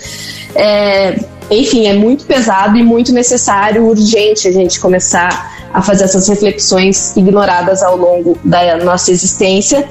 É, 0.54 1.18
enfim, 1.50 1.88
é 1.88 1.94
muito 1.94 2.24
pesado 2.26 2.78
e 2.78 2.84
muito 2.84 3.12
necessário, 3.12 3.84
urgente 3.84 4.46
a 4.46 4.52
gente 4.52 4.78
começar 4.78 5.52
a 5.74 5.82
fazer 5.82 6.04
essas 6.04 6.28
reflexões 6.28 7.16
ignoradas 7.16 7.82
ao 7.82 7.96
longo 7.96 8.38
da 8.44 8.76
nossa 8.84 9.10
existência. 9.10 9.84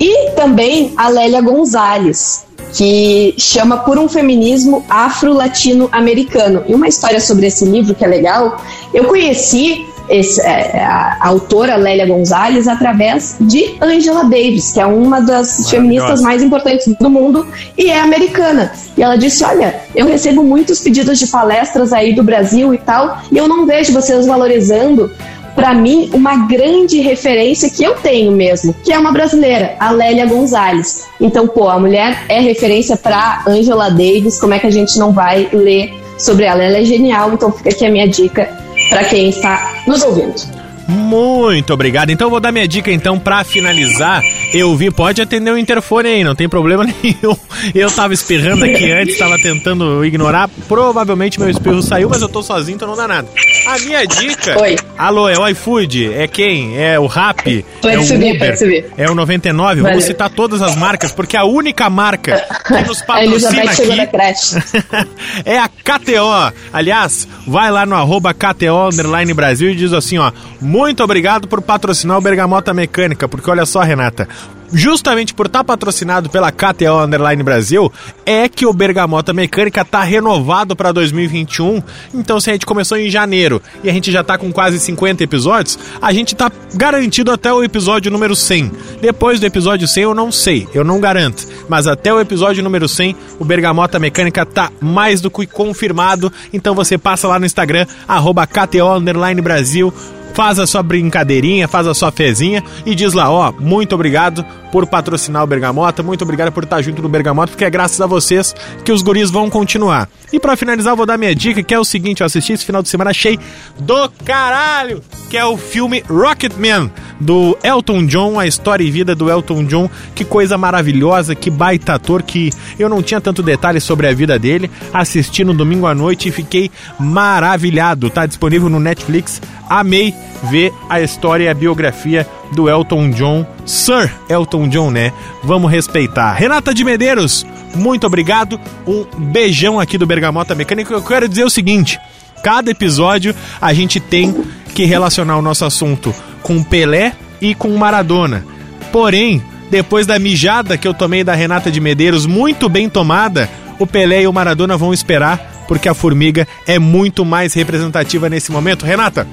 E 0.00 0.30
também 0.30 0.94
a 0.96 1.10
Lélia 1.10 1.42
Gonzalez, 1.42 2.46
que 2.76 3.34
chama 3.38 3.78
Por 3.78 3.98
um 3.98 4.08
Feminismo 4.08 4.84
Afro-Latino-Americano. 4.88 6.64
E 6.68 6.74
uma 6.74 6.88
história 6.88 7.20
sobre 7.20 7.46
esse 7.46 7.64
livro 7.64 7.94
que 7.94 8.04
é 8.04 8.08
legal, 8.08 8.60
eu 8.92 9.04
conheci 9.04 9.86
esse, 10.08 10.40
é, 10.40 10.84
a, 10.84 11.18
a, 11.20 11.28
autora 11.28 11.76
Lélia 11.76 12.06
Gonzalez 12.06 12.68
através 12.68 13.36
de 13.40 13.76
Angela 13.80 14.24
Davis, 14.24 14.72
que 14.72 14.80
é 14.80 14.86
uma 14.86 15.20
das 15.20 15.70
feministas 15.70 16.20
mais 16.20 16.42
importantes 16.42 16.92
do 17.00 17.08
mundo 17.08 17.46
e 17.76 17.90
é 17.90 18.00
americana. 18.00 18.72
E 18.96 19.02
ela 19.02 19.16
disse: 19.16 19.42
Olha, 19.44 19.80
eu 19.94 20.06
recebo 20.06 20.42
muitos 20.42 20.80
pedidos 20.80 21.18
de 21.18 21.26
palestras 21.28 21.92
aí 21.92 22.14
do 22.14 22.22
Brasil 22.22 22.74
e 22.74 22.78
tal, 22.78 23.22
e 23.32 23.36
eu 23.36 23.48
não 23.48 23.66
vejo 23.66 23.92
vocês 23.92 24.26
valorizando 24.26 25.10
para 25.54 25.74
mim, 25.74 26.10
uma 26.12 26.46
grande 26.46 27.00
referência 27.00 27.70
que 27.70 27.82
eu 27.82 27.94
tenho 27.94 28.32
mesmo, 28.32 28.74
que 28.84 28.92
é 28.92 28.98
uma 28.98 29.12
brasileira, 29.12 29.76
a 29.78 29.90
Lélia 29.90 30.26
Gonzalez. 30.26 31.06
Então, 31.20 31.46
pô, 31.46 31.68
a 31.68 31.78
mulher 31.78 32.24
é 32.28 32.40
referência 32.40 32.96
para 32.96 33.42
Angela 33.46 33.90
Davis, 33.90 34.40
como 34.40 34.54
é 34.54 34.58
que 34.58 34.66
a 34.66 34.70
gente 34.70 34.98
não 34.98 35.12
vai 35.12 35.48
ler 35.52 35.92
sobre 36.18 36.44
ela? 36.44 36.62
Ela 36.62 36.78
é 36.78 36.84
genial, 36.84 37.32
então 37.32 37.52
fica 37.52 37.70
aqui 37.70 37.86
a 37.86 37.90
minha 37.90 38.08
dica 38.08 38.48
para 38.90 39.04
quem 39.04 39.28
está 39.28 39.82
nos 39.86 40.02
ouvindo. 40.02 40.63
Muito 40.86 41.72
obrigado. 41.72 42.10
Então 42.10 42.30
vou 42.30 42.40
dar 42.40 42.52
minha 42.52 42.68
dica 42.68 42.90
então 42.92 43.18
para 43.18 43.42
finalizar. 43.44 44.22
Eu 44.52 44.74
vi, 44.76 44.90
pode 44.90 45.20
atender 45.22 45.50
o 45.50 45.58
interfone 45.58 46.08
aí, 46.08 46.24
não 46.24 46.34
tem 46.34 46.48
problema 46.48 46.84
nenhum. 47.02 47.36
Eu 47.74 47.90
tava 47.90 48.12
espirrando 48.14 48.64
aqui 48.64 48.90
antes, 48.90 49.18
tava 49.18 49.38
tentando 49.38 50.04
ignorar. 50.04 50.48
Provavelmente 50.68 51.40
meu 51.40 51.48
espirro 51.48 51.82
saiu, 51.82 52.08
mas 52.08 52.22
eu 52.22 52.28
tô 52.28 52.42
sozinho, 52.42 52.76
então 52.76 52.88
não 52.88 52.96
dá 52.96 53.08
nada. 53.08 53.28
A 53.66 53.78
minha 53.78 54.06
dica. 54.06 54.60
Oi. 54.60 54.76
Alô, 54.98 55.28
é 55.28 55.38
o 55.38 55.48
iFood? 55.48 56.12
É 56.12 56.28
quem? 56.28 56.78
É 56.78 56.98
o 56.98 57.06
Rap? 57.06 57.64
Pode 57.80 57.94
é 57.94 57.98
o 57.98 58.04
subir, 58.04 58.36
Uber? 58.36 58.48
pode 58.48 58.58
subir. 58.58 58.86
É 58.96 59.10
o 59.10 59.14
99? 59.14 59.80
Valeu. 59.80 59.84
Vamos 59.84 60.04
citar 60.04 60.30
todas 60.30 60.60
as 60.60 60.76
marcas, 60.76 61.12
porque 61.12 61.36
a 61.36 61.44
única 61.44 61.88
marca 61.88 62.44
que 62.66 62.82
nos 62.86 63.00
patrocina 63.02 63.62
aqui 63.70 63.84
é 65.44 65.58
a 65.58 65.68
KTO. 65.68 66.54
Aliás, 66.72 67.26
vai 67.46 67.70
lá 67.70 67.86
no 67.86 67.94
arroba 67.94 68.34
KTO 68.34 68.88
Underline 68.92 69.32
Brasil 69.32 69.70
e 69.70 69.74
diz 69.74 69.92
assim, 69.92 70.18
ó. 70.18 70.30
Muito 70.74 71.04
obrigado 71.04 71.46
por 71.46 71.62
patrocinar 71.62 72.18
o 72.18 72.20
Bergamota 72.20 72.74
Mecânica, 72.74 73.28
porque 73.28 73.48
olha 73.48 73.64
só, 73.64 73.80
Renata. 73.80 74.28
Justamente 74.72 75.32
por 75.32 75.46
estar 75.46 75.62
patrocinado 75.62 76.28
pela 76.28 76.50
KTO 76.50 76.98
Underline 77.00 77.44
Brasil, 77.44 77.92
é 78.26 78.48
que 78.48 78.66
o 78.66 78.72
Bergamota 78.72 79.32
Mecânica 79.32 79.84
tá 79.84 80.02
renovado 80.02 80.74
para 80.74 80.90
2021. 80.90 81.80
Então, 82.12 82.40
se 82.40 82.50
a 82.50 82.54
gente 82.54 82.66
começou 82.66 82.98
em 82.98 83.08
janeiro 83.08 83.62
e 83.84 83.88
a 83.88 83.92
gente 83.92 84.10
já 84.10 84.24
tá 84.24 84.36
com 84.36 84.52
quase 84.52 84.80
50 84.80 85.22
episódios, 85.22 85.78
a 86.02 86.12
gente 86.12 86.34
tá 86.34 86.50
garantido 86.74 87.30
até 87.30 87.52
o 87.52 87.62
episódio 87.62 88.10
número 88.10 88.34
100. 88.34 88.72
Depois 89.00 89.38
do 89.38 89.46
episódio 89.46 89.86
100 89.86 90.02
eu 90.02 90.14
não 90.14 90.32
sei, 90.32 90.66
eu 90.74 90.82
não 90.82 90.98
garanto. 90.98 91.46
Mas 91.68 91.86
até 91.86 92.12
o 92.12 92.18
episódio 92.18 92.64
número 92.64 92.88
100, 92.88 93.14
o 93.38 93.44
Bergamota 93.44 94.00
Mecânica 94.00 94.44
tá 94.44 94.72
mais 94.80 95.20
do 95.20 95.30
que 95.30 95.46
confirmado. 95.46 96.32
Então 96.52 96.74
você 96.74 96.98
passa 96.98 97.28
lá 97.28 97.38
no 97.38 97.46
Instagram, 97.46 97.86
arroba 98.08 98.44
KTO 98.44 98.96
Underline 98.96 99.40
Brasil, 99.40 99.94
faz 100.34 100.58
a 100.58 100.66
sua 100.66 100.82
brincadeirinha, 100.82 101.66
faz 101.66 101.86
a 101.86 101.94
sua 101.94 102.12
fezinha 102.12 102.62
e 102.84 102.94
diz 102.94 103.14
lá, 103.14 103.30
ó, 103.30 103.52
muito 103.52 103.94
obrigado 103.94 104.44
por 104.70 104.86
patrocinar 104.86 105.44
o 105.44 105.46
Bergamota, 105.46 106.02
muito 106.02 106.22
obrigado 106.22 106.50
por 106.50 106.64
estar 106.64 106.82
junto 106.82 107.00
do 107.00 107.08
Bergamota, 107.08 107.52
porque 107.52 107.64
é 107.64 107.70
graças 107.70 108.00
a 108.00 108.06
vocês 108.06 108.54
que 108.84 108.90
os 108.90 109.02
guris 109.02 109.30
vão 109.30 109.48
continuar. 109.48 110.08
E 110.32 110.40
pra 110.40 110.56
finalizar, 110.56 110.92
eu 110.92 110.96
vou 110.96 111.06
dar 111.06 111.16
minha 111.16 111.32
dica, 111.32 111.62
que 111.62 111.72
é 111.72 111.78
o 111.78 111.84
seguinte, 111.84 112.20
eu 112.20 112.26
assisti 112.26 112.52
esse 112.52 112.64
final 112.64 112.82
de 112.82 112.88
semana, 112.88 113.10
achei 113.10 113.38
do 113.78 114.10
caralho, 114.24 115.00
que 115.30 115.36
é 115.36 115.44
o 115.44 115.56
filme 115.56 116.02
Rocketman, 116.08 116.90
do 117.20 117.56
Elton 117.62 118.04
John, 118.06 118.40
a 118.40 118.48
história 118.48 118.82
e 118.82 118.90
vida 118.90 119.14
do 119.14 119.30
Elton 119.30 119.64
John, 119.64 119.88
que 120.12 120.24
coisa 120.24 120.58
maravilhosa, 120.58 121.36
que 121.36 121.50
baita 121.50 121.94
ator, 121.94 122.24
que 122.24 122.50
eu 122.76 122.88
não 122.88 123.00
tinha 123.00 123.20
tanto 123.20 123.44
detalhe 123.44 123.80
sobre 123.80 124.08
a 124.08 124.12
vida 124.12 124.36
dele, 124.40 124.68
assisti 124.92 125.44
no 125.44 125.54
domingo 125.54 125.86
à 125.86 125.94
noite 125.94 126.28
e 126.28 126.32
fiquei 126.32 126.68
maravilhado, 126.98 128.10
tá 128.10 128.26
disponível 128.26 128.68
no 128.68 128.80
Netflix, 128.80 129.40
amei 129.80 130.14
ver 130.44 130.72
a 130.88 131.00
história 131.00 131.44
e 131.44 131.48
a 131.48 131.54
biografia 131.54 132.26
do 132.52 132.68
Elton 132.68 133.10
John, 133.10 133.46
Sir 133.64 134.10
Elton 134.28 134.68
John, 134.68 134.90
né? 134.90 135.12
Vamos 135.42 135.70
respeitar. 135.70 136.32
Renata 136.32 136.72
de 136.72 136.84
Medeiros, 136.84 137.46
muito 137.74 138.06
obrigado. 138.06 138.60
Um 138.86 139.04
beijão 139.30 139.80
aqui 139.80 139.98
do 139.98 140.06
Bergamota 140.06 140.54
Mecânica. 140.54 140.92
Eu 140.92 141.02
quero 141.02 141.28
dizer 141.28 141.44
o 141.44 141.50
seguinte: 141.50 141.98
cada 142.42 142.70
episódio 142.70 143.34
a 143.60 143.72
gente 143.72 143.98
tem 143.98 144.34
que 144.74 144.84
relacionar 144.84 145.38
o 145.38 145.42
nosso 145.42 145.64
assunto 145.64 146.14
com 146.42 146.62
Pelé 146.62 147.12
e 147.40 147.54
com 147.54 147.76
Maradona. 147.76 148.44
Porém, 148.92 149.42
depois 149.70 150.06
da 150.06 150.18
mijada 150.18 150.78
que 150.78 150.86
eu 150.86 150.94
tomei 150.94 151.24
da 151.24 151.34
Renata 151.34 151.70
de 151.70 151.80
Medeiros, 151.80 152.26
muito 152.26 152.68
bem 152.68 152.88
tomada, 152.88 153.48
o 153.78 153.86
Pelé 153.86 154.22
e 154.22 154.26
o 154.26 154.32
Maradona 154.32 154.76
vão 154.76 154.92
esperar, 154.92 155.64
porque 155.66 155.88
a 155.88 155.94
formiga 155.94 156.46
é 156.66 156.78
muito 156.78 157.24
mais 157.24 157.54
representativa 157.54 158.28
nesse 158.28 158.52
momento. 158.52 158.84
Renata, 158.84 159.26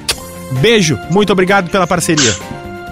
beijo, 0.60 0.98
muito 1.10 1.32
obrigado 1.32 1.70
pela 1.70 1.88
parceria. 1.88 2.34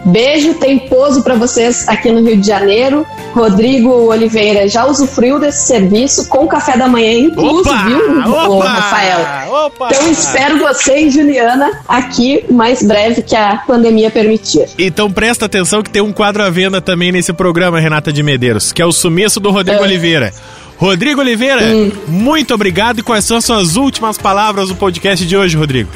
Beijo, 0.06 0.54
tem 0.54 0.80
pouso 0.80 1.22
para 1.24 1.36
vocês 1.36 1.86
aqui 1.88 2.10
no 2.10 2.22
Rio 2.26 2.38
de 2.38 2.48
Janeiro. 2.48 3.06
Rodrigo 3.34 3.90
Oliveira 4.10 4.66
já 4.68 4.86
usufruiu 4.86 5.40
desse 5.40 5.68
serviço 5.68 6.30
com 6.30 6.48
café 6.48 6.78
da 6.78 6.88
manhã 6.88 7.12
incluso, 7.12 7.70
Opa! 7.70 7.84
viu, 7.84 8.22
Opa! 8.50 8.66
Rafael? 8.70 9.20
Opa! 9.66 9.90
Então 9.92 10.10
espero 10.10 10.58
você 10.60 11.02
e 11.02 11.10
Juliana 11.10 11.82
aqui 11.86 12.46
mais 12.50 12.82
breve 12.82 13.22
que 13.22 13.36
a 13.36 13.58
pandemia 13.68 14.10
permitir. 14.10 14.68
Então 14.80 15.12
presta 15.12 15.46
atenção 15.46 15.84
que 15.84 15.90
tem 15.90 16.02
um 16.02 16.14
quadro 16.14 16.44
à 16.44 16.50
venda 16.50 16.80
também 16.82 17.12
nesse 17.12 17.34
programa, 17.34 17.78
Renata 17.80 18.12
de 18.12 18.24
Medeiros, 18.24 18.72
que 18.72 18.82
é 18.82 18.86
o 18.86 18.94
sumiço 18.94 19.40
do 19.42 19.52
Rodrigo 19.52 19.82
É. 19.82 19.84
Oliveira. 19.84 20.34
Rodrigo 20.78 21.20
Oliveira, 21.20 21.62
muito 22.08 22.54
obrigado. 22.54 23.00
E 23.00 23.04
quais 23.04 23.26
são 23.26 23.36
as 23.36 23.44
suas 23.44 23.76
últimas 23.76 24.18
palavras 24.18 24.70
no 24.70 24.76
podcast 24.76 25.26
de 25.26 25.36
hoje, 25.36 25.58
Rodrigo? 25.58 25.90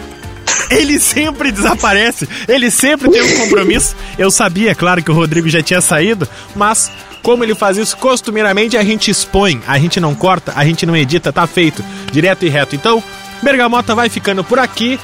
Ele 0.73 0.99
sempre 0.99 1.51
desaparece, 1.51 2.27
ele 2.47 2.69
sempre 2.71 3.09
tem 3.09 3.21
um 3.21 3.37
compromisso. 3.43 3.95
Eu 4.17 4.31
sabia, 4.31 4.71
é 4.71 4.75
claro, 4.75 5.03
que 5.03 5.11
o 5.11 5.13
Rodrigo 5.13 5.49
já 5.49 5.61
tinha 5.61 5.81
saído, 5.81 6.27
mas 6.55 6.91
como 7.21 7.43
ele 7.43 7.55
faz 7.55 7.77
isso 7.77 7.95
costumeiramente, 7.97 8.77
a 8.77 8.83
gente 8.83 9.09
expõe, 9.09 9.61
a 9.65 9.79
gente 9.79 9.99
não 9.99 10.13
corta, 10.13 10.53
a 10.55 10.65
gente 10.65 10.85
não 10.85 10.95
edita, 10.95 11.31
tá 11.31 11.47
feito, 11.47 11.83
direto 12.11 12.45
e 12.45 12.49
reto. 12.49 12.75
Então, 12.75 13.01
Bergamota 13.41 13.95
vai 13.95 14.09
ficando 14.09 14.43
por 14.43 14.59
aqui. 14.59 14.99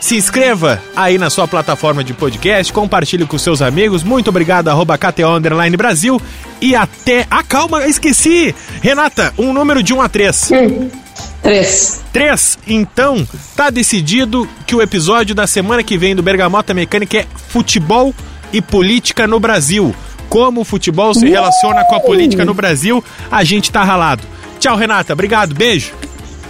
Se 0.00 0.16
inscreva 0.16 0.80
aí 0.94 1.18
na 1.18 1.28
sua 1.28 1.48
plataforma 1.48 2.04
de 2.04 2.14
podcast, 2.14 2.72
compartilhe 2.72 3.26
com 3.26 3.36
seus 3.36 3.60
amigos. 3.60 4.04
Muito 4.04 4.28
obrigado, 4.28 4.68
arroba 4.68 4.96
KTO 4.96 5.36
Underline 5.36 5.76
Brasil. 5.76 6.20
E 6.60 6.74
até. 6.74 7.26
Ah, 7.30 7.42
calma, 7.42 7.86
esqueci! 7.86 8.54
Renata, 8.80 9.34
um 9.36 9.52
número 9.52 9.82
de 9.82 9.92
1 9.92 10.00
a 10.00 10.08
3. 10.08 10.50
Hum. 10.52 11.07
Três. 11.48 12.02
3. 12.12 12.58
Então, 12.66 13.26
tá 13.56 13.70
decidido 13.70 14.46
que 14.66 14.76
o 14.76 14.82
episódio 14.82 15.34
da 15.34 15.46
semana 15.46 15.82
que 15.82 15.96
vem 15.96 16.14
do 16.14 16.22
Bergamota 16.22 16.74
Mecânica 16.74 17.16
é 17.16 17.26
futebol 17.48 18.14
e 18.52 18.60
política 18.60 19.26
no 19.26 19.40
Brasil. 19.40 19.94
Como 20.28 20.60
o 20.60 20.64
futebol 20.64 21.14
se 21.14 21.26
relaciona 21.26 21.84
com 21.84 21.94
a 21.94 22.00
política 22.00 22.44
no 22.44 22.52
Brasil, 22.52 23.02
a 23.30 23.42
gente 23.44 23.72
tá 23.72 23.82
ralado. 23.82 24.22
Tchau, 24.60 24.76
Renata. 24.76 25.14
Obrigado. 25.14 25.54
Beijo. 25.54 25.94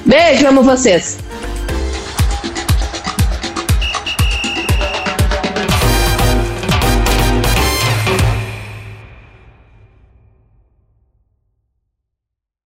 Beijo, 0.05 0.49
amo 0.49 0.65
vocês. 0.65 1.19